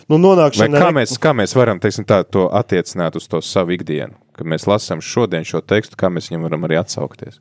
Nu, 0.09 0.17
nonākšana 0.17 0.80
kā 0.82 0.89
mēs, 0.95 1.13
kā 1.21 1.34
mēs 1.38 1.53
varam 1.57 1.82
teiksim, 1.82 2.05
tā, 2.07 2.23
to 2.25 2.47
attiecināt 2.55 3.17
uz 3.19 3.28
to 3.30 3.43
savu 3.45 3.75
ikdienu? 3.75 4.17
Kad 4.38 4.49
mēs 4.49 4.65
lasām 4.69 5.03
šodien 5.03 5.45
šo 5.45 5.61
tekstu, 5.61 5.97
kā 5.99 6.09
mēs 6.13 6.32
viņam 6.32 6.47
varam 6.47 6.65
arī 6.65 6.80
atsaukties? 6.82 7.38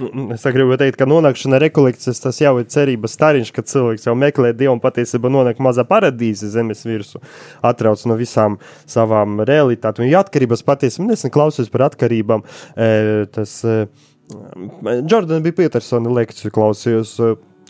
Nu, 0.00 0.30
Es 0.32 0.40
tā 0.40 0.52
gribu 0.54 0.78
teikt, 0.80 0.96
ka 0.96 1.04
nonākšana 1.08 1.58
rekolekcijas 1.60 2.22
tas 2.24 2.38
jau 2.40 2.54
ir 2.60 2.68
cerības 2.72 3.18
stariņš, 3.18 3.50
kad 3.52 3.68
cilvēks 3.68 4.06
jau 4.08 4.14
meklē 4.16 4.54
dievu 4.56 4.72
un 4.78 4.80
patiesībā 4.80 5.28
nonāk 5.28 5.60
mazā 5.60 5.84
paradīze 5.88 6.48
zemes 6.54 6.86
virsū, 6.88 7.20
atrauc 7.66 8.06
no 8.08 8.16
visām 8.16 8.56
savām 8.88 9.42
realitātēm. 9.44 10.08
Jo 10.08 10.22
atkarības 10.24 10.64
patiesībā 10.64 11.10
nesen 11.10 11.34
klausos 11.34 11.68
par 11.68 11.90
atkarībām. 11.90 12.46
e, 12.76 13.26
Tas 13.34 13.60
Jordana 15.10 15.42
bija 15.42 15.58
Petersona 15.64 16.12
lekciju 16.20 16.52
klausījos. 16.54 17.16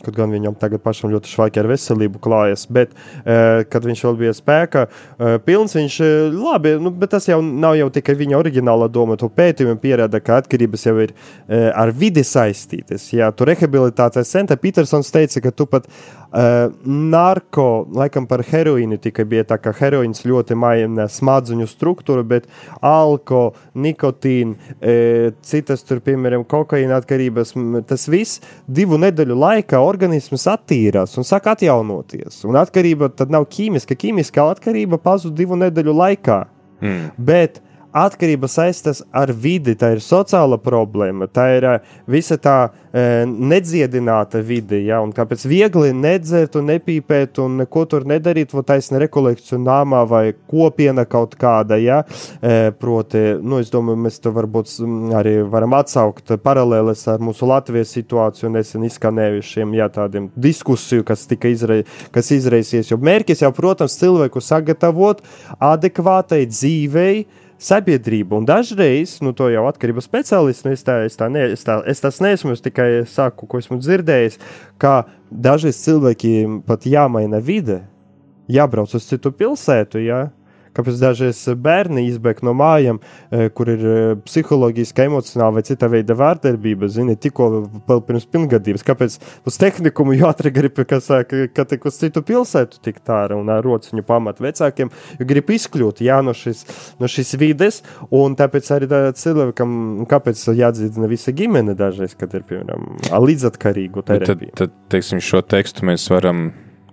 Kaut 0.05 0.17
gan 0.17 0.33
viņam 0.33 0.55
tagad 0.59 0.81
pašam 0.83 1.11
ļoti 1.13 1.31
švaiki 1.31 1.61
ar 1.61 1.69
veselību 1.71 2.21
klājas, 2.23 2.65
bet, 2.71 2.93
uh, 2.93 3.61
kad 3.69 3.85
viņš 3.87 4.03
vēl 4.07 4.19
bija 4.23 4.35
spēkā, 4.37 4.85
uh, 4.87 5.35
pilns 5.45 5.75
viņš, 5.77 5.99
uh, 6.05 6.35
labi, 6.35 6.75
nu, 6.81 6.93
bet 6.93 7.13
tas 7.15 7.27
jau 7.29 7.41
nav 7.41 7.77
jau 7.79 7.89
tikai 7.93 8.17
viņa 8.19 8.39
oriģināla 8.39 8.89
doma. 8.91 9.17
To 9.21 9.29
pētījumi 9.31 9.77
pierāda, 9.81 10.21
ka 10.23 10.39
atkarības 10.41 10.85
jau 10.87 10.95
ir 11.03 11.13
ar 11.51 11.91
vidi 11.95 12.23
saistītas. 12.25 13.09
Jā, 13.13 13.29
tu 13.35 13.45
rehabilitācijas 13.47 14.31
centra 14.31 14.57
Petersons 14.59 15.11
teica, 15.13 15.41
ka 15.43 15.51
tu 15.55 15.67
pat 15.69 15.87
narko, 16.31 17.65
laikam 17.91 18.27
par 18.29 18.43
heroīnu 18.47 18.97
tikai 19.03 19.25
bija 19.27 19.45
tā, 19.49 19.57
ka 19.59 19.73
heroīns 19.75 20.23
ļoti 20.27 20.55
maina 20.55 21.07
smadzeņu 21.11 21.67
struktūru, 21.67 22.23
bet 22.27 22.47
alko, 22.85 23.51
nikotīna, 23.75 24.55
uh, 24.55 25.33
citas 25.45 25.83
tur, 25.87 25.99
piemēram, 26.05 26.45
kokaīna 26.47 27.01
atkarības, 27.01 27.55
tas 27.89 28.07
viss 28.11 28.41
divu 28.67 28.99
nedēļu 29.01 29.37
laikā 29.41 29.81
organisms 29.83 30.47
attīrās 30.51 31.17
un 31.19 31.27
sāk 31.27 31.51
atjaunoties. 31.51 32.43
Un 32.47 32.59
atkarība 32.61 33.11
tad 33.15 33.33
nav 33.33 33.49
ķīmiska. 33.51 33.97
Ķīmiskā 33.99 34.47
atkarība 34.55 35.01
pazūd 35.01 35.35
divu 35.37 35.59
nedēļu 35.59 35.97
laikā. 35.97 36.39
Mm. 36.81 37.11
Bet 37.21 37.61
atkarība 37.93 38.49
saistās 38.51 39.01
ar 39.11 39.31
vidi, 39.33 39.75
tā 39.79 39.93
ir 39.95 40.03
sociāla 40.03 40.59
problēma, 40.61 41.27
tā 41.31 41.47
ir 41.57 41.67
ā, 41.67 41.73
visa 42.11 42.37
tā 42.41 42.57
e, 42.67 43.23
nedziedināta 43.25 44.41
vide. 44.45 44.81
Ja? 44.85 45.01
Un 45.03 45.13
Kāpēc 45.15 45.43
viegli 45.49 45.91
nedzert 45.95 46.55
un 46.59 46.69
nepīpēt 46.71 47.41
un 47.43 47.59
neko 47.61 47.85
tur 47.91 48.07
nedarīt, 48.07 48.53
vai 48.55 48.63
taisni 48.67 49.01
rekolekciju 49.03 49.59
nāmā 49.61 50.03
vai 50.09 50.23
kopiena 50.49 51.05
kaut 51.09 51.35
kāda. 51.39 51.79
Ja? 51.81 52.01
E, 52.41 52.71
proti, 52.77 53.23
nu, 53.41 53.59
es 53.63 53.73
domāju, 53.73 54.01
mēs 54.05 54.21
to 54.23 54.33
varbūt 54.35 54.77
arī 55.17 55.37
varam 55.51 55.75
atsaukt 55.79 56.35
paralēles 56.43 57.03
ar 57.11 57.23
mūsu 57.23 57.49
Latvijas 57.49 57.93
situāciju 57.97 58.53
nesen 58.55 58.85
izskanējušiem 58.87 59.75
ja, 59.79 59.89
tādiem 59.91 60.31
diskusiju, 60.39 61.05
kas 61.07 61.27
tika 61.29 61.51
izra 61.51 61.81
kas 62.11 62.31
izraisies. 62.33 62.91
Jo 62.91 62.99
mērķis 63.01 63.45
jau, 63.45 63.51
protams, 63.55 63.97
cilvēku 63.99 64.41
sagatavot 64.43 65.23
adekvātai 65.59 66.43
dzīvei, 66.49 67.25
sabiedrību. 67.61 68.41
Un 68.41 68.47
dažreiz, 68.49 69.19
nu, 69.21 69.35
to 69.37 69.49
jau 69.53 69.67
atkarības 69.69 70.07
speciālists, 70.09 70.65
nu, 70.65 70.73
es, 70.75 70.83
tā, 70.85 71.01
es, 71.05 71.17
tā 71.19 71.29
ne, 71.31 71.45
es, 71.53 71.65
tā, 71.67 71.77
es 71.89 72.01
tas 72.03 72.19
neesmu, 72.23 72.55
es 72.57 72.63
tikai 72.65 72.89
saku, 73.09 73.47
ko 73.49 73.61
esmu 73.61 73.77
dzirdējis, 73.81 74.39
ka 74.81 75.03
dažreiz 75.29 75.79
cilvēkiem 75.85 76.61
pat 76.67 76.87
jāmaina 76.89 77.41
vide, 77.43 77.81
jābrauc 78.51 78.93
uz 78.97 79.07
citu 79.09 79.33
pilsētu. 79.35 80.01
Ja? 80.07 80.25
Kāpēc 80.77 80.99
dažreiz 81.01 81.41
bērni 81.59 82.05
izbēg 82.09 82.41
no 82.47 82.53
mājām, 82.57 83.01
eh, 83.31 83.49
kur 83.55 83.69
ir 83.73 83.85
eh, 83.85 84.15
psiholoģiski, 84.25 85.05
emocionāli 85.09 85.59
vai 85.59 85.63
cita 85.67 85.89
veida 85.91 86.15
vārdarbība, 86.17 86.89
zini, 86.91 87.17
tikko 87.19 87.49
pirms 88.07 88.27
pilngadības. 88.31 88.85
Kāpēc 88.87 89.17
uz 89.47 89.59
tehnikumu 89.61 90.15
jāatri 90.19 90.53
grib, 90.55 90.79
kas 90.87 91.09
saka, 91.11 91.45
ka 91.53 91.65
tik 91.67 91.85
uz 91.89 91.99
citu 91.99 92.23
pilsētu 92.25 92.81
tik 92.83 93.01
tāra 93.07 93.37
un 93.39 93.51
ar 93.51 93.63
rociņu 93.65 94.05
pamat 94.07 94.41
vecākiem, 94.43 94.91
jo 95.19 95.27
grib 95.27 95.51
izkļūt, 95.51 96.03
jā, 96.05 96.21
no 96.25 96.35
šīs, 96.37 96.63
no 97.01 97.09
šīs 97.11 97.35
vides, 97.41 97.81
un 98.15 98.35
tāpēc 98.39 98.71
arī 98.77 98.89
tā 98.91 99.03
cilvēkam, 99.17 99.77
kāpēc 100.11 100.43
jāatdzīdina 100.55 101.11
visa 101.11 101.35
ģimene 101.35 101.75
dažreiz, 101.77 102.15
kad 102.19 102.33
ir, 102.37 102.45
piemēram, 102.47 102.87
līdzatkarīgu 103.11 104.01
Bet 104.01 104.07
Tad, 104.07 104.25
terapiju. 104.25 104.55
tad, 104.57 104.75
teiksim, 104.91 105.21
šo 105.23 105.43
tekstu 105.45 105.85
mēs 105.87 106.07
varam 106.11 106.51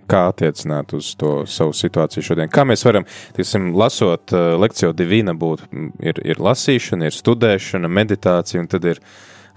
kā 0.09 0.25
attiecināt 0.31 0.93
uz 0.97 1.11
to 1.19 1.43
savu 1.49 1.75
situāciju 1.77 2.25
šodien. 2.25 2.51
Kā 2.51 2.65
mēs 2.67 2.83
varam, 2.87 3.05
tiksim, 3.37 3.71
lasot 3.77 4.33
uh, 4.35 4.55
lekciju 4.61 4.95
divīna 4.97 5.35
būt, 5.37 5.67
ir, 6.03 6.21
ir 6.25 6.41
lasīšana, 6.43 7.09
ir 7.09 7.15
studēšana, 7.15 7.91
meditācija, 7.99 8.63
un 8.63 8.71
tad 8.71 8.89
ir 8.89 9.03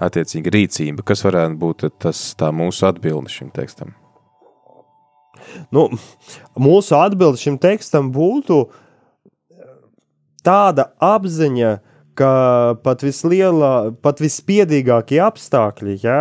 attiecīgi 0.02 0.52
rīcība. 0.52 1.06
Kas 1.06 1.24
varētu 1.26 1.58
būt 1.60 1.88
tas 2.02 2.22
tā 2.38 2.52
mūsu 2.54 2.86
atbilde 2.90 3.32
šim 3.32 3.52
tekstam? 3.54 3.94
Nu, 5.74 5.88
mūsu 6.60 6.96
atbilde 6.98 7.40
šim 7.40 7.58
tekstam 7.60 8.12
būtu 8.14 8.64
tāda 10.46 10.90
apziņa, 11.02 11.78
ka 12.18 12.32
pat 12.84 13.02
vislielā, 13.04 13.92
pat 14.04 14.20
vispiedīgākie 14.20 15.20
apstākļi, 15.24 15.96
ja, 16.04 16.18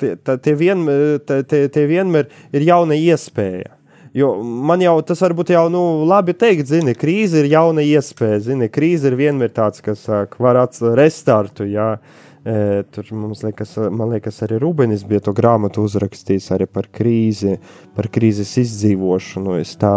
tie, 0.00 0.14
tie, 0.26 0.54
vienmēr, 0.58 1.18
tie, 1.26 1.64
tie 1.72 1.86
vienmēr 1.90 2.30
ir 2.54 2.66
jauna 2.66 2.98
iespēja. 2.98 3.72
Jo 4.16 4.30
man 4.40 4.80
jau 4.80 4.94
tas 5.04 5.20
varbūt 5.20 5.50
jau 5.52 5.66
nu, 5.68 5.82
labi 6.08 6.32
teikt, 6.32 6.70
zini, 6.70 6.94
krīze 6.96 7.42
ir 7.42 7.50
jauna 7.52 7.84
iespēja. 7.84 8.46
Zini, 8.48 8.70
krīze 8.72 9.10
ir 9.10 9.18
vienmēr 9.18 9.52
tāds, 9.52 9.82
kas 9.84 10.06
var 10.08 10.62
atrast 10.62 10.96
restartu. 10.96 11.66
Jā. 11.68 11.98
E, 12.46 12.84
tur 12.94 13.08
mums 13.10 13.40
liekas, 13.42 13.72
liekas, 13.76 14.36
arī 14.46 14.60
Rūbenis 14.62 15.02
bija 15.08 15.24
to 15.26 15.32
grāmatu 15.34 15.82
uzrakstījis 15.82 16.46
arī 16.54 16.68
par 16.70 16.86
krīzi, 16.94 17.56
par 17.96 18.06
krīzes 18.14 18.52
izdzīvošanu. 18.62 19.56
Es 19.58 19.74
tā, 19.80 19.96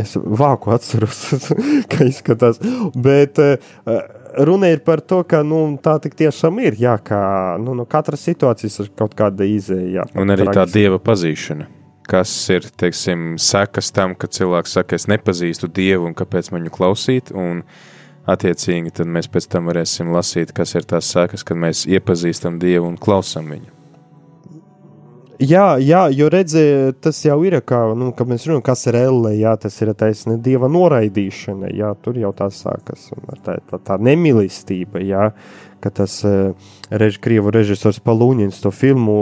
es 0.00 0.16
vāku 0.16 0.72
atceros, 0.72 1.20
kā 1.92 2.08
izskatās. 2.08 2.62
Bet, 2.96 3.38
e, 3.38 3.98
runa 4.38 4.70
ir 4.72 4.82
par 4.86 5.00
to, 5.00 5.22
ka 5.28 5.42
nu, 5.46 5.62
tā 5.82 5.96
tiešām 6.02 6.60
ir. 6.64 6.78
Jā, 6.80 6.96
ka 7.02 7.20
nu, 7.62 7.74
no 7.78 7.86
katras 7.88 8.24
situācijas 8.28 8.80
ir 8.84 8.90
kaut 8.98 9.14
kāda 9.18 9.46
izēja. 9.48 10.06
Un 10.18 10.34
arī 10.34 10.48
tā 10.54 10.66
dieva 10.70 11.00
pazīšana. 11.02 11.68
Kas 12.10 12.32
ir 12.50 12.66
teiksim, 12.80 13.36
sekas 13.38 13.92
tam, 13.94 14.16
ka 14.18 14.26
cilvēks 14.26 14.76
saka, 14.78 14.98
es 14.98 15.06
nepazīstu 15.10 15.70
dievu 15.70 16.08
un 16.10 16.16
kāpēc 16.18 16.50
man 16.50 16.64
viņu 16.64 16.74
klausīt. 16.74 17.34
Un, 17.36 17.62
attiecīgi, 18.30 18.92
tad 18.98 19.10
mēs 19.10 19.30
pēc 19.30 19.46
tam 19.50 19.70
varēsim 19.70 20.10
lasīt, 20.14 20.54
kas 20.56 20.74
ir 20.78 20.86
tās 20.90 21.10
sekas, 21.14 21.46
kad 21.46 21.58
mēs 21.58 21.86
iepazīstam 21.90 22.58
dievu 22.62 22.90
un 22.90 22.98
klausām 23.00 23.52
viņu. 23.54 23.79
Jā, 25.40 25.78
jā, 25.80 26.02
jo 26.12 26.26
redziet, 26.28 26.98
tas 27.00 27.16
jau 27.24 27.38
ir 27.48 27.54
kā, 27.64 27.78
nu, 27.96 28.10
kad 28.16 28.28
mēs 28.28 28.44
runājam, 28.44 28.64
kas 28.66 28.82
ir 28.90 28.98
elle, 29.00 29.30
jā, 29.38 29.54
tas 29.62 29.78
ir 29.80 29.92
taisnība 29.96 30.42
dieva 30.44 30.68
noraidīšana, 30.68 31.70
jā, 31.72 31.94
tur 32.04 32.18
jau 32.20 32.32
tā 32.36 32.50
sākas, 32.52 33.06
tā, 33.46 33.56
tā, 33.70 33.78
tā 33.80 33.96
nemīlestība, 34.04 35.00
jā, 35.00 35.30
ka 35.80 35.92
tas 35.96 36.18
rež, 36.92 37.16
krievu 37.24 37.54
režisors 37.56 38.02
Palūņins 38.04 38.60
to 38.60 38.72
filmu, 38.74 39.16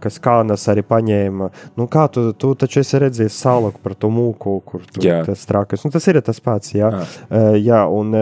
kas 0.00 0.16
Kānas 0.24 0.64
arī 0.72 0.86
paņēma, 0.88 1.50
nu, 1.76 1.88
kā 1.92 2.06
tu, 2.14 2.30
tu 2.32 2.54
taču 2.56 2.80
esi 2.80 3.02
redzējis 3.04 3.42
salaku 3.44 3.84
par 3.84 3.98
to 4.00 4.08
mūku, 4.14 4.56
kur 4.64 4.88
tu, 4.88 5.04
tas 5.04 5.44
trakas, 5.50 5.84
nu, 5.84 5.92
tas 5.92 6.08
ir 6.08 6.22
tas 6.24 6.40
pats, 6.40 6.72
jā, 6.78 6.94
jā, 7.28 7.44
jā 7.60 7.84
un 7.92 8.16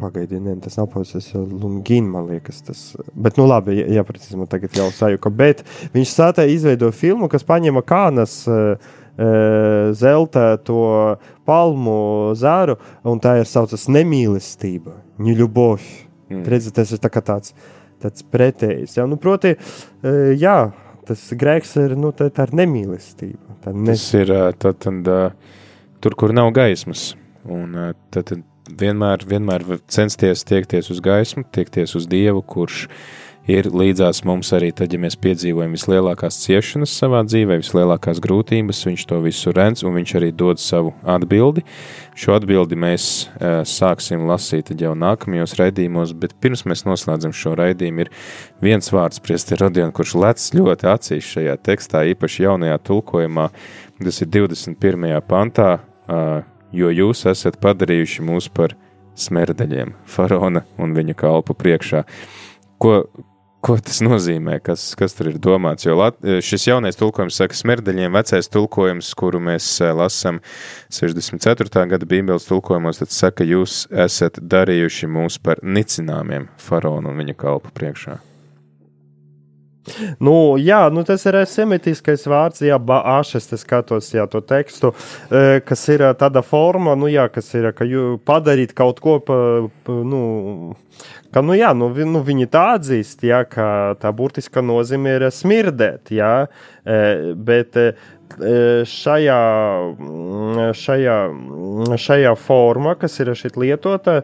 Pagaidiet, 0.00 0.40
ne, 0.42 0.54
tas 0.62 0.78
nav 0.78 0.88
pavasars, 0.92 1.28
jau 1.32 1.42
Lungīna, 1.44 2.08
man 2.14 2.30
liekas, 2.30 2.62
tas. 2.64 2.80
Bet, 3.12 3.36
nu, 3.40 3.46
labi, 3.50 3.76
jā, 3.78 3.86
jā 3.98 4.04
precīzi, 4.06 4.38
man 4.40 4.48
tagad 4.50 4.74
jau 4.76 4.88
sajuka. 4.94 5.32
Bet 5.34 5.62
viņš 5.94 6.14
sātē 6.14 6.46
izveido 6.50 6.90
filmu, 6.96 7.28
kas 7.32 7.44
paņēma 7.48 7.82
kānas 7.86 8.36
uh, 8.48 8.90
zelta 9.96 10.54
to 10.64 10.82
palmu 11.48 11.98
zāru, 12.38 12.78
un 13.04 13.20
tā 13.22 13.36
ir 13.42 13.50
saucas 13.50 13.88
nemīlestība, 13.92 14.96
ņuļuboļ. 15.20 15.88
Mm. 16.30 16.44
Redziet, 16.48 16.76
tas 16.78 16.94
ir 16.94 17.02
tā 17.02 17.12
tāds, 17.20 17.54
tāds 18.00 18.26
pretējs. 18.32 18.96
Jā, 18.96 19.08
nu, 19.10 19.20
proti, 19.20 19.56
uh, 19.56 20.30
jā, 20.32 20.58
tas 21.08 21.26
grēks 21.36 21.76
ir, 21.84 21.96
nu, 21.98 22.14
tā, 22.16 22.30
tā 22.34 22.48
ir 22.48 22.56
nemīlestība. 22.62 23.58
Tā 23.64 23.74
ne... 23.76 23.92
Tas 23.92 24.06
ir 24.16 24.30
tā, 24.62 24.72
tad, 24.72 25.10
tur, 26.00 26.16
kur 26.16 26.32
nav 26.36 26.54
gaismas. 26.56 27.10
Un 27.48 27.72
tad, 28.12 28.26
tad 28.28 28.44
vienmēr, 28.80 29.24
vienmēr 29.28 29.64
censties 29.90 30.44
tiekties 30.48 30.90
uz 30.92 31.02
gaismu, 31.04 31.44
tiekties 31.54 31.96
uz 31.98 32.06
Dievu, 32.10 32.42
kurš 32.42 32.86
ir 33.50 33.66
līdzās 33.72 34.22
mums 34.28 34.50
arī 34.54 34.70
tad, 34.76 34.92
ja 34.92 35.00
mēs 35.00 35.16
piedzīvojam 35.20 35.72
vislielākās 35.74 36.38
ciešanas 36.44 36.92
savā 37.00 37.22
dzīvē, 37.26 37.58
vislielākās 37.62 38.20
grūtības, 38.22 38.82
viņš 38.86 39.06
to 39.10 39.20
visu 39.24 39.54
redz 39.56 39.84
un 39.86 39.96
viņš 39.96 40.14
arī 40.20 40.30
dod 40.36 40.60
savu 40.62 40.92
atbildi. 41.08 41.64
Šo 42.20 42.36
atbildi 42.36 42.78
mēs 42.78 43.08
uh, 43.26 43.62
sāksim 43.66 44.26
lasīt 44.28 44.72
jau 44.76 44.92
nākamajos 44.98 45.56
raidījumos, 45.60 46.14
bet 46.20 46.36
pirms 46.42 46.66
mēs 46.68 46.84
noslēdzam 46.86 47.34
šo 47.36 47.56
raidījumu, 47.58 48.06
ir 48.06 48.12
viens 48.62 48.92
vārds, 48.92 49.22
Priesti 49.24 49.58
Rodion, 49.60 49.92
kurš 49.96 50.16
lec 50.20 50.46
ļoti 50.56 50.90
acīs 50.92 51.34
šajā 51.34 51.56
tekstā, 51.64 52.04
īpaši 52.12 52.46
jaunajā 52.46 52.78
tulkojumā, 52.90 53.50
tas 54.04 54.22
ir 54.24 54.32
21. 54.36 55.20
pantā. 55.28 55.76
Uh, 56.10 56.59
jo 56.72 56.92
jūs 56.92 57.26
esat 57.30 57.58
padarījuši 57.62 58.24
mūs 58.26 58.50
par 58.54 58.76
smerdeļiem, 59.20 59.94
faraona 60.08 60.64
un 60.80 60.94
viņa 60.96 61.16
kalpu 61.18 61.56
priekšā. 61.58 62.04
Ko, 62.80 62.94
ko 63.64 63.76
tas 63.84 64.00
nozīmē, 64.04 64.60
kas, 64.64 64.90
kas 64.98 65.16
tur 65.16 65.32
ir 65.32 65.40
domāts? 65.42 65.84
Jo 65.86 65.98
lat, 66.00 66.16
šis 66.22 66.68
jaunais 66.70 66.98
tulkojums 67.00 67.40
saka 67.42 67.58
smerdeļiem, 67.58 68.14
vecais 68.16 68.48
tulkojums, 68.52 69.12
kuru 69.18 69.42
mēs 69.50 69.68
eh, 69.84 69.92
lasām 69.96 70.40
64. 70.94 71.84
gada 71.92 72.08
bībeles 72.08 72.48
tulkojumos, 72.48 73.02
tad 73.02 73.14
saka, 73.14 73.46
jūs 73.46 73.84
esat 73.90 74.40
darījuši 74.40 75.10
mūs 75.10 75.40
par 75.42 75.62
nicināmiem 75.62 76.48
faraona 76.60 77.12
un 77.12 77.24
viņa 77.24 77.38
kalpu 77.40 77.74
priekšā. 77.76 78.20
Nu, 80.20 80.34
jā, 80.60 80.80
nu 80.92 81.02
tas 81.08 81.22
ir 81.26 81.38
semitiskais 81.48 82.26
vārds, 82.28 82.60
jā, 82.64 82.76
bāšas, 82.76 83.48
tas 83.50 83.64
skatos, 83.64 84.10
jā, 84.12 84.26
to 84.30 84.42
tekstu, 84.44 84.92
e, 85.32 85.60
kas 85.66 85.86
ir 85.92 86.04
tāda 86.20 86.42
forma, 86.46 86.94
nu, 87.00 87.08
jā, 87.10 87.26
kas 87.32 87.48
ir, 87.56 87.70
ka 87.76 87.88
padarīt 88.28 88.74
kaut 88.76 89.00
ko, 89.00 89.16
pa, 89.24 89.38
pa, 89.86 89.96
nu, 90.04 90.20
ka, 91.32 91.42
nu, 91.42 91.56
jā, 91.56 91.72
nu, 91.76 91.88
vi, 91.96 92.06
nu 92.08 92.22
viņi 92.26 92.50
tā 92.52 92.66
atzīst, 92.76 93.24
jā, 93.26 93.42
ka 93.48 93.66
tā 94.02 94.12
burtiska 94.16 94.62
nozīme 94.64 95.16
ir 95.16 95.28
smirdēt, 95.34 96.12
jā, 96.12 96.34
bet 97.48 97.80
šajā, 98.38 99.38
šajā, 100.76 101.16
šajā 102.04 102.32
formā, 102.38 102.94
kas 103.00 103.18
ir 103.22 103.32
šeit 103.38 103.56
lietota, 103.60 104.20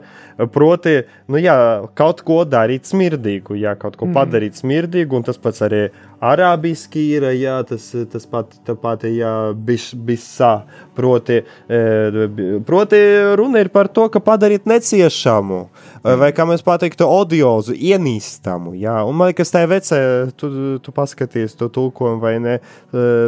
proti, 0.53 0.99
nu 1.33 1.41
jā, 1.41 1.57
kaut 1.99 2.23
ko 2.27 2.43
darīt 2.49 2.89
smirdīgu, 2.89 3.57
jā, 3.61 3.75
kaut 3.81 3.97
ko 3.99 4.09
mm. 4.09 4.17
padarīt 4.17 4.61
smirdīgu, 4.61 5.19
un 5.19 5.27
tas 5.27 5.41
pats 5.41 5.65
arī 5.67 5.87
arābiski 6.23 7.03
ir, 7.17 7.29
jā, 7.37 7.59
tas, 7.69 7.89
tas 8.13 8.29
pat, 8.31 8.55
tāpat, 8.67 9.09
jā, 9.13 9.35
biš, 9.57 9.91
bisā, 10.07 10.53
proti, 10.97 11.43
proti, 12.69 13.03
runa 13.41 13.65
ir 13.65 13.73
par 13.75 13.91
to, 13.93 14.09
ka 14.13 14.23
padarīt 14.25 14.69
neciešamu, 14.69 15.61
mm. 15.67 15.86
Vai 16.21 16.31
kā 16.37 16.47
mēs 16.49 16.63
pateiktu, 16.67 17.07
odiozu, 17.11 17.75
ienīstamu, 17.75 18.75
jā, 18.79 18.97
un 19.09 19.17
man 19.19 19.33
liekas, 19.33 19.53
tā 19.55 19.65
ir 19.65 19.73
vecē, 19.73 19.99
tu, 20.39 20.51
tu 20.83 20.95
paskaties 20.95 21.57
to 21.59 21.69
tulkojumu 21.73 22.23
vai 22.23 22.35
ne, 22.43 22.57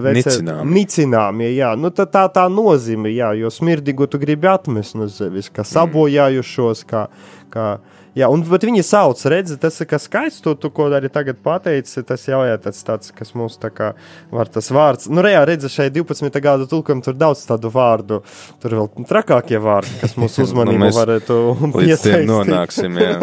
vecē, 0.05 0.39
nicināmie, 0.69 1.51
jā, 1.57 1.75
nu 1.81 1.91
tā, 1.95 2.07
tā 2.11 2.27
tā 2.33 2.47
nozīme, 2.53 3.13
jā, 3.15 3.33
jo 3.41 3.51
smirdīgu 3.53 4.09
tu 4.11 4.21
gribi 4.23 4.51
atmest 4.51 4.99
no 4.99 5.09
sevis, 5.13 5.51
kā 5.53 5.67
sabojājušos, 5.67 6.85
kā, 6.89 7.07
kā, 7.53 7.69
Jā, 8.17 8.29
un 8.33 8.43
viņi 8.43 8.83
sauc, 8.87 9.21
redzi, 9.31 9.59
tas 9.61 9.77
ir 9.83 9.89
kas 9.91 10.07
skaists, 10.09 10.41
tu, 10.45 10.55
tu 10.59 10.71
ko 10.75 10.89
arī 10.95 11.11
tagad 11.13 11.39
pateici, 11.45 12.03
tas 12.07 12.25
jau 12.29 12.41
ir 12.47 12.57
tāds, 12.63 12.81
tāds, 12.87 13.13
kas 13.15 13.35
mums 13.37 13.59
tā 13.61 13.71
kā 13.75 13.93
var 14.33 14.49
tas 14.53 14.71
vārds. 14.75 15.09
Nu, 15.13 15.23
reāli 15.25 15.53
redzi, 15.53 15.71
šeit 15.73 15.95
12. 15.97 16.41
gada 16.43 16.67
tulkam 16.71 17.03
tur 17.05 17.17
daudz 17.19 17.45
tādu 17.49 17.71
vārdu, 17.73 18.21
tur 18.63 18.77
vēl 18.81 18.89
trakākie 19.09 19.61
vārdi, 19.63 19.93
kas 20.01 20.17
mūsu 20.21 20.41
nu, 20.43 20.49
uzmanību 20.49 20.85
nu, 20.87 20.91
varētu 20.97 21.39
piesaistīt. 21.77 22.27
nonāksim, 22.29 22.99
jā. 22.99 23.15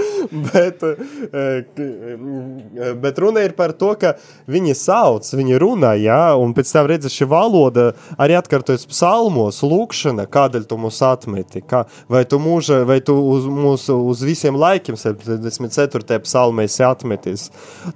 bet, 0.52 0.84
eh, 1.32 2.94
bet 3.02 3.22
runa 3.22 3.46
ir 3.46 3.56
par 3.58 3.76
to, 3.78 3.94
ka 4.00 4.16
viņi 4.50 4.76
sauc, 4.78 5.32
viņi 5.38 5.62
runā, 5.62 5.94
jā, 6.02 6.20
un 6.40 6.52
pēc 6.56 6.74
tam 6.76 6.90
redzi, 6.90 7.12
šī 7.12 7.30
valoda 7.30 7.92
arī 8.20 8.36
atkārtojas 8.40 8.84
psalmos, 8.90 9.62
lūkšana, 9.64 10.28
kādēļ 10.32 10.68
tu 10.68 10.80
mūs 10.82 11.00
atmeti, 11.06 11.64
kā, 11.64 11.86
vai 12.12 12.26
tu 12.28 12.42
mūža, 12.42 12.82
vai 12.88 13.00
tu 13.04 13.16
uz 13.32 13.48
mūsu, 13.48 13.96
uz 14.12 14.22
visu 14.26 14.41
visiem 14.42 14.56
laikiem, 14.58 14.96
74. 14.96 16.18
psalmē 16.24 16.66
esi 16.66 16.82
atmetis. 16.82 17.48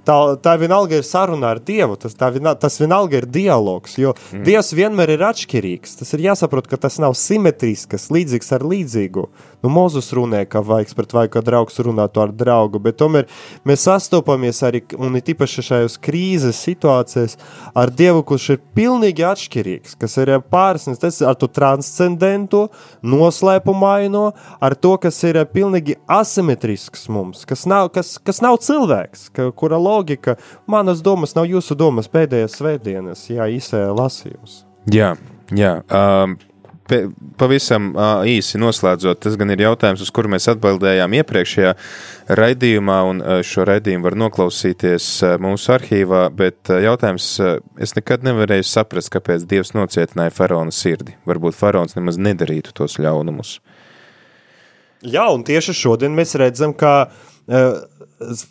Tā, 0.07 0.15
tā 0.39 0.55
vienalga 0.59 0.95
ir 0.95 1.03
saruna 1.03 1.51
ar 1.51 1.59
Dievu, 1.59 1.97
tas, 1.99 2.15
vien, 2.15 2.47
tas 2.59 2.79
vienalga 2.79 3.19
ir 3.19 3.27
dialogs, 3.27 3.97
jo 3.99 4.13
mm. 4.15 4.45
Dievs 4.47 4.71
vienmēr 4.77 5.15
ir 5.17 5.25
atšķirīgs. 5.27 5.97
Tas 5.99 6.13
ir 6.15 6.23
jāsaprot, 6.29 6.69
ka 6.69 6.79
tas 6.79 6.99
nav 7.03 7.17
simetrisks, 7.19 8.09
līdzīgs 8.13 8.53
ar 8.55 8.63
līdzīgu. 8.63 9.27
Nu, 9.65 9.71
Mozus 9.73 10.11
runē, 10.13 10.45
ka 10.47 10.61
vajag 10.63 10.93
pret 10.95 11.15
vai 11.17 11.25
kā 11.33 11.41
draugs 11.43 11.79
runāt 11.83 12.17
ar 12.21 12.31
draugu, 12.31 12.79
bet 12.79 12.99
tomēr 13.01 13.27
mēs 13.67 13.87
sastopamies 13.87 14.61
arī, 14.63 14.83
un 14.95 15.17
it 15.17 15.31
īpaši 15.33 15.65
šajos 15.65 15.97
krīzes 15.99 16.61
situācijās, 16.63 17.35
ar 17.75 17.91
Dievu, 17.91 18.23
kurš 18.27 18.51
ir 18.53 18.61
pilnīgi 18.77 19.25
atšķirīgs, 19.27 19.97
kas 19.99 20.17
ir 20.21 20.35
pārsniegts 20.53 21.23
ar 21.25 21.35
to 21.41 21.49
transcendentu, 21.51 22.67
noslēpumaino, 23.01 24.27
ar 24.61 24.77
to, 24.77 24.93
kas 25.01 25.17
ir 25.25 25.41
pilnīgi 25.41 25.57
pilnīgi 25.57 25.97
asimetrisks 26.27 27.07
mums, 27.09 27.47
kas 27.47 27.65
nav, 27.69 27.89
kas, 27.95 28.17
kas 28.19 28.43
nav 28.43 28.59
cilvēks, 28.65 29.29
ka, 29.33 29.49
kura 29.55 29.79
loģika, 29.81 30.35
manas 30.67 31.01
domas 31.05 31.33
nav 31.39 31.47
jūsu 31.47 31.79
domas 31.79 32.11
pēdējās 32.11 32.59
svētdienas, 32.59 33.25
jā, 33.31 33.47
īsē 33.57 33.87
lasījums. 33.95 34.61
Jā, 34.91 35.15
jā. 35.55 35.79
Um, 35.87 36.37
Pavisam 37.37 37.89
uh, 37.91 38.21
īsi 38.23 38.59
noslēdzot, 38.61 39.19
tas 39.25 39.33
gan 39.39 39.51
ir 39.51 39.59
jautājums, 39.65 39.99
uz 40.05 40.11
kuru 40.15 40.31
mēs 40.31 40.47
atbildējām 40.53 41.17
iepriekšējā 41.19 41.73
raidījumā, 42.39 42.99
un 43.09 43.19
uh, 43.19 43.41
šo 43.43 43.65
raidījumu 43.67 44.07
var 44.07 44.15
noklausīties 44.23 45.07
uh, 45.25 45.33
mūsu 45.43 45.73
arhīvā, 45.75 46.21
bet 46.31 46.71
uh, 46.71 46.79
jautājums, 46.85 47.27
uh, 47.43 47.57
es 47.83 47.91
nekad 47.97 48.23
nevarēju 48.27 48.69
saprast, 48.69 49.11
kāpēc 49.11 49.43
Dievs 49.51 49.75
nocietināja 49.75 50.31
faraona 50.37 50.71
sirdi. 50.71 51.17
Varbūt 51.27 51.59
faraons 51.59 51.97
nemaz 51.99 52.19
nedarītu 52.23 52.71
tos 52.79 52.95
ļaunumus. 53.03 53.57
Jā, 55.05 55.27
un 55.33 55.43
tieši 55.45 55.75
šodien 55.77 56.15
mēs 56.17 56.33
redzam, 56.39 56.73
ka 56.77 56.93
uh, 57.07 57.65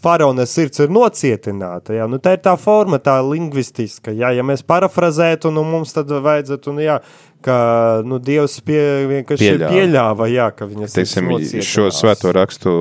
faraona 0.02 0.46
sirds 0.46 0.80
ir 0.84 0.92
nocietināta. 0.94 1.96
Jā. 1.96 2.06
Nu, 2.10 2.20
tā 2.22 2.36
ir 2.36 2.42
tā 2.44 2.54
forma, 2.60 3.00
tā 3.02 3.18
lingvistiska. 3.24 4.14
Jā. 4.14 4.30
Ja 4.36 4.46
mēs 4.46 4.62
parafrazētu, 4.66 5.50
nu, 5.54 5.64
mums 5.66 5.96
tad 5.96 6.10
vajadzētu, 6.10 6.76
nu, 6.76 6.84
jā, 6.86 7.00
ka 7.46 7.58
nu, 8.06 8.20
Dievs 8.22 8.60
pie, 8.66 8.82
vienkārši 9.10 9.52
pieļāva, 9.52 9.72
pieļāva 9.74 10.28
jā, 10.30 10.50
ka 10.54 10.68
viņas 10.70 10.98
Teiksim, 10.98 11.32
šo 11.66 11.88
svēto 11.94 12.34
rakstu 12.36 12.76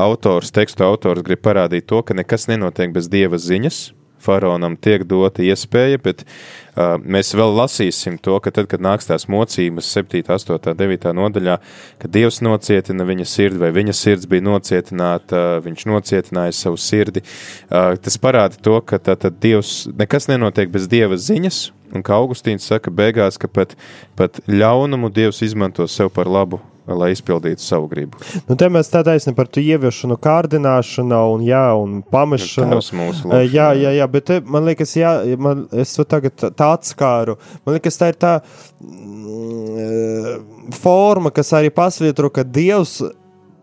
autors, 0.00 0.52
tekstu 0.54 0.84
autors 0.86 1.24
grib 1.26 1.42
parādīt 1.44 1.88
to, 1.90 2.02
ka 2.06 2.16
nekas 2.16 2.48
nenotiek 2.50 2.92
bez 2.94 3.08
Dieva 3.12 3.40
ziņas, 3.40 3.80
faraonam 4.22 4.76
tiek 4.76 5.04
dota 5.08 5.42
iespēja, 5.44 6.00
bet 6.02 6.22
uh, 6.24 6.96
mēs 7.00 7.32
vēl 7.36 7.54
lasīsim 7.56 8.18
to, 8.22 8.36
ka 8.42 8.52
tad, 8.54 8.68
kad 8.70 8.82
nāks 8.84 9.08
tās 9.08 9.26
mocības 9.30 9.90
7, 9.96 10.22
8, 10.36 10.72
9 10.78 11.10
nodaļā, 11.16 11.58
kad 12.02 12.14
Dievs 12.14 12.40
nocietina 12.44 13.06
viņa 13.08 13.26
sirdi, 13.28 13.60
vai 13.62 13.72
viņa 13.76 13.96
sirds 13.96 14.28
bija 14.30 14.46
nocietināta, 14.46 15.60
viņš 15.64 15.86
nocietināja 15.90 16.56
savu 16.56 16.80
sirdi. 16.80 17.24
Uh, 17.68 17.96
tas 18.00 18.20
parāda 18.20 18.60
to, 18.60 18.78
ka 18.84 19.00
tātad 19.10 19.40
Dievs, 19.42 19.84
nekas 19.98 20.30
nenotiek 20.30 20.72
bez 20.72 20.88
Dieva 20.90 21.18
ziņas, 21.20 21.68
un 21.94 22.06
kā 22.06 22.16
Augustīns 22.18 22.66
saka 22.70 22.92
beigās, 22.94 23.40
ka 23.40 23.50
pat, 23.50 23.76
pat 24.18 24.42
ļaunumu 24.50 25.12
Dievs 25.14 25.42
izmanto 25.46 25.88
sev 25.90 26.12
par 26.14 26.30
labu 26.30 26.60
lai 26.98 27.10
izpildītu 27.14 27.62
savu 27.64 27.88
gribu. 27.90 28.20
Nu, 28.48 28.56
te 28.58 28.68
mēs 28.72 28.90
tā 28.92 29.02
taisni 29.06 29.34
par 29.36 29.50
to 29.50 29.62
ieviešanu, 29.62 30.16
kārdināšanu 30.22 31.20
un, 31.34 31.44
jā, 31.46 31.64
un 31.78 32.00
pamešanu. 32.02 32.78
Tas 32.80 32.90
mūsu 32.96 33.28
lūkšana. 33.28 33.42
Jā, 33.50 33.70
jā, 33.78 33.94
jā, 33.98 34.08
bet 34.10 34.28
te, 34.30 34.40
man 34.46 34.66
liekas, 34.68 34.96
jā, 34.98 35.12
man, 35.40 35.66
es 35.72 35.94
to 35.96 36.06
tagad 36.08 36.34
tā 36.56 36.72
atskāru. 36.76 37.38
Man 37.66 37.78
liekas, 37.78 38.00
tā 38.00 38.10
ir 38.12 38.18
tā 38.20 38.32
mm, 38.80 40.72
forma, 40.80 41.32
kas 41.34 41.52
arī 41.58 41.70
pasvietro, 41.74 42.30
ka 42.32 42.44
Dievs 42.46 42.98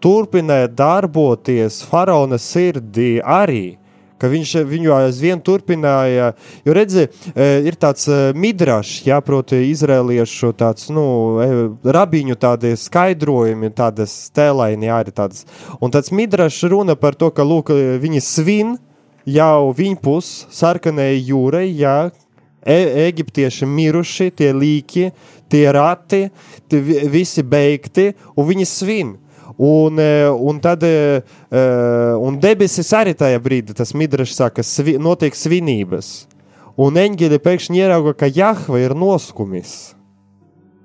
turpināja 0.03 0.69
darboties 0.69 1.81
faraona 1.89 2.37
sirdī 2.41 3.17
arī 3.23 3.77
ka 4.21 4.29
viņš 4.31 4.53
viņu 4.67 4.93
aizvien 4.95 5.41
turpināja. 5.43 6.31
Jo, 6.65 6.75
redzi, 6.77 7.07
e, 7.33 7.47
ir 7.69 7.77
tāds 7.79 8.07
e, 8.09 8.19
midrašs, 8.37 9.05
jā, 9.07 9.19
proti, 9.25 9.59
izrēliešu 9.71 10.53
tāds, 10.57 10.89
nu, 10.93 11.05
e, 11.43 11.49
rabiņu 11.85 12.37
tādi 12.41 12.73
skaidrojumi, 12.79 13.71
tādas 13.77 14.13
stēlaini, 14.27 14.89
jā, 14.89 15.01
ir 15.05 15.13
tādas. 15.17 15.45
Un 15.81 15.93
tāds 15.93 16.13
midrašs 16.15 16.63
runa 16.71 16.97
par 16.99 17.17
to, 17.19 17.31
ka, 17.31 17.45
lūk, 17.47 17.73
viņi 18.01 18.23
svin 18.23 18.77
jau 19.27 19.73
viņpus 19.75 20.47
sarkanai 20.55 21.17
jūrai, 21.19 21.67
jā, 21.75 21.97
e 22.67 22.77
eģiptieši 23.07 23.67
miruši, 23.69 24.31
tie 24.35 24.51
līki, 24.55 25.11
tie 25.51 25.63
rati, 25.71 26.27
tie 26.67 26.81
visi 27.11 27.43
beigti, 27.43 28.11
un 28.35 28.47
viņi 28.49 28.67
svin. 28.67 29.15
Un, 29.57 29.97
e, 29.99 30.29
un 30.29 30.59
tad 30.59 30.83
e, 30.83 31.23
e, 31.49 31.61
un 32.21 32.37
debesis 32.37 32.91
arī 32.93 33.15
tajā 33.17 33.39
brīdī, 33.41 33.73
tas 33.77 33.95
midrašs 33.97 34.37
saka, 34.37 34.65
svi, 34.65 34.99
notiek 35.01 35.33
svinības. 35.33 36.27
Un 36.77 36.99
eņģeļi 37.01 37.39
pēkšņi 37.41 37.81
ierauga, 37.81 38.13
ka 38.13 38.29
Jahve 38.29 38.83
ir 38.83 38.93
noskumis. 38.93 39.95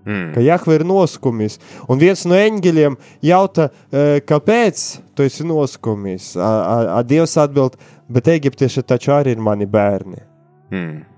Mm. 0.09 0.33
Ka 0.33 0.41
Jahve 0.41 0.79
ir 0.79 0.87
noskumis. 0.89 1.59
Un 1.85 2.01
viens 2.01 2.25
no 2.25 2.39
eņģeļiem 2.39 2.97
jautā, 3.29 3.69
kāpēc 4.25 4.87
tu 5.13 5.29
esi 5.29 5.45
noskumis? 5.45 6.33
A, 6.41 6.49
a, 6.49 6.77
a 6.97 7.05
Dievs 7.05 7.37
atbild, 7.45 7.77
bet 8.09 8.33
eģiptieši 8.33 8.89
taču 8.89 9.13
arī 9.13 9.37
ir 9.37 9.45
mani 9.45 9.69
bērni. 9.69 10.25
Mm. 10.73 11.12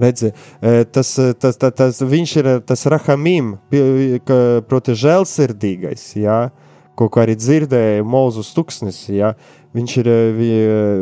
Redzi, 0.00 0.32
e, 0.62 0.84
tas, 0.84 1.12
e, 1.18 1.34
tas, 1.36 1.56
tas, 1.60 1.74
tas, 1.76 2.00
viņš 2.00 2.34
ir 2.40 2.48
tas 2.64 2.86
rahamim, 2.88 3.54
proti, 4.68 4.96
žēlsirdīgais. 4.96 6.06
Ja? 6.22 6.46
Ko 6.96 7.08
arī 7.20 7.36
dzirdēja 7.36 8.04
Mozus 8.04 8.52
Tuksnis. 8.56 9.02
Ja? 9.12 9.34
Viņš 9.76 9.96
ir 10.00 10.08
e, 10.10 10.20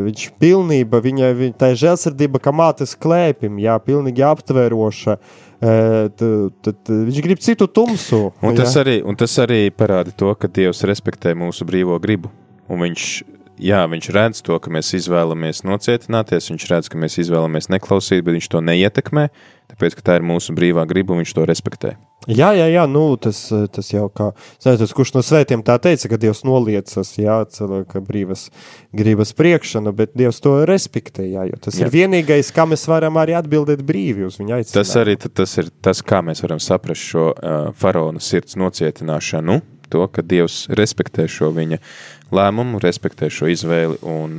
viņš 0.08 0.24
pilnība, 0.42 1.02
viņa, 1.04 1.30
viņa, 1.38 1.56
tā 1.60 1.72
ir 1.72 1.80
žēlsirdība, 1.84 2.42
kā 2.42 2.52
mātes 2.54 2.96
klēpim, 2.98 3.60
jā, 3.62 3.78
pilnīgi 3.84 4.26
aptveroša. 4.26 5.18
Tad, 5.58 6.76
viņš 6.86 7.16
grib 7.24 7.40
citu 7.42 7.66
tumsu. 7.66 8.28
Un 8.46 8.54
tas, 8.54 8.76
ja? 8.76 8.84
arī, 8.84 9.00
un 9.02 9.18
tas 9.18 9.32
arī 9.42 9.64
parāda 9.74 10.12
to, 10.14 10.30
ka 10.38 10.46
Dievs 10.46 10.84
respektē 10.86 11.32
mūsu 11.34 11.66
brīvo 11.66 11.98
gribu. 12.02 12.30
Un 12.70 12.84
viņš 12.84 13.08
jā, 13.62 13.84
viņš 13.90 14.10
redz 14.14 14.42
to, 14.46 14.58
ka 14.62 14.72
mēs 14.72 14.94
izvēlamies 14.98 15.64
nocietināties, 15.66 16.50
viņš 16.52 16.66
redz, 16.72 16.90
ka 16.90 17.00
mēs 17.00 17.18
izvēlamies 17.24 17.70
neklausīt, 17.72 18.24
bet 18.26 18.38
viņš 18.38 18.50
to 18.52 18.62
neietekmē, 18.64 19.28
tāpēc, 19.72 19.98
ka 19.98 20.04
tā 20.06 20.18
ir 20.18 20.26
mūsu 20.26 20.54
brīvā 20.56 20.86
griba 20.88 21.14
un 21.14 21.22
viņš 21.22 21.34
to 21.36 21.46
respektē. 21.48 21.94
Jā, 22.28 22.50
jā, 22.52 22.66
jā 22.68 22.82
nu, 22.90 23.02
tas, 23.20 23.38
tas 23.72 23.88
jau 23.92 24.08
kā, 24.12 24.32
zinātājs, 24.60 24.92
kurš 24.96 25.14
no 25.14 25.22
svētiem 25.24 25.62
tā 25.64 25.78
teica, 25.80 26.10
ka 26.10 26.18
Dievs 26.20 26.42
noliecas, 26.44 27.12
jā, 27.16 27.38
cilvēka 27.54 28.02
brīvas 28.04 28.48
gribas 28.96 29.32
priekšana, 29.38 29.94
bet 29.96 30.12
Dievs 30.18 30.42
to 30.44 30.58
respektē, 30.68 31.24
jā, 31.30 31.46
jo 31.48 31.60
tas 31.62 31.78
jā. 31.78 31.86
ir 31.86 31.94
vienīgais, 31.94 32.52
kā 32.52 32.66
mēs 32.68 32.84
varam 32.90 33.16
arī 33.22 33.38
atbildēt 33.38 33.84
brīvi 33.86 34.26
uz 34.28 34.36
viņa 34.42 34.58
aicinājumu. 34.58 34.76
Tas 34.82 34.94
arī 35.00 35.16
tas 35.24 35.56
ir 35.62 35.72
tas, 35.84 36.02
kā 36.04 36.20
mēs 36.26 36.44
varam 36.44 36.60
saprast 36.60 37.06
šo 37.14 37.30
uh, 37.32 37.58
faraona 37.78 38.20
sirds 38.20 38.58
nocietināšanu, 38.60 39.60
to, 39.90 40.04
ka 40.12 40.24
Dievs 40.24 40.66
respektē 40.78 41.28
šo 41.30 41.52
viņa 41.56 41.80
lēmumu, 42.34 42.80
respektē 42.82 43.30
šo 43.32 43.48
izvēli 43.52 43.98
un 44.06 44.36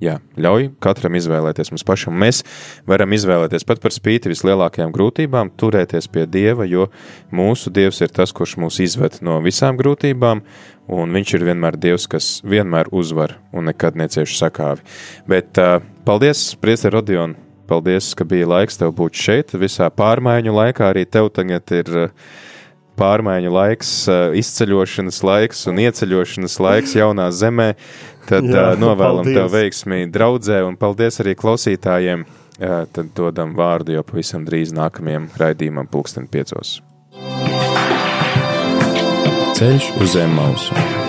jā, 0.00 0.16
ļauj 0.40 0.70
katram 0.82 1.16
izvēlēties 1.18 1.72
mums 1.72 1.84
pašam. 1.86 2.16
Mēs 2.20 2.42
varam 2.88 3.12
izvēlēties 3.16 3.66
pat 3.68 3.82
par 3.82 3.94
spīti 3.94 4.32
vislielākajām 4.32 4.92
grūtībām, 4.94 5.52
turēties 5.60 6.08
pie 6.12 6.26
Dieva, 6.30 6.66
jo 6.68 6.88
mūsu 7.34 7.72
Dievs 7.72 8.00
ir 8.04 8.12
tas, 8.16 8.34
kurš 8.36 8.56
mūs 8.62 8.80
izved 8.84 9.20
no 9.26 9.38
visām 9.44 9.80
grūtībām, 9.80 10.44
un 10.90 11.14
Viņš 11.14 11.36
ir 11.36 11.46
vienmēr 11.46 11.78
Dievs, 11.78 12.08
kas 12.10 12.40
vienmēr 12.42 12.90
uzvar 12.90 13.36
un 13.54 13.70
nekad 13.70 13.98
necieš 14.00 14.34
sakāvi. 14.40 14.82
Bet 15.30 15.60
paldies, 16.08 16.50
Priester 16.60 16.96
Rodion! 16.96 17.36
Paldies, 17.70 18.16
ka 18.18 18.24
bija 18.26 18.48
laiks 18.50 18.80
tev 18.80 18.90
būt 18.98 19.14
šeit. 19.14 19.52
Visā 19.54 19.86
pārmaiņu 19.94 20.50
laikā 20.56 20.88
arī 20.90 21.04
tev 21.06 21.28
tagad 21.30 21.70
ir 21.70 21.90
uh, 21.94 22.32
pārmaiņu 23.00 23.52
laiks, 23.54 23.92
izceļošanas 24.40 25.22
laiks 25.26 25.64
un 25.70 25.80
ieceļošanas 25.82 26.58
laiks 26.60 26.94
jaunā 26.98 27.30
zemē, 27.32 27.72
tad 28.28 28.46
Jā, 28.46 28.70
novēlam 28.80 29.24
paldies. 29.24 29.40
tev 29.40 29.50
veiksmi 29.56 30.04
draudzē 30.12 30.60
un 30.68 30.78
paldies 30.80 31.20
arī 31.24 31.34
klausītājiem. 31.40 32.26
Tad 32.60 33.14
dodam 33.16 33.54
vārdu 33.56 33.94
jau 33.96 34.04
pavisam 34.04 34.44
drīz 34.44 34.74
nākamajam 34.76 35.30
raidījumam, 35.40 35.88
pulksten 35.88 36.28
piecos. 36.28 36.82
Ceļš 39.56 39.92
uz 40.00 40.18
zem 40.18 40.36
mausu. 40.36 40.99